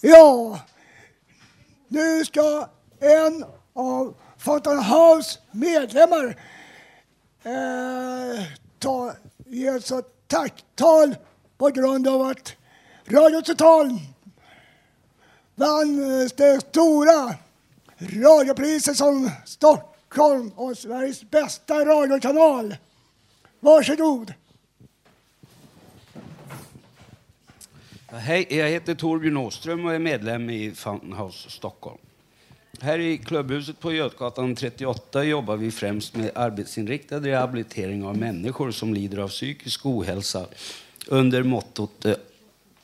Ja, 0.00 0.60
nu 1.88 2.24
ska 2.24 2.68
en 3.00 3.44
av 3.72 4.14
Fountain 4.38 4.78
House 4.78 5.38
medlemmar 5.50 6.36
eh, 7.42 8.44
ta, 8.78 9.12
ge 9.46 9.66
ett 9.66 9.86
så 9.86 10.02
tacktal 10.26 11.16
på 11.58 11.68
grund 11.68 12.08
av 12.08 12.22
att 12.22 12.52
Radio 13.08 13.40
Total 13.40 13.98
vann 15.54 15.96
det 16.36 16.60
stora 16.60 17.34
radiopriset 17.98 18.96
som 18.96 19.30
Stockholm 19.44 20.52
och 20.56 20.78
Sveriges 20.78 21.30
bästa 21.30 21.84
radiokanal. 21.84 22.76
Varsågod. 23.60 24.34
Hej, 28.12 28.46
jag 28.50 28.68
heter 28.68 28.94
Torbjörn 28.94 29.36
Åström 29.36 29.84
och 29.84 29.94
är 29.94 29.98
medlem 29.98 30.50
i 30.50 30.70
Fountainhouse 30.74 31.50
Stockholm. 31.50 31.98
Här 32.80 32.98
i 32.98 33.18
klubbhuset 33.18 33.80
på 33.80 33.92
Götgatan 33.92 34.54
38 34.54 35.24
jobbar 35.24 35.56
vi 35.56 35.70
främst 35.70 36.16
med 36.16 36.30
arbetsinriktad 36.34 37.20
rehabilitering 37.20 38.04
av 38.04 38.16
människor 38.16 38.70
som 38.70 38.94
lider 38.94 39.18
av 39.18 39.28
psykisk 39.28 39.86
ohälsa 39.86 40.46
under 41.06 41.42
mottot 41.42 42.04
eh, 42.04 42.14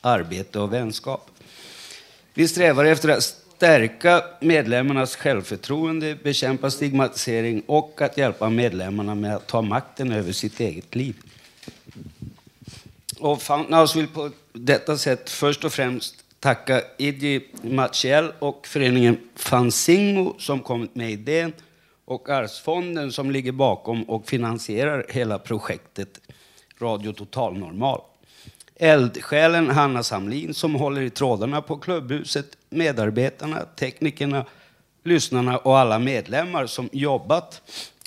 arbete 0.01 0.59
och 0.59 0.73
vänskap. 0.73 1.29
Vi 2.33 2.47
strävar 2.47 2.85
efter 2.85 3.09
att 3.09 3.23
stärka 3.23 4.23
medlemmarnas 4.41 5.15
självförtroende, 5.15 6.15
bekämpa 6.23 6.71
stigmatisering 6.71 7.63
och 7.65 8.01
att 8.01 8.17
hjälpa 8.17 8.49
medlemmarna 8.49 9.15
med 9.15 9.35
att 9.35 9.47
ta 9.47 9.61
makten 9.61 10.11
över 10.11 10.31
sitt 10.31 10.59
eget 10.59 10.95
liv. 10.95 11.15
Och 13.19 13.41
Fountain 13.41 13.79
House 13.79 13.99
vill 13.99 14.07
på 14.07 14.29
detta 14.53 14.97
sätt 14.97 15.29
först 15.29 15.63
och 15.63 15.73
främst 15.73 16.15
tacka 16.39 16.81
Idi 16.97 17.47
Maciel 17.61 18.31
och 18.39 18.67
föreningen 18.67 19.17
Fanzingo 19.35 20.35
som 20.39 20.59
kommit 20.59 20.95
med 20.95 21.11
idén 21.11 21.53
och 22.05 22.29
Arvsfonden 22.29 23.11
som 23.11 23.31
ligger 23.31 23.51
bakom 23.51 24.03
och 24.03 24.27
finansierar 24.27 25.05
hela 25.09 25.39
projektet 25.39 26.19
Radio 26.79 27.13
Total 27.13 27.57
Normal. 27.57 28.01
Eldsjälen 28.75 29.69
Hanna 29.69 30.03
Samlin 30.03 30.53
som 30.53 30.75
håller 30.75 31.01
i 31.01 31.09
trådarna 31.09 31.61
på 31.61 31.77
klubbhuset, 31.77 32.57
medarbetarna, 32.69 33.65
teknikerna, 33.75 34.45
lyssnarna 35.03 35.57
och 35.57 35.79
alla 35.79 35.99
medlemmar 35.99 36.65
som 36.65 36.89
jobbat 36.91 37.61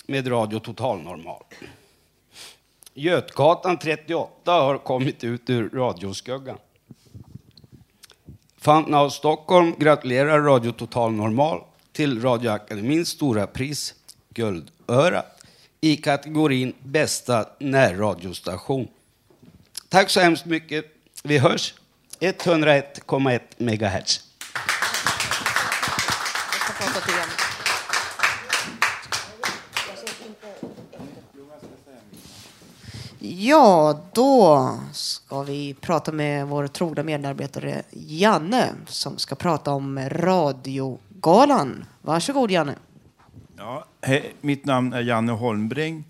med 0.07 0.31
Radio 0.31 0.59
Total 0.59 1.01
Normal. 1.01 1.43
Götgatan 2.99 3.77
38 3.77 4.51
har 4.51 4.77
kommit 4.77 5.23
ut 5.23 5.49
ur 5.49 5.69
radioskuggan. 5.69 6.57
Fountain 8.57 8.93
of 8.93 9.13
Stockholm 9.13 9.75
gratulerar 9.79 10.41
Radio 10.41 10.71
Total 10.71 11.11
Normal 11.11 11.61
till 11.91 12.21
Radioakademins 12.21 13.09
stora 13.09 13.47
pris, 13.47 13.93
Guldöra, 14.29 15.23
i 15.81 15.97
kategorin 15.97 16.73
Bästa 16.83 17.45
närradiostation. 17.59 18.87
Tack 19.89 20.09
så 20.09 20.19
hemskt 20.19 20.45
mycket. 20.45 20.85
Vi 21.23 21.37
hörs 21.37 21.73
101,1 22.19 23.39
megahertz. 23.57 24.23
Ja, 33.19 33.99
då 34.13 34.73
ska 34.91 35.43
vi 35.43 35.73
prata 35.73 36.11
med 36.11 36.47
vår 36.47 36.67
trogna 36.67 37.03
medarbetare 37.03 37.83
Janne 37.91 38.69
som 38.87 39.17
ska 39.17 39.35
prata 39.35 39.71
om 39.71 39.99
radiogalan. 40.09 41.85
Varsågod 42.01 42.51
Janne. 42.51 42.75
Ja, 43.57 43.85
hej, 44.01 44.33
mitt 44.41 44.65
namn 44.65 44.93
är 44.93 45.01
Janne 45.01 45.31
Holmbring. 45.31 46.03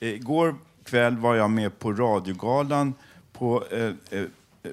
Igår 0.00 0.54
kväll 0.84 1.16
var 1.16 1.34
jag 1.34 1.50
med 1.50 1.78
på 1.78 1.92
radiogalan 1.92 2.94
på 3.32 3.64
eh, 3.70 3.80
eh, 4.10 4.20
eh 4.62 4.70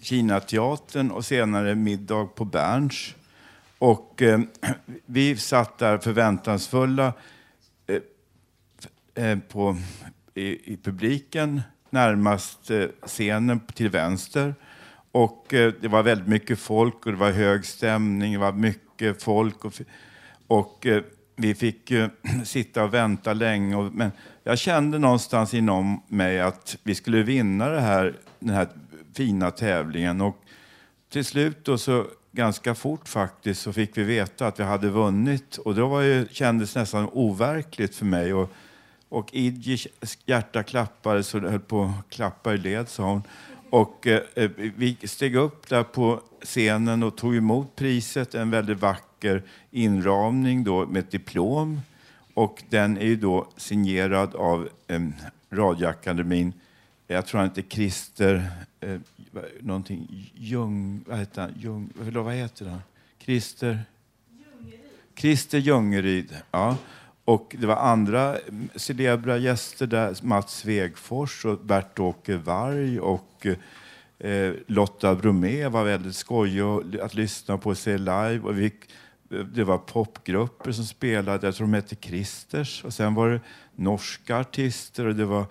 Kinateatern 0.00 1.10
och 1.10 1.24
senare 1.24 1.74
middag 1.74 2.28
på 2.34 2.44
Berns. 2.44 3.14
Och 3.78 4.22
eh, 4.22 4.40
vi 5.06 5.36
satt 5.36 5.78
där 5.78 5.98
förväntansfulla 5.98 7.12
eh, 7.86 9.24
eh, 9.24 9.38
på, 9.38 9.76
i, 10.38 10.72
i 10.72 10.76
publiken 10.76 11.62
närmast 11.90 12.70
eh, 12.70 12.86
scenen 13.06 13.60
till 13.60 13.88
vänster. 13.88 14.54
Och 15.12 15.54
eh, 15.54 15.72
det 15.80 15.88
var 15.88 16.02
väldigt 16.02 16.28
mycket 16.28 16.58
folk 16.58 17.06
och 17.06 17.12
det 17.12 17.18
var 17.18 17.30
hög 17.30 17.64
stämning, 17.64 18.32
det 18.32 18.38
var 18.38 18.52
mycket 18.52 19.22
folk. 19.22 19.64
Och, 19.64 19.80
och 20.46 20.86
eh, 20.86 21.02
vi 21.36 21.54
fick 21.54 21.92
sitta 22.44 22.84
och 22.84 22.94
vänta 22.94 23.32
länge. 23.32 23.76
Och, 23.76 23.92
men 23.92 24.10
jag 24.44 24.58
kände 24.58 24.98
någonstans 24.98 25.54
inom 25.54 26.02
mig 26.08 26.40
att 26.40 26.76
vi 26.82 26.94
skulle 26.94 27.22
vinna 27.22 27.68
det 27.68 27.80
här, 27.80 28.16
den 28.38 28.54
här 28.54 28.68
fina 29.14 29.50
tävlingen. 29.50 30.20
Och 30.20 30.36
till 31.10 31.24
slut 31.24 31.64
då 31.64 31.78
så 31.78 32.06
ganska 32.32 32.74
fort 32.74 33.08
faktiskt 33.08 33.62
så 33.62 33.72
fick 33.72 33.98
vi 33.98 34.02
veta 34.02 34.46
att 34.46 34.60
vi 34.60 34.64
hade 34.64 34.88
vunnit. 34.88 35.56
Och 35.56 35.74
då 35.74 35.86
var 35.86 36.02
det, 36.02 36.32
kändes 36.32 36.74
nästan 36.74 37.08
overkligt 37.12 37.94
för 37.94 38.04
mig. 38.04 38.34
Och, 38.34 38.52
och 39.08 39.34
Idjis 39.34 39.86
hjärta 40.26 40.62
klappade 40.62 41.22
så 41.22 41.38
det 41.38 41.50
höll 41.50 41.60
på 41.60 41.82
att 41.82 42.10
klappa 42.10 42.54
i 42.54 42.58
led, 42.58 42.88
sa 42.88 43.04
hon. 43.04 43.22
Och 43.70 44.06
eh, 44.06 44.22
eh, 44.34 44.50
vi 44.56 44.96
steg 45.04 45.36
upp 45.36 45.68
där 45.68 45.82
på 45.82 46.20
scenen 46.42 47.02
och 47.02 47.16
tog 47.16 47.36
emot 47.36 47.76
priset, 47.76 48.34
en 48.34 48.50
väldigt 48.50 48.80
vacker 48.80 49.42
inramning 49.70 50.64
då 50.64 50.86
med 50.86 51.00
ett 51.00 51.10
diplom. 51.10 51.80
Och 52.34 52.62
den 52.68 52.98
är 52.98 53.06
ju 53.06 53.16
då 53.16 53.48
signerad 53.56 54.34
av 54.34 54.68
eh, 54.86 55.00
Radioakademin. 55.50 56.52
Jag 57.06 57.26
tror 57.26 57.40
han 57.40 57.48
heter 57.48 57.64
Christer, 57.68 58.50
eh, 58.80 59.00
någonting, 59.60 60.30
Ljung, 60.34 61.04
vad 61.06 61.18
heter 61.18 61.42
han? 61.42 61.54
Ljung, 61.56 61.90
vad 61.94 62.34
heter 62.34 62.66
han? 62.66 62.80
Christer? 63.18 63.84
Christer 65.16 65.58
Ljungeryd. 65.58 66.36
Ja. 66.50 66.76
Och 67.28 67.56
det 67.58 67.66
var 67.66 67.76
andra 67.76 68.36
celebra 68.76 69.36
gäster 69.36 69.86
där, 69.86 70.16
Mats 70.22 70.56
Svegfors 70.56 71.44
och 71.44 71.58
Bert-Åke 71.58 72.36
Varg 72.36 73.00
och 73.00 73.46
eh, 74.18 74.52
Lotta 74.66 75.14
Bromé 75.14 75.68
var 75.68 75.84
väldigt 75.84 76.16
skojig 76.16 76.62
att 77.02 77.14
lyssna 77.14 77.58
på 77.58 77.70
och 77.70 77.78
se 77.78 77.98
live. 77.98 78.40
Och 78.40 78.58
vi, 78.58 78.72
eh, 79.30 79.38
det 79.38 79.64
var 79.64 79.78
popgrupper 79.78 80.72
som 80.72 80.84
spelade, 80.84 81.46
jag 81.46 81.54
tror 81.54 81.66
de 81.66 81.74
hette 81.74 81.96
Christers. 81.96 82.84
Och 82.84 82.94
sen 82.94 83.14
var 83.14 83.28
det 83.28 83.40
norska 83.76 84.36
artister 84.36 85.06
och 85.06 85.14
det 85.14 85.24
var 85.24 85.46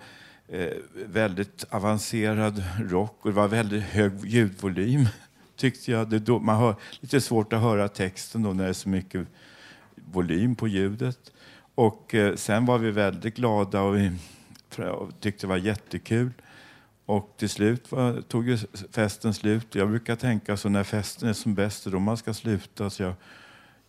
eh, 0.48 0.72
väldigt 1.06 1.64
avancerad 1.70 2.64
rock 2.78 3.18
och 3.20 3.30
det 3.30 3.36
var 3.36 3.48
väldigt 3.48 3.82
hög 3.82 4.24
ljudvolym 4.24 5.06
tyckte 5.56 5.90
jag. 5.90 6.10
Det 6.10 6.28
man 6.28 6.56
har 6.56 6.74
lite 7.00 7.20
svårt 7.20 7.52
att 7.52 7.60
höra 7.60 7.88
texten 7.88 8.42
då 8.42 8.52
när 8.52 8.64
det 8.64 8.70
är 8.70 8.74
så 8.74 8.88
mycket 8.88 9.26
volym 10.12 10.54
på 10.54 10.68
ljudet. 10.68 11.32
Och 11.78 12.14
eh, 12.14 12.34
sen 12.34 12.66
var 12.66 12.78
vi 12.78 12.90
väldigt 12.90 13.36
glada 13.36 13.80
och 13.80 13.96
vi 13.96 14.12
tyckte 15.20 15.46
det 15.46 15.46
var 15.46 15.56
jättekul. 15.56 16.30
Och 17.06 17.34
till 17.36 17.48
slut 17.48 17.92
var, 17.92 18.20
tog 18.20 18.48
ju 18.48 18.58
festen 18.92 19.34
slut. 19.34 19.74
Jag 19.74 19.88
brukar 19.88 20.16
tänka 20.16 20.56
så 20.56 20.68
när 20.68 20.84
festen 20.84 21.28
är 21.28 21.32
som 21.32 21.54
bäst, 21.54 21.84
då 21.84 21.98
man 21.98 22.16
ska 22.16 22.34
sluta. 22.34 22.90
Så 22.90 23.02
jag 23.02 23.14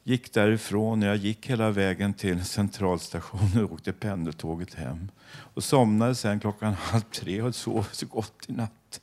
gick 0.04 0.34
därifrån, 0.34 1.02
jag 1.02 1.16
gick 1.16 1.50
hela 1.50 1.72
vägen 1.72 2.14
till 2.14 2.46
centralstationen 2.46 3.66
och 3.66 3.72
åkte 3.72 3.94
pendeltåget 3.94 4.74
hem. 4.74 5.12
Och 5.32 5.64
somnade 5.64 6.16
sen 6.16 6.40
klockan 6.40 6.74
halv 6.74 7.02
tre 7.02 7.42
och 7.42 7.56
sov 7.56 7.88
så 7.92 8.06
gott 8.06 8.46
i 8.48 8.52
natt. 8.52 9.02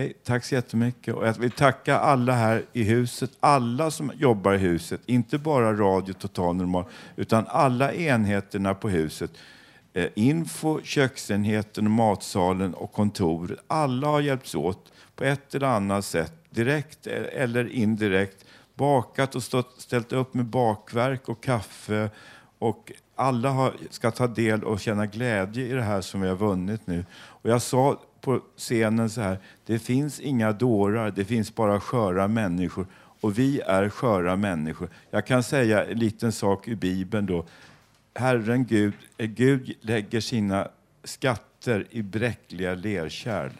Okej, 0.00 0.12
tack 0.24 0.44
så 0.44 0.54
jättemycket. 0.54 1.14
Och 1.14 1.26
jag 1.26 1.38
vill 1.38 1.50
tacka 1.50 1.98
alla 1.98 2.32
här 2.32 2.64
i 2.72 2.82
huset, 2.82 3.30
alla 3.40 3.90
som 3.90 4.12
jobbar 4.18 4.54
i 4.54 4.58
huset, 4.58 5.00
inte 5.06 5.38
bara 5.38 5.72
Radio 5.72 6.12
Total 6.12 6.56
Normal, 6.56 6.84
utan 7.16 7.44
alla 7.48 7.92
enheterna 7.92 8.74
på 8.74 8.88
huset. 8.88 9.30
Eh, 9.92 10.08
info, 10.14 10.80
köksenheten, 10.82 11.90
matsalen 11.90 12.74
och 12.74 12.92
kontoret. 12.92 13.58
Alla 13.66 14.06
har 14.06 14.20
hjälpts 14.20 14.54
åt 14.54 14.92
på 15.16 15.24
ett 15.24 15.54
eller 15.54 15.66
annat 15.66 16.04
sätt, 16.04 16.32
direkt 16.50 17.06
eller 17.06 17.68
indirekt, 17.68 18.44
bakat 18.74 19.34
och 19.34 19.42
stått, 19.42 19.80
ställt 19.80 20.12
upp 20.12 20.34
med 20.34 20.44
bakverk 20.44 21.28
och 21.28 21.42
kaffe. 21.42 22.10
Och 22.58 22.92
alla 23.16 23.50
har, 23.50 23.74
ska 23.90 24.10
ta 24.10 24.26
del 24.26 24.64
och 24.64 24.80
känna 24.80 25.06
glädje 25.06 25.66
i 25.66 25.72
det 25.72 25.82
här 25.82 26.00
som 26.00 26.20
vi 26.20 26.28
har 26.28 26.36
vunnit 26.36 26.86
nu. 26.86 27.04
Och 27.12 27.50
jag 27.50 27.62
sa 27.62 27.98
på 28.20 28.40
scenen 28.56 29.10
så 29.10 29.20
här, 29.20 29.38
det 29.66 29.78
finns 29.78 30.20
inga 30.20 30.52
dårar, 30.52 31.10
det 31.10 31.24
finns 31.24 31.54
bara 31.54 31.80
sköra 31.80 32.28
människor. 32.28 32.86
Och 33.20 33.38
vi 33.38 33.60
är 33.60 33.88
sköra 33.88 34.36
människor. 34.36 34.88
Jag 35.10 35.26
kan 35.26 35.42
säga 35.42 35.84
en 35.84 35.98
liten 35.98 36.32
sak 36.32 36.68
i 36.68 36.76
Bibeln 36.76 37.26
då. 37.26 37.46
Herren 38.14 38.64
Gud, 38.64 38.94
eh, 39.16 39.26
Gud 39.26 39.72
lägger 39.80 40.20
sina 40.20 40.68
skatter 41.04 41.86
i 41.90 42.02
bräckliga 42.02 42.74
lerkärl. 42.74 43.50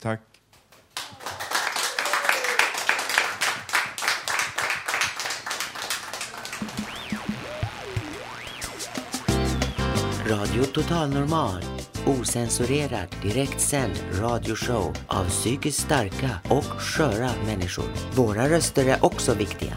Tack. 0.00 0.20
Radio 10.26 10.64
Total 10.64 11.10
Normal. 11.10 11.79
Osensurerad, 12.10 13.16
direktsänd 13.22 13.92
radioshow 14.12 14.96
av 15.06 15.24
psykiskt 15.24 15.80
starka 15.80 16.30
och 16.50 16.64
sköra 16.64 17.30
människor. 17.46 17.84
Våra 18.16 18.48
röster 18.48 18.86
är 18.86 19.04
också 19.04 19.34
viktiga. 19.34 19.76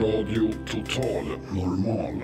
Radio 0.00 0.52
Total 0.70 1.24
Normal. 1.52 2.22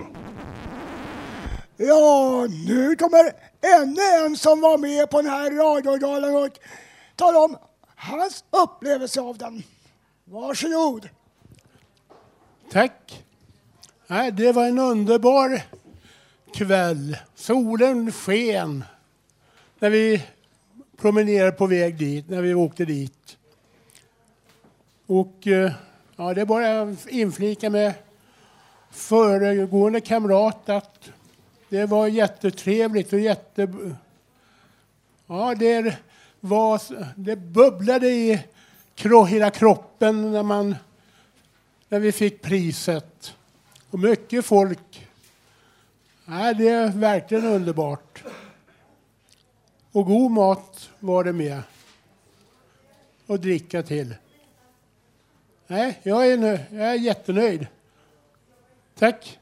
Ja, 1.76 2.46
nu 2.66 2.96
kommer 2.96 3.32
ännu 3.80 4.26
en 4.26 4.36
som 4.36 4.60
var 4.60 4.78
med 4.78 5.10
på 5.10 5.22
den 5.22 5.30
här 5.30 5.50
radiogalan 5.50 6.36
och 6.36 6.58
talar 7.16 7.44
om 7.44 7.56
hans 7.96 8.44
upplevelse 8.50 9.20
av 9.20 9.38
den. 9.38 9.62
Varsågod. 10.24 11.08
Tack. 12.72 13.24
Nej, 14.10 14.32
det 14.32 14.52
var 14.52 14.66
en 14.66 14.78
underbar 14.78 15.62
kväll. 16.54 17.16
Solen 17.34 18.12
sken 18.12 18.84
när 19.78 19.90
vi 19.90 20.24
promenerade 20.96 21.52
på 21.52 21.66
väg 21.66 21.98
dit, 21.98 22.28
när 22.28 22.42
vi 22.42 22.54
åkte 22.54 22.84
dit. 22.84 23.36
Och 25.06 25.46
eh, 25.46 25.72
ja, 26.16 26.34
det 26.34 26.40
är 26.40 26.44
bara 26.44 26.82
att 26.82 27.06
inflika 27.06 27.70
med 27.70 27.94
föregående 28.90 30.00
kamrat 30.00 30.68
att 30.68 31.10
det 31.68 31.86
var 31.86 32.06
jättetrevligt 32.06 33.12
och 33.12 33.20
jätte... 33.20 33.74
Ja, 35.26 35.54
det, 35.54 35.96
var, 36.40 36.80
det 37.16 37.36
bubblade 37.36 38.08
i 38.08 38.40
hela 39.28 39.50
kroppen 39.50 40.32
när, 40.32 40.42
man, 40.42 40.76
när 41.88 42.00
vi 42.00 42.12
fick 42.12 42.42
priset. 42.42 43.34
Och 43.90 43.98
mycket 43.98 44.46
folk. 44.46 45.08
Nej, 46.24 46.54
det 46.54 46.68
är 46.68 46.88
verkligen 46.88 47.44
underbart. 47.44 48.24
Och 49.92 50.06
god 50.06 50.30
mat 50.30 50.90
var 50.98 51.24
det 51.24 51.32
med. 51.32 51.62
Och 53.26 53.40
dricka 53.40 53.82
till. 53.82 54.14
Nej, 55.66 56.00
jag 56.02 56.26
är, 56.32 56.38
nöjd. 56.38 56.60
jag 56.70 56.88
är 56.88 56.94
jättenöjd. 56.94 57.66
Tack. 58.98 59.38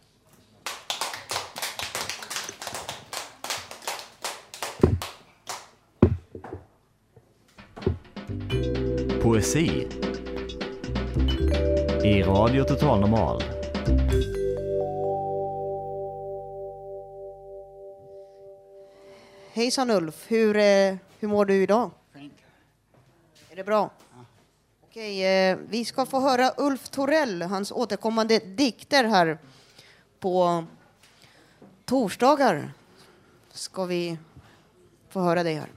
Poesi 9.22 9.88
i 12.04 12.22
Radio 12.22 12.64
Total 12.64 13.00
Normal. 13.00 13.42
Hejsan 19.56 19.90
Ulf, 19.90 20.24
hur, 20.28 20.56
eh, 20.56 20.96
hur 21.20 21.28
mår 21.28 21.44
du 21.44 21.54
idag? 21.54 21.90
Fint. 22.14 22.32
Är 23.50 23.56
det 23.56 23.64
bra? 23.64 23.90
Okej, 24.82 25.26
eh, 25.26 25.58
vi 25.68 25.84
ska 25.84 26.06
få 26.06 26.20
höra 26.20 26.52
Ulf 26.56 26.88
Torell, 26.88 27.42
hans 27.42 27.72
återkommande 27.72 28.38
dikter 28.38 29.04
här 29.04 29.38
på 30.20 30.64
torsdagar. 31.84 32.72
Ska 33.50 33.84
vi 33.84 34.18
få 35.08 35.20
höra 35.20 35.42
dig 35.42 35.54
här? 35.54 35.68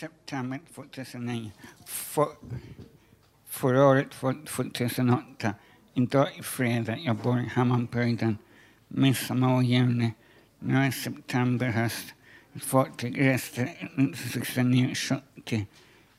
September 0.00 0.60
2009. 0.74 1.52
För, 1.86 2.28
förra 3.46 3.86
året, 3.86 4.14
för 4.14 4.44
2008. 4.46 5.54
Idag 5.94 6.38
är 6.38 6.42
fredag. 6.42 6.96
Jag 6.96 7.16
bor 7.16 7.40
i 7.40 7.48
Hammarbyhöjden. 7.48 8.38
Midsommar 8.88 9.54
och 9.54 9.64
juni. 9.64 10.14
Nu 10.58 10.76
är 10.76 10.90
september, 10.90 11.68
höst. 11.68 12.14
Ett 12.56 13.04
reste 13.04 13.68
1969-70. 13.96 15.66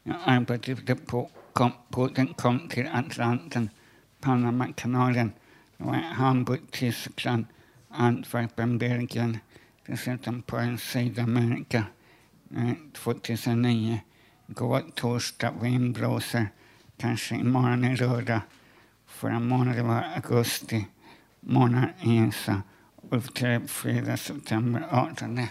Jag 0.04 0.16
arbetade 0.26 0.96
på 0.96 1.30
kom, 1.54 1.72
båten 1.90 2.28
kom 2.28 2.70
till 2.70 2.88
Atlanten, 2.94 3.70
Panamakanalen. 4.22 5.32
Det 5.78 5.84
var 5.84 5.94
Hamburg, 5.94 6.62
Tyskland, 6.72 7.46
Antwerpen, 7.90 8.78
Belgien. 8.78 9.38
Dessutom 9.86 10.42
på 10.42 10.58
en 10.58 10.78
Sydamerika. 10.78 11.84
Eh, 12.56 12.72
2009. 12.94 14.02
Går 14.48 14.82
torsdag, 14.96 15.54
vind 15.62 15.94
blåser. 15.94 16.48
Kanske 16.98 17.36
imorgon 17.36 17.84
är 17.84 17.98
lördag. 17.98 18.42
Förra 19.08 19.40
månaden 19.40 19.88
var 19.88 20.06
augusti. 20.16 20.88
Månad 21.40 21.90
ESA. 22.02 22.62
Ulf 23.12 23.34
Treb, 23.34 23.70
fredag, 23.70 24.18
september 24.18 24.88
18. 24.92 25.48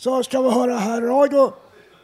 Så 0.00 0.22
ska 0.22 0.42
vi 0.42 0.50
höra 0.50 0.76
här 0.76 1.02
radio 1.02 1.52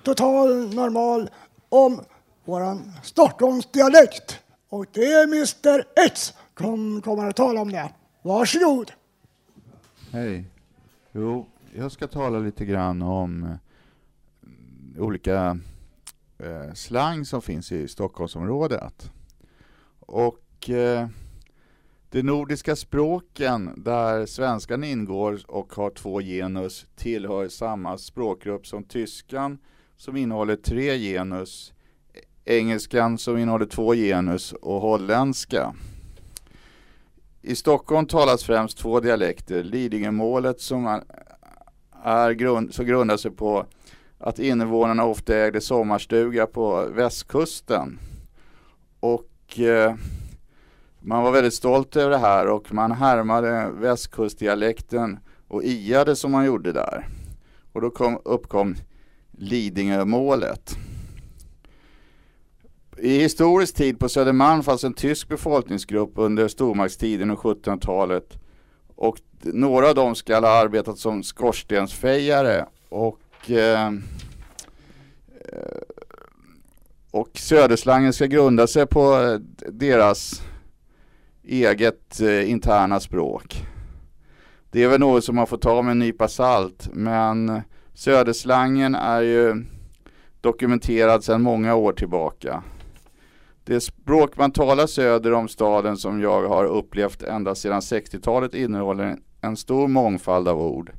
Total 0.03 0.74
Normal 0.74 1.30
om 1.68 2.01
våran 2.44 2.92
Stockholmsdialekt. 3.03 4.40
Och 4.68 4.86
det 4.92 5.12
är 5.12 5.24
Mr 5.24 5.84
X 6.07 6.34
som 6.59 7.03
kommer 7.03 7.28
att 7.28 7.36
tala 7.36 7.61
om 7.61 7.72
det. 7.72 7.90
Varsågod. 8.22 8.92
Hej. 10.12 10.44
Jo, 11.12 11.47
jag 11.74 11.92
ska 11.92 12.07
tala 12.07 12.38
lite 12.38 12.64
grann 12.64 13.03
om 13.03 13.42
eh, 13.42 15.03
olika 15.03 15.59
eh, 16.38 16.74
slang 16.74 17.24
som 17.24 17.42
finns 17.42 17.72
i 17.72 17.88
Stockholmsområdet. 17.88 19.11
Och 20.01 20.70
eh, 20.70 21.09
de 22.11 22.23
nordiska 22.23 22.77
språken 22.77 23.71
där 23.77 24.27
svenskan 24.27 24.85
ingår 24.85 25.41
och 25.49 25.73
har 25.75 25.91
två 25.91 26.21
genus 26.21 26.87
tillhör 26.97 27.49
samma 27.49 27.99
språkgrupp 27.99 28.67
som 28.67 28.85
tyskan 28.85 29.59
som 29.97 30.17
innehåller 30.17 30.57
tre 30.57 30.99
genus, 30.99 31.73
engelskan 32.45 33.19
som 33.19 33.39
innehåller 33.39 33.67
två 33.67 33.95
genus 33.95 34.53
och 34.53 34.81
holländska. 34.81 35.75
I 37.43 37.55
Stockholm 37.57 38.07
talas 38.07 38.45
främst 38.45 38.79
två 38.79 39.01
dialekter, 39.01 39.65
Lidingömålet 39.65 40.61
som 40.61 41.01
är 42.03 42.33
grund, 42.33 42.75
som 42.75 42.85
grundar 42.85 43.17
sig 43.17 43.31
på 43.31 43.67
att 44.19 44.39
invånarna 44.39 45.05
ofta 45.05 45.37
ägde 45.37 45.61
sommarstuga 45.61 46.47
på 46.47 46.89
västkusten. 46.95 47.99
Och 49.01 49.61
eh, 49.61 49.95
man 51.07 51.23
var 51.23 51.33
väldigt 51.33 51.55
stolt 51.55 51.97
över 51.97 52.11
det 52.11 52.19
här 52.19 52.47
och 52.47 52.75
man 52.75 52.93
härmade 52.93 53.71
västkustdialekten 53.71 55.19
och 55.49 55.65
iade 55.65 56.17
som 56.17 56.33
man 56.33 56.47
gjorde 56.47 56.73
där. 56.73 57.09
Och 57.73 57.81
då 57.81 57.91
kom, 57.91 58.21
uppkom 58.25 58.75
Lidingömålet. 59.31 60.77
I 62.99 63.19
historisk 63.19 63.75
tid 63.75 63.99
på 63.99 64.09
Södermalm 64.09 64.63
fanns 64.63 64.85
en 64.85 64.95
tysk 64.95 65.29
befolkningsgrupp 65.29 66.13
under 66.15 66.49
stormaktstiden 66.49 67.31
och 67.31 67.39
1700-talet. 67.39 68.39
Och 68.97 69.19
några 69.43 69.89
av 69.89 69.95
dem 69.95 70.15
ska 70.15 70.41
ha 70.41 70.49
arbetat 70.49 70.99
som 70.99 71.23
skorstensfejare 71.23 72.67
och 72.89 73.51
eh, 73.51 73.87
eh, 75.53 75.81
och 77.11 77.31
söderslangen 77.35 78.13
ska 78.13 78.27
grunda 78.27 78.67
sig 78.67 78.87
på 78.87 79.39
deras 79.69 80.43
eget 81.47 82.20
eh, 82.20 82.51
interna 82.51 83.01
språk. 83.01 83.66
Det 84.70 84.82
är 84.82 84.88
väl 84.88 85.01
något 85.01 85.24
som 85.24 85.36
man 85.36 85.47
får 85.47 85.57
ta 85.57 85.82
med 85.82 85.90
en 85.90 85.99
nypa 85.99 86.28
salt, 86.28 86.88
men 86.92 87.62
söderslangen 87.94 88.94
är 88.94 89.20
ju 89.20 89.64
dokumenterad 90.40 91.24
sedan 91.24 91.42
många 91.42 91.74
år 91.74 91.92
tillbaka. 91.92 92.62
Det 93.64 93.80
språk 93.80 94.36
man 94.36 94.51
talar 94.51 94.86
söder 94.86 95.32
om 95.32 95.49
staden 95.49 95.97
som 95.97 96.20
jag 96.20 96.49
har 96.49 96.64
upplevt 96.64 97.22
ända 97.22 97.55
sedan 97.55 97.80
60-talet 97.80 98.55
innehåller 98.55 99.16
en 99.40 99.57
stor 99.57 99.88
mångfald 99.88 100.49
av 100.49 100.62
ord. 100.62 100.92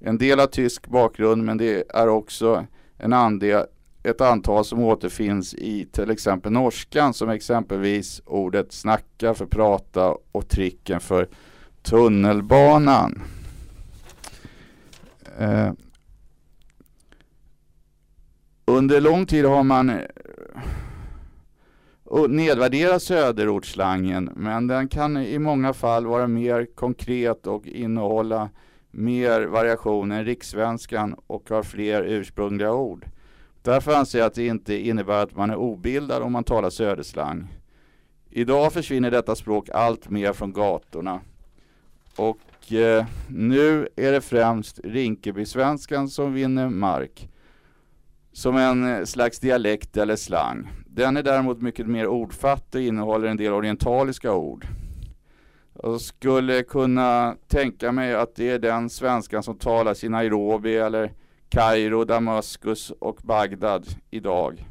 En 0.00 0.18
del 0.18 0.38
har 0.38 0.46
tysk 0.46 0.86
bakgrund 0.86 1.44
men 1.44 1.58
det 1.58 1.84
är 1.88 2.08
också 2.08 2.66
en 2.98 3.12
andel, 3.12 3.64
ett 4.04 4.20
antal 4.20 4.64
som 4.64 4.80
återfinns 4.80 5.54
i 5.54 5.86
till 5.92 6.10
exempel 6.10 6.52
norskan 6.52 7.14
som 7.14 7.28
exempelvis 7.28 8.22
ordet 8.24 8.72
snacka 8.72 9.34
för 9.34 9.46
prata 9.46 10.16
och 10.32 10.48
tricken 10.48 11.00
för 11.00 11.28
tunnelbanan. 11.82 13.22
Eh, 15.38 15.72
under 18.64 19.00
lång 19.00 19.26
tid 19.26 19.44
har 19.44 19.62
man 19.62 19.90
eh, 19.90 19.98
nedvärderat 22.28 23.02
söderortsslangen 23.02 24.30
men 24.36 24.66
den 24.66 24.88
kan 24.88 25.16
i 25.16 25.38
många 25.38 25.72
fall 25.72 26.06
vara 26.06 26.26
mer 26.26 26.66
konkret 26.74 27.46
och 27.46 27.66
innehålla 27.66 28.50
mer 28.90 29.42
variation 29.42 30.12
än 30.12 30.24
rikssvenskan 30.24 31.16
och 31.26 31.50
har 31.50 31.62
fler 31.62 32.02
ursprungliga 32.02 32.72
ord. 32.72 33.06
Därför 33.64 33.94
anser 33.94 34.18
jag 34.18 34.26
att 34.26 34.34
det 34.34 34.46
inte 34.46 34.74
innebär 34.88 35.22
att 35.22 35.36
man 35.36 35.50
är 35.50 35.56
obildad 35.56 36.22
om 36.22 36.32
man 36.32 36.44
talar 36.44 36.70
söderslang. 36.70 37.48
Idag 38.30 38.72
försvinner 38.72 39.10
detta 39.10 39.34
språk 39.36 39.68
allt 39.72 40.10
mer 40.10 40.32
från 40.32 40.52
gatorna. 40.52 41.20
Och 42.16 42.72
eh, 42.72 43.06
nu 43.28 43.88
är 43.96 44.12
det 44.12 44.20
främst 44.20 44.80
Rinkeby-svenskan 44.84 46.08
som 46.08 46.34
vinner 46.34 46.68
mark. 46.68 47.28
Som 48.32 48.56
en 48.56 48.92
eh, 48.92 49.04
slags 49.04 49.38
dialekt 49.38 49.96
eller 49.96 50.16
slang. 50.16 50.68
Den 50.86 51.16
är 51.16 51.22
däremot 51.22 51.62
mycket 51.62 51.86
mer 51.86 52.06
ordfattig 52.06 52.80
och 52.80 52.86
innehåller 52.86 53.28
en 53.28 53.36
del 53.36 53.52
orientaliska 53.52 54.32
ord. 54.32 54.66
Jag 55.82 56.00
skulle 56.00 56.62
kunna 56.62 57.36
tänka 57.48 57.92
mig 57.92 58.14
att 58.14 58.34
det 58.34 58.50
är 58.50 58.58
den 58.58 58.90
svenskan 58.90 59.42
som 59.42 59.58
talas 59.58 60.04
i 60.04 60.08
Nairobi 60.08 60.76
eller 60.76 61.12
Kairo, 61.54 62.04
Damaskus 62.04 62.90
och 62.90 63.16
Bagdad 63.22 63.86
idag. 64.10 64.68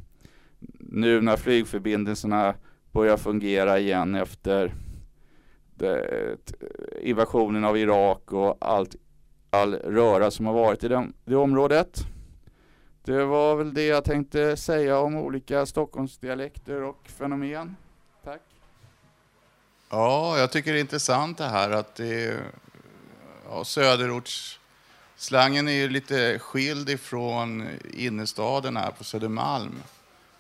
Nu 0.80 1.22
när 1.22 1.38
flygförbindelserna 1.38 2.56
börjar 2.92 3.18
fungera 3.18 3.80
igen 3.80 4.16
efter 4.16 4.74
det, 5.76 6.38
invasionen 7.02 7.66
av 7.66 7.78
Irak 7.78 8.32
och 8.32 8.58
allt, 8.60 8.96
all 9.50 9.76
röra 9.76 10.32
som 10.32 10.46
har 10.46 10.54
varit 10.54 10.84
i 10.84 10.88
det, 10.88 11.08
det 11.26 11.36
området. 11.36 12.00
Det 13.04 13.26
var 13.26 13.56
väl 13.56 13.74
det 13.74 13.86
jag 13.86 14.04
tänkte 14.04 14.58
säga 14.58 15.00
om 15.00 15.16
olika 15.16 15.66
Stockholmsdialekter 15.66 16.82
och 16.82 17.00
fenomen. 17.06 17.76
Tack. 18.24 18.42
Ja, 19.90 20.38
jag 20.38 20.52
tycker 20.52 20.74
det 20.74 20.80
är 20.80 20.82
intressant 20.82 21.38
det 21.38 21.48
här 21.48 21.72
att 21.72 21.96
det 21.96 22.26
är, 22.26 22.44
ja, 23.50 23.64
Slangen 25.24 25.68
är 25.68 25.72
ju 25.72 25.90
lite 25.90 26.40
skild 26.40 26.90
ifrån 26.90 27.68
innerstaden 27.94 28.78
här 28.78 28.92
på 28.92 29.04
Södermalm. 29.04 29.76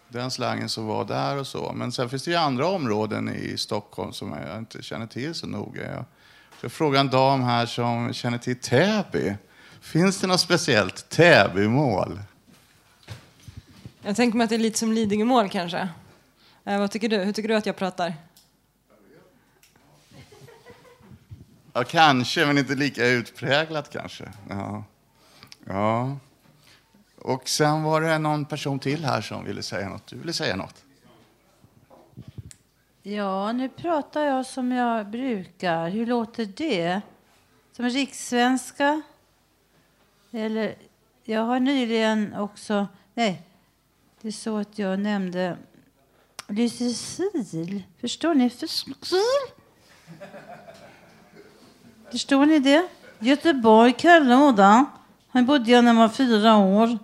Den 0.07 0.31
slangen 0.31 0.69
som 0.69 0.85
var 0.85 1.05
där 1.05 1.37
och 1.37 1.47
så. 1.47 1.71
Men 1.75 1.91
sen 1.91 2.09
finns 2.09 2.23
det 2.23 2.31
ju 2.31 2.37
andra 2.37 2.67
områden 2.67 3.35
i 3.35 3.57
Stockholm 3.57 4.13
som 4.13 4.37
jag 4.47 4.57
inte 4.57 4.81
känner 4.81 5.07
till 5.07 5.33
så 5.33 5.47
noga. 5.47 5.91
Jag 5.91 6.05
ska 6.57 6.69
fråga 6.69 6.99
en 6.99 7.09
dam 7.09 7.43
här 7.43 7.65
som 7.65 8.13
känner 8.13 8.37
till 8.37 8.59
Täby. 8.59 9.35
Finns 9.81 10.19
det 10.19 10.27
något 10.27 10.39
speciellt 10.39 11.09
Täbymål? 11.09 12.19
Jag 14.01 14.15
tänker 14.15 14.37
mig 14.37 14.43
att 14.43 14.49
det 14.49 14.55
är 14.55 14.59
lite 14.59 14.79
som 14.79 14.93
Lidingömål 14.93 15.49
kanske. 15.49 15.89
Eh, 16.65 16.79
vad 16.79 16.91
tycker 16.91 17.09
du? 17.09 17.17
Hur 17.17 17.33
tycker 17.33 17.49
du 17.49 17.55
att 17.55 17.65
jag 17.65 17.75
pratar? 17.75 18.13
Ja, 21.73 21.83
kanske, 21.83 22.45
men 22.45 22.57
inte 22.57 22.75
lika 22.75 23.07
utpräglat 23.07 23.89
kanske. 23.89 24.31
Ja. 24.49 24.83
ja. 25.65 26.17
Och 27.17 27.49
sen 27.49 27.83
var 27.83 28.01
det 28.01 28.17
någon 28.17 28.45
person 28.45 28.79
till 28.79 29.05
här 29.05 29.21
som 29.21 29.45
ville 29.45 29.63
säga 29.63 29.89
något. 29.89 30.07
Du 30.07 30.17
ville 30.17 30.33
säga 30.33 30.55
något? 30.55 30.83
Ja, 33.03 33.51
nu 33.51 33.69
pratar 33.69 34.21
jag 34.21 34.45
som 34.45 34.71
jag 34.71 35.07
brukar. 35.09 35.89
Hur 35.89 36.05
låter 36.05 36.45
det? 36.45 37.01
Som 37.71 37.89
rikssvenska? 37.89 39.01
Eller, 40.31 40.75
jag 41.23 41.41
har 41.41 41.59
nyligen 41.59 42.35
också... 42.35 42.87
Nej, 43.13 43.41
det 44.21 44.27
är 44.27 44.31
så 44.31 44.57
att 44.57 44.79
jag 44.79 44.99
nämnde 44.99 45.57
Lysekil. 46.47 47.83
Förstår 47.99 48.35
ni? 48.35 48.43
Lysekil? 48.43 49.19
Förstår 52.13 52.45
ni 52.45 52.59
det? 52.59 52.87
Göteborg, 53.19 53.93
Kallåda. 53.93 54.85
Här 55.29 55.43
bodde 55.43 55.71
jag 55.71 55.83
när 55.83 55.93
jag 55.93 55.99
var 55.99 56.09
fyra 56.09 56.57
år. 56.57 56.97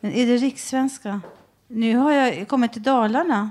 Men 0.00 0.12
är 0.12 0.26
det 0.26 0.36
rikssvenska? 0.36 1.20
Nu 1.68 1.96
har 1.96 2.12
jag 2.12 2.48
kommit 2.48 2.72
till 2.72 2.82
Dalarna. 2.82 3.50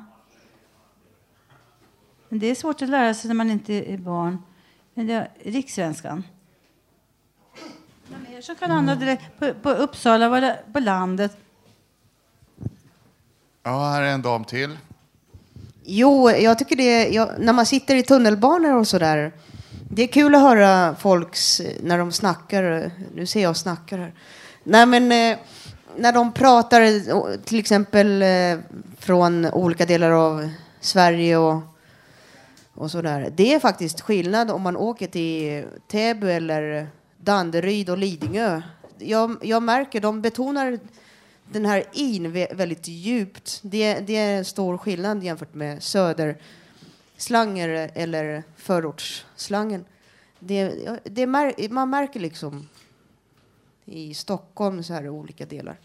Men 2.29 2.39
det 2.39 2.47
är 2.47 2.55
svårt 2.55 2.81
att 2.81 2.89
lära 2.89 3.13
sig 3.13 3.27
när 3.27 3.35
man 3.35 3.51
inte 3.51 3.73
är 3.73 3.97
barn. 3.97 4.43
Men 4.93 5.07
det 5.07 5.13
är 5.13 5.29
rikssvenskan. 5.43 6.23
Mer 8.29 8.41
som 8.41 8.55
kan 8.55 8.71
handla 8.71 8.95
direkt 8.95 9.39
på, 9.39 9.53
på 9.53 9.69
Uppsala, 9.69 10.29
var 10.29 10.41
det, 10.41 10.63
på 10.73 10.79
landet. 10.79 11.37
Ja, 13.63 13.89
här 13.91 14.01
är 14.01 14.13
en 14.13 14.21
dam 14.21 14.43
till. 14.43 14.77
Jo, 15.87 16.29
jag 16.29 16.59
tycker 16.59 16.75
det, 16.75 17.07
jag, 17.07 17.29
när 17.39 17.53
man 17.53 17.65
sitter 17.65 17.95
i 17.95 18.03
tunnelbanor 18.03 18.73
och 18.73 18.87
sådär. 18.87 19.31
Det 19.89 20.03
är 20.03 20.07
kul 20.07 20.35
att 20.35 20.41
höra 20.41 20.95
folks, 20.95 21.61
när 21.83 21.97
de 21.97 22.11
snackar, 22.11 22.91
nu 23.15 23.25
ser 23.25 23.41
jag 23.41 23.57
snackar 23.57 23.97
här. 23.97 24.13
Nej 24.63 24.85
men, 24.85 25.11
eh, 25.11 25.37
när 25.97 26.13
de 26.13 26.31
pratar 26.31 26.81
eh, 26.81 26.91
till 27.45 27.59
exempel 27.59 28.21
eh, 28.21 28.57
från 28.99 29.45
olika 29.45 29.85
delar 29.85 30.11
av 30.11 30.49
Sverige 30.79 31.37
och, 31.37 31.61
och 32.73 32.91
sådär. 32.91 33.31
Det 33.35 33.53
är 33.53 33.59
faktiskt 33.59 34.01
skillnad 34.01 34.51
om 34.51 34.61
man 34.61 34.77
åker 34.77 35.07
till 35.07 35.65
Täby 35.87 36.31
eller 36.31 36.87
Danderyd 37.17 37.89
och 37.89 37.97
Lidingö. 37.97 38.61
Jag, 38.97 39.37
jag 39.41 39.63
märker, 39.63 40.01
de 40.01 40.21
betonar 40.21 40.79
den 41.51 41.65
här 41.65 41.83
in 41.93 42.31
väldigt 42.31 42.87
djupt. 42.87 43.59
Det, 43.61 43.99
det 43.99 44.15
är 44.15 44.37
en 44.37 44.45
stor 44.45 44.77
skillnad 44.77 45.23
jämfört 45.23 45.53
med 45.53 45.83
söderslanger 45.83 47.91
eller 47.93 48.43
förortsslangen. 48.55 49.85
Det, 50.39 50.73
det 51.03 51.27
mär, 51.27 51.69
man 51.69 51.89
märker 51.89 52.19
liksom 52.19 52.69
i 53.85 54.13
Stockholm 54.13 54.83
så 54.83 54.93
här 54.93 55.09
olika 55.09 55.45
delar. 55.45 55.77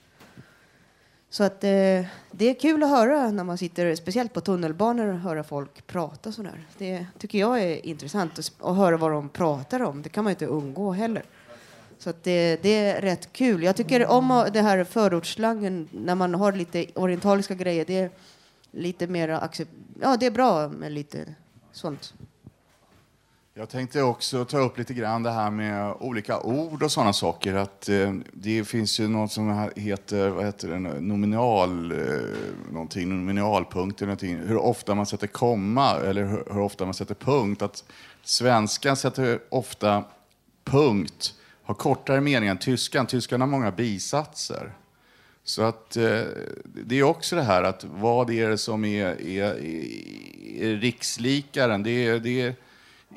Så 1.30 1.44
att 1.44 1.64
eh, 1.64 2.04
det 2.30 2.44
är 2.44 2.60
kul 2.60 2.82
att 2.82 2.90
höra 2.90 3.30
när 3.30 3.44
man 3.44 3.58
sitter, 3.58 3.94
speciellt 3.94 4.32
på 4.32 4.40
tunnelbanor, 4.40 5.06
och 5.06 5.18
höra 5.18 5.44
folk 5.44 5.86
prata 5.86 6.32
sådär. 6.32 6.66
Det 6.78 7.06
tycker 7.18 7.38
jag 7.38 7.62
är 7.62 7.86
intressant 7.86 8.38
att, 8.38 8.52
att 8.60 8.76
höra 8.76 8.96
vad 8.96 9.10
de 9.10 9.28
pratar 9.28 9.82
om. 9.82 10.02
Det 10.02 10.08
kan 10.08 10.24
man 10.24 10.30
inte 10.30 10.46
undgå 10.46 10.92
heller. 10.92 11.24
Så 12.00 12.10
att 12.10 12.24
det, 12.24 12.62
det 12.62 12.74
är 12.74 13.00
rätt 13.00 13.32
kul. 13.32 13.62
Jag 13.62 13.76
tycker 13.76 14.06
om 14.06 14.48
det 14.52 14.62
här 14.62 14.84
förortsslangen 14.84 15.88
när 15.92 16.14
man 16.14 16.34
har 16.34 16.52
lite 16.52 16.86
orientaliska 16.94 17.54
grejer. 17.54 17.84
Det 17.84 17.98
är 17.98 18.10
lite 18.70 19.06
mer 19.06 19.28
accept... 19.28 19.70
Ja, 20.00 20.16
det 20.16 20.26
är 20.26 20.30
bra 20.30 20.68
med 20.68 20.92
lite 20.92 21.34
sånt. 21.72 22.14
Jag 23.54 23.68
tänkte 23.68 24.02
också 24.02 24.44
ta 24.44 24.58
upp 24.58 24.78
lite 24.78 24.94
grann 24.94 25.22
det 25.22 25.30
här 25.30 25.50
med 25.50 25.94
olika 26.00 26.40
ord 26.40 26.82
och 26.82 26.92
sådana 26.92 27.12
saker. 27.12 27.54
Att 27.54 27.88
eh, 27.88 28.14
det 28.32 28.64
finns 28.64 29.00
ju 29.00 29.08
något 29.08 29.32
som 29.32 29.70
heter, 29.76 30.28
vad 30.28 30.44
heter 30.44 30.68
det, 30.68 30.78
nominal, 30.78 31.92
eh, 31.92 31.98
någonting, 32.72 33.08
nominalpunkt 33.08 34.02
eller 34.02 34.06
någonting. 34.06 34.36
Hur 34.36 34.56
ofta 34.56 34.94
man 34.94 35.06
sätter 35.06 35.26
komma 35.26 35.90
eller 35.90 36.24
hur, 36.24 36.44
hur 36.52 36.60
ofta 36.60 36.84
man 36.84 36.94
sätter 36.94 37.14
punkt. 37.14 37.62
Att 37.62 37.84
svenskan 38.22 38.96
sätter 38.96 39.40
ofta 39.48 40.04
punkt, 40.64 41.34
har 41.70 41.74
kortare 41.74 42.20
mening 42.20 42.48
än 42.48 42.58
tyskan. 42.58 43.06
Tyskan 43.06 43.40
har 43.40 43.48
många 43.48 43.70
bisatser. 43.70 44.72
Så 45.44 45.62
att 45.62 45.96
eh, 45.96 46.22
det 46.64 46.98
är 46.98 47.02
också 47.02 47.36
det 47.36 47.42
här 47.42 47.62
att 47.62 47.84
vad 47.84 48.30
är 48.30 48.48
det 48.48 48.58
som 48.58 48.84
är, 48.84 49.06
är, 49.22 49.44
är, 49.44 49.84
är 50.62 50.76
rikslikaren? 50.76 51.82
Det 51.82 52.06
är, 52.06 52.18
det 52.18 52.40
är 52.40 52.54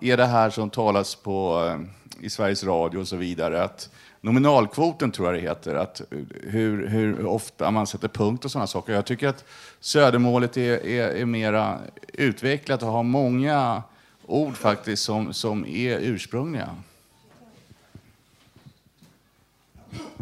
är 0.02 0.18
det 0.18 0.26
här 0.26 0.50
som 0.50 0.70
talas 0.70 1.16
på, 1.16 1.66
eh, 1.68 2.26
i 2.26 2.30
Sveriges 2.30 2.64
Radio 2.64 3.00
och 3.00 3.08
så 3.08 3.16
vidare. 3.16 3.64
Att 3.64 3.90
nominalkvoten 4.22 5.12
tror 5.12 5.28
jag 5.28 5.44
det 5.44 5.50
heter, 5.50 5.76
att 5.76 6.02
hur, 6.44 6.88
hur 6.88 7.26
ofta 7.26 7.72
man 7.72 7.88
sätter 7.88 8.08
punkt 8.08 8.46
och 8.46 8.52
sådana 8.52 8.68
saker. 8.68 8.94
Jag 8.94 9.06
tycker 9.06 9.28
att 9.28 9.46
södermålet 9.80 10.58
är, 10.58 10.86
är, 10.86 11.10
är 11.10 11.26
mera 11.26 11.80
utvecklat 12.14 12.84
och 12.84 12.90
har 12.90 13.04
många 13.04 13.84
ord 14.26 14.58
faktiskt 14.58 15.04
som, 15.04 15.34
som 15.34 15.66
är 15.66 16.00
ursprungliga. 16.00 16.70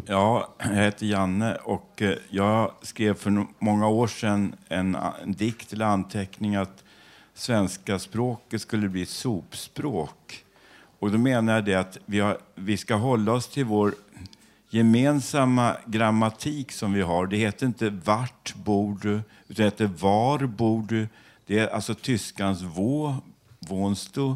Ja, 0.05 0.53
jag 0.57 0.67
heter 0.67 1.05
Janne 1.05 1.55
och 1.55 2.01
eh, 2.01 2.17
jag 2.29 2.71
skrev 2.81 3.13
för 3.13 3.45
många 3.59 3.87
år 3.87 4.07
sedan 4.07 4.55
en, 4.67 4.97
en 5.23 5.33
dikt 5.33 5.73
eller 5.73 5.85
anteckning 5.85 6.55
att 6.55 6.83
svenska 7.33 7.99
språket 7.99 8.61
skulle 8.61 8.89
bli 8.89 9.05
sopspråk. 9.05 10.45
Och 10.99 11.11
då 11.11 11.17
menar 11.17 11.53
jag 11.53 11.65
det 11.65 11.75
att 11.75 11.97
vi, 12.05 12.19
har, 12.19 12.37
vi 12.55 12.77
ska 12.77 12.95
hålla 12.95 13.33
oss 13.33 13.47
till 13.47 13.65
vår 13.65 13.93
gemensamma 14.69 15.77
grammatik 15.85 16.71
som 16.71 16.93
vi 16.93 17.01
har. 17.01 17.27
Det 17.27 17.37
heter 17.37 17.65
inte 17.65 17.89
vart 17.89 18.55
bor 18.55 18.97
du, 19.01 19.09
utan 19.11 19.23
det 19.47 19.63
heter 19.63 19.89
var 19.99 20.45
bor 20.45 20.81
du. 20.81 21.07
Det 21.45 21.59
är 21.59 21.67
alltså 21.67 21.93
tyskans 21.93 22.61
wo, 22.61 23.15
wohnst 23.59 24.13
du, 24.13 24.35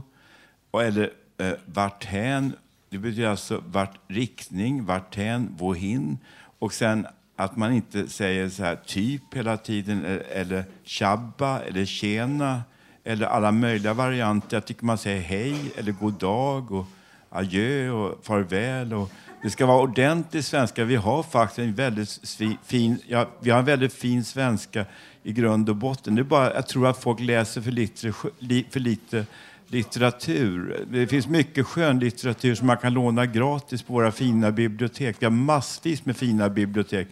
eller 0.81 1.11
eh, 1.37 1.53
varthän. 1.65 2.53
Det 2.95 2.99
betyder 2.99 3.27
alltså 3.27 3.63
vart 3.71 3.99
riktning, 4.07 4.85
varthän, 4.85 5.55
wohin. 5.57 6.17
Och 6.59 6.73
sen 6.73 7.07
att 7.35 7.57
man 7.57 7.73
inte 7.73 8.07
säger 8.07 8.49
så 8.49 8.63
här 8.63 8.75
typ 8.75 9.21
hela 9.33 9.57
tiden, 9.57 10.05
e-, 10.05 10.21
eller, 10.31 10.63
tjabba 10.83 11.59
eller 11.59 11.85
tjena 11.85 12.63
eller 13.03 13.25
alla 13.25 13.51
möjliga 13.51 13.93
varianter. 13.93 14.57
Jag 14.57 14.65
tycker 14.65 14.85
man 14.85 14.97
säger 14.97 15.21
hej 15.21 15.55
eller 15.77 15.91
god 15.91 16.13
dag 16.13 16.71
och 16.71 16.85
adjö 17.29 17.89
och 17.89 18.25
farväl. 18.25 18.93
Och 18.93 19.11
det 19.43 19.49
ska 19.49 19.65
vara 19.65 19.81
ordentlig 19.81 20.43
svenska. 20.43 20.83
Vi 20.83 20.95
har 20.95 21.23
faktiskt 21.23 21.59
en 21.59 21.73
väldigt 21.73 22.19
fin, 22.65 22.97
ja, 23.07 23.29
vi 23.39 23.49
har 23.51 23.59
en 23.59 23.65
väldigt 23.65 23.93
fin 23.93 24.23
svenska 24.23 24.85
i 25.23 25.31
grund 25.33 25.69
och 25.69 25.75
botten. 25.75 26.15
Det 26.15 26.21
är 26.21 26.23
bara, 26.23 26.53
jag 26.53 26.67
tror 26.67 26.87
att 26.87 27.03
folk 27.03 27.19
läser 27.19 27.61
för 27.61 27.71
lite, 27.71 28.13
för 28.69 28.79
lite 28.79 29.25
litteratur. 29.67 30.85
Det 30.91 31.07
finns 31.07 31.27
mycket 31.27 31.65
skönlitteratur 31.65 32.55
som 32.55 32.67
man 32.67 32.77
kan 32.77 32.93
låna 32.93 33.25
gratis 33.25 33.83
på 33.83 33.93
våra 33.93 34.11
fina 34.11 34.51
bibliotek. 34.51 35.15
Vi 35.19 35.25
har 35.25 35.31
massvis 35.31 36.05
med 36.05 36.17
fina 36.17 36.49
bibliotek. 36.49 37.07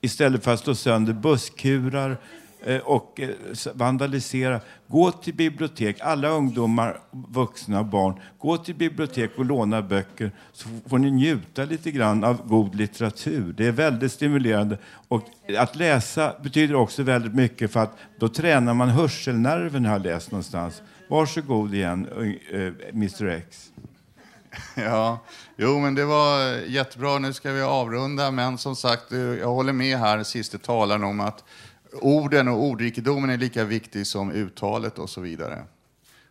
Istället 0.00 0.44
för 0.44 0.54
att 0.54 0.60
slå 0.60 0.74
sönder 0.74 1.12
busskurar 1.12 2.16
eh, 2.64 2.78
och 2.78 3.20
eh, 3.20 3.28
vandalisera. 3.74 4.60
Gå 4.86 5.10
till 5.12 5.34
bibliotek, 5.34 5.96
alla 6.00 6.28
ungdomar, 6.28 6.98
vuxna 7.10 7.78
och 7.78 7.86
barn. 7.86 8.14
Gå 8.38 8.56
till 8.56 8.74
bibliotek 8.74 9.30
och 9.36 9.44
låna 9.44 9.82
böcker 9.82 10.30
så 10.52 10.68
får 10.86 10.98
ni 10.98 11.10
njuta 11.10 11.64
lite 11.64 11.90
grann 11.90 12.24
av 12.24 12.48
god 12.48 12.74
litteratur. 12.74 13.54
Det 13.56 13.66
är 13.66 13.72
väldigt 13.72 14.12
stimulerande. 14.12 14.78
Och 15.08 15.22
att 15.58 15.76
läsa 15.76 16.34
betyder 16.42 16.74
också 16.74 17.02
väldigt 17.02 17.34
mycket 17.34 17.72
för 17.72 17.80
att 17.80 17.96
då 18.18 18.28
tränar 18.28 18.74
man 18.74 18.88
hörselnerven 18.88 19.84
har 19.84 19.92
jag 19.92 20.02
läst 20.02 20.30
någonstans. 20.30 20.82
Varsågod 21.12 21.74
igen, 21.74 22.08
eh, 22.52 22.88
Mr 22.88 23.26
X. 23.26 23.72
Ja, 24.74 25.18
jo 25.56 25.78
men 25.78 25.94
det 25.94 26.04
var 26.04 26.50
jättebra. 26.66 27.18
Nu 27.18 27.32
ska 27.32 27.52
vi 27.52 27.62
avrunda, 27.62 28.30
men 28.30 28.58
som 28.58 28.76
sagt, 28.76 29.12
eh, 29.12 29.18
jag 29.18 29.48
håller 29.48 29.72
med 29.72 29.98
här, 29.98 30.22
siste 30.22 30.58
talaren, 30.58 31.04
om 31.04 31.20
att 31.20 31.44
orden 31.92 32.48
och 32.48 32.62
ordrikedomen 32.62 33.30
är 33.30 33.36
lika 33.36 33.64
viktig 33.64 34.06
som 34.06 34.30
uttalet 34.30 34.98
och 34.98 35.10
så 35.10 35.20
vidare. 35.20 35.64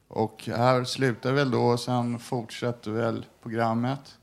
Och 0.07 0.43
här 0.45 0.83
slutar 0.83 1.31
väl 1.31 1.51
då, 1.51 1.77
sen 1.77 2.19
fortsätter 2.19 2.91
väl 2.91 3.25
programmet. 3.41 4.17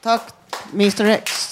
Tack, 0.00 0.34
Mr 0.74 1.04
X. 1.04 1.50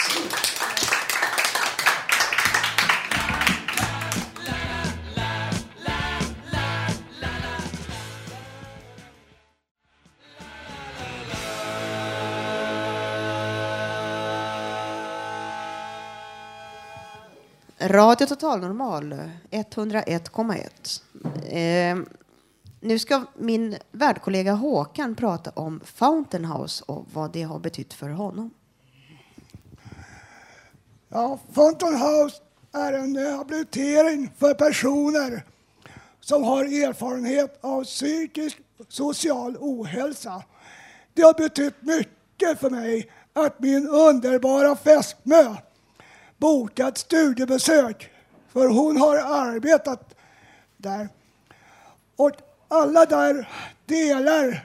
Radio 17.90 18.26
Total 18.26 18.60
Normal 18.60 19.30
101,1. 19.50 21.02
Eh, 21.48 21.98
nu 22.80 22.98
ska 22.98 23.24
min 23.36 23.76
värdkollega 23.92 24.52
Håkan 24.52 25.14
prata 25.14 25.50
om 25.50 25.80
Fountain 25.84 26.44
House 26.44 26.84
och 26.86 27.06
vad 27.12 27.32
det 27.32 27.42
har 27.42 27.58
betytt 27.58 27.94
för 27.94 28.08
honom. 28.08 28.50
Ja, 31.08 31.38
Fountain 31.52 31.94
House 31.94 32.36
är 32.72 32.92
en 32.92 33.16
rehabilitering 33.16 34.30
för 34.38 34.54
personer 34.54 35.44
som 36.20 36.44
har 36.44 36.64
erfarenhet 36.64 37.58
av 37.60 37.84
psykisk 37.84 38.58
social 38.88 39.56
ohälsa. 39.60 40.42
Det 41.14 41.22
har 41.22 41.34
betytt 41.34 41.82
mycket 41.82 42.60
för 42.60 42.70
mig 42.70 43.10
att 43.32 43.60
min 43.60 43.88
underbara 43.88 44.76
fästmö 44.76 45.56
bokat 46.38 46.98
studiebesök, 46.98 48.10
för 48.52 48.68
hon 48.68 48.96
har 48.96 49.16
arbetat 49.16 50.14
där. 50.76 51.08
Och 52.16 52.30
alla 52.68 53.06
där 53.06 53.48
delar 53.86 54.64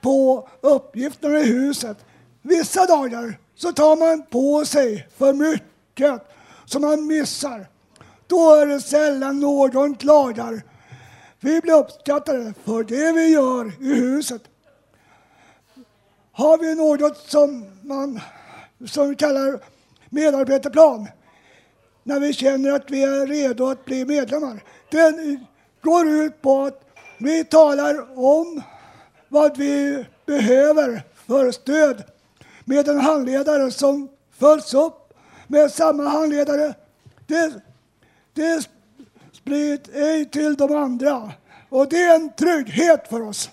på 0.00 0.48
uppgifterna 0.60 1.38
i 1.38 1.44
huset. 1.44 1.96
Vissa 2.42 2.86
dagar 2.86 3.38
så 3.54 3.72
tar 3.72 3.96
man 3.96 4.26
på 4.26 4.64
sig 4.64 5.08
för 5.16 5.32
mycket 5.32 6.22
som 6.64 6.82
man 6.82 7.06
missar. 7.06 7.66
Då 8.26 8.54
är 8.54 8.66
det 8.66 8.80
sällan 8.80 9.40
någon 9.40 9.94
klagar. 9.94 10.62
Vi 11.40 11.60
blir 11.60 11.74
uppskattade 11.74 12.54
för 12.64 12.84
det 12.84 13.12
vi 13.12 13.26
gör 13.26 13.72
i 13.80 13.94
huset. 13.94 14.42
Har 16.32 16.58
vi 16.58 16.74
något 16.74 17.16
som 17.16 17.66
man 17.82 18.20
som 18.86 19.08
vi 19.08 19.16
kallar 19.16 19.60
medarbetarplan 20.10 21.08
när 22.02 22.20
vi 22.20 22.32
känner 22.32 22.70
att 22.70 22.90
vi 22.90 23.02
är 23.02 23.26
redo 23.26 23.66
att 23.66 23.84
bli 23.84 24.04
medlemmar. 24.04 24.64
Den 24.90 25.46
går 25.82 26.08
ut 26.08 26.42
på 26.42 26.62
att 26.62 26.84
vi 27.18 27.44
talar 27.44 28.18
om 28.18 28.62
vad 29.28 29.56
vi 29.56 30.04
behöver 30.26 31.02
för 31.26 31.50
stöd 31.50 32.04
med 32.64 32.88
en 32.88 33.00
handledare 33.00 33.70
som 33.70 34.08
följs 34.38 34.74
upp 34.74 35.12
med 35.46 35.72
samma 35.72 36.08
handledare. 36.08 36.74
Det, 37.26 37.52
det 38.34 38.68
sprids 39.32 39.90
ej 39.94 40.24
till 40.24 40.54
de 40.54 40.76
andra 40.76 41.32
och 41.68 41.88
det 41.88 42.02
är 42.02 42.14
en 42.14 42.32
trygghet 42.32 43.08
för 43.08 43.22
oss. 43.22 43.50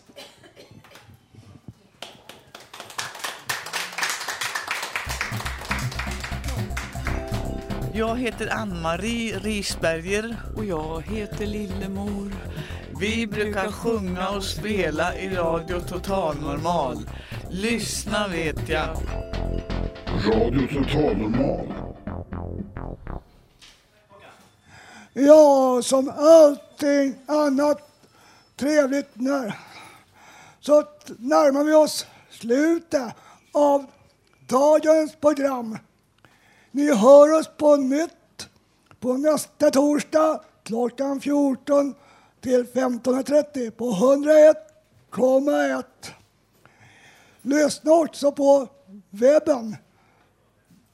Jag 7.97 8.17
heter 8.17 8.53
Ann-Marie 8.53 9.39
Risberger. 9.39 10.37
Och 10.55 10.65
jag 10.65 11.01
heter 11.01 11.45
Lillemor. 11.45 12.31
Vi 12.99 13.27
brukar 13.27 13.71
sjunga 13.71 14.29
och 14.29 14.43
spela 14.43 15.15
i 15.15 15.29
Radio 15.29 15.79
Total 15.79 16.35
Normal. 16.41 17.09
Lyssna 17.49 18.27
vet 18.27 18.69
jag. 18.69 18.97
Radio 20.25 20.67
Total 20.67 21.17
Normal. 21.17 21.73
Ja, 25.13 25.81
som 25.83 26.09
allting 26.17 27.15
annat 27.25 27.77
trevligt 28.55 29.09
när, 29.13 29.55
så 30.59 30.83
närmar 31.17 31.63
vi 31.63 31.73
oss 31.73 32.05
slutet 32.29 33.13
av 33.51 33.85
dagens 34.47 35.15
program. 35.15 35.77
Ni 36.71 36.93
hör 36.93 37.39
oss 37.39 37.49
på 37.57 37.75
nytt 37.75 38.49
på 38.99 39.13
nästa 39.13 39.71
torsdag 39.71 40.41
klockan 40.63 41.21
14 41.21 41.95
till 42.41 42.65
15.30 42.65 43.71
på 43.71 43.91
101,1. 43.91 45.83
Lyssna 47.41 47.91
också 47.91 48.31
på 48.31 48.67
webben. 49.09 49.75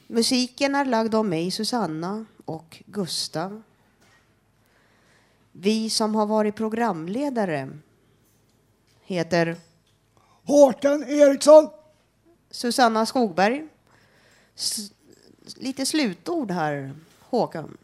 musiken 0.08 0.76
är 0.76 0.86
lagd 0.86 1.16
av 1.16 1.26
mig, 1.26 1.52
Susanna 1.52 2.26
och 2.46 2.84
Gustav. 2.86 3.62
Vi 5.52 5.90
som 5.90 6.16
har 6.16 6.26
varit 6.26 6.56
programledare 6.56 7.70
heter 9.04 9.56
Håkan 10.44 11.04
Eriksson. 11.04 11.70
Susanna 12.52 13.06
Skogberg. 13.06 13.68
S- 14.56 14.92
lite 15.56 15.86
slutord 15.86 16.52
här, 16.52 16.94
Håkan. 17.20 17.78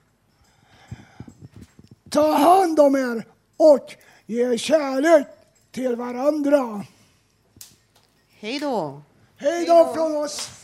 Ta 2.12 2.34
hand 2.34 2.80
om 2.80 2.96
er 2.96 3.26
och 3.58 3.96
ge 4.26 4.58
kärlek 4.58 5.28
till 5.72 5.96
varandra. 5.96 6.86
Hej 8.40 8.60
då. 8.60 9.02
Hej 9.38 9.66
då 9.66 9.94
från 9.94 10.16
oss. 10.16 10.61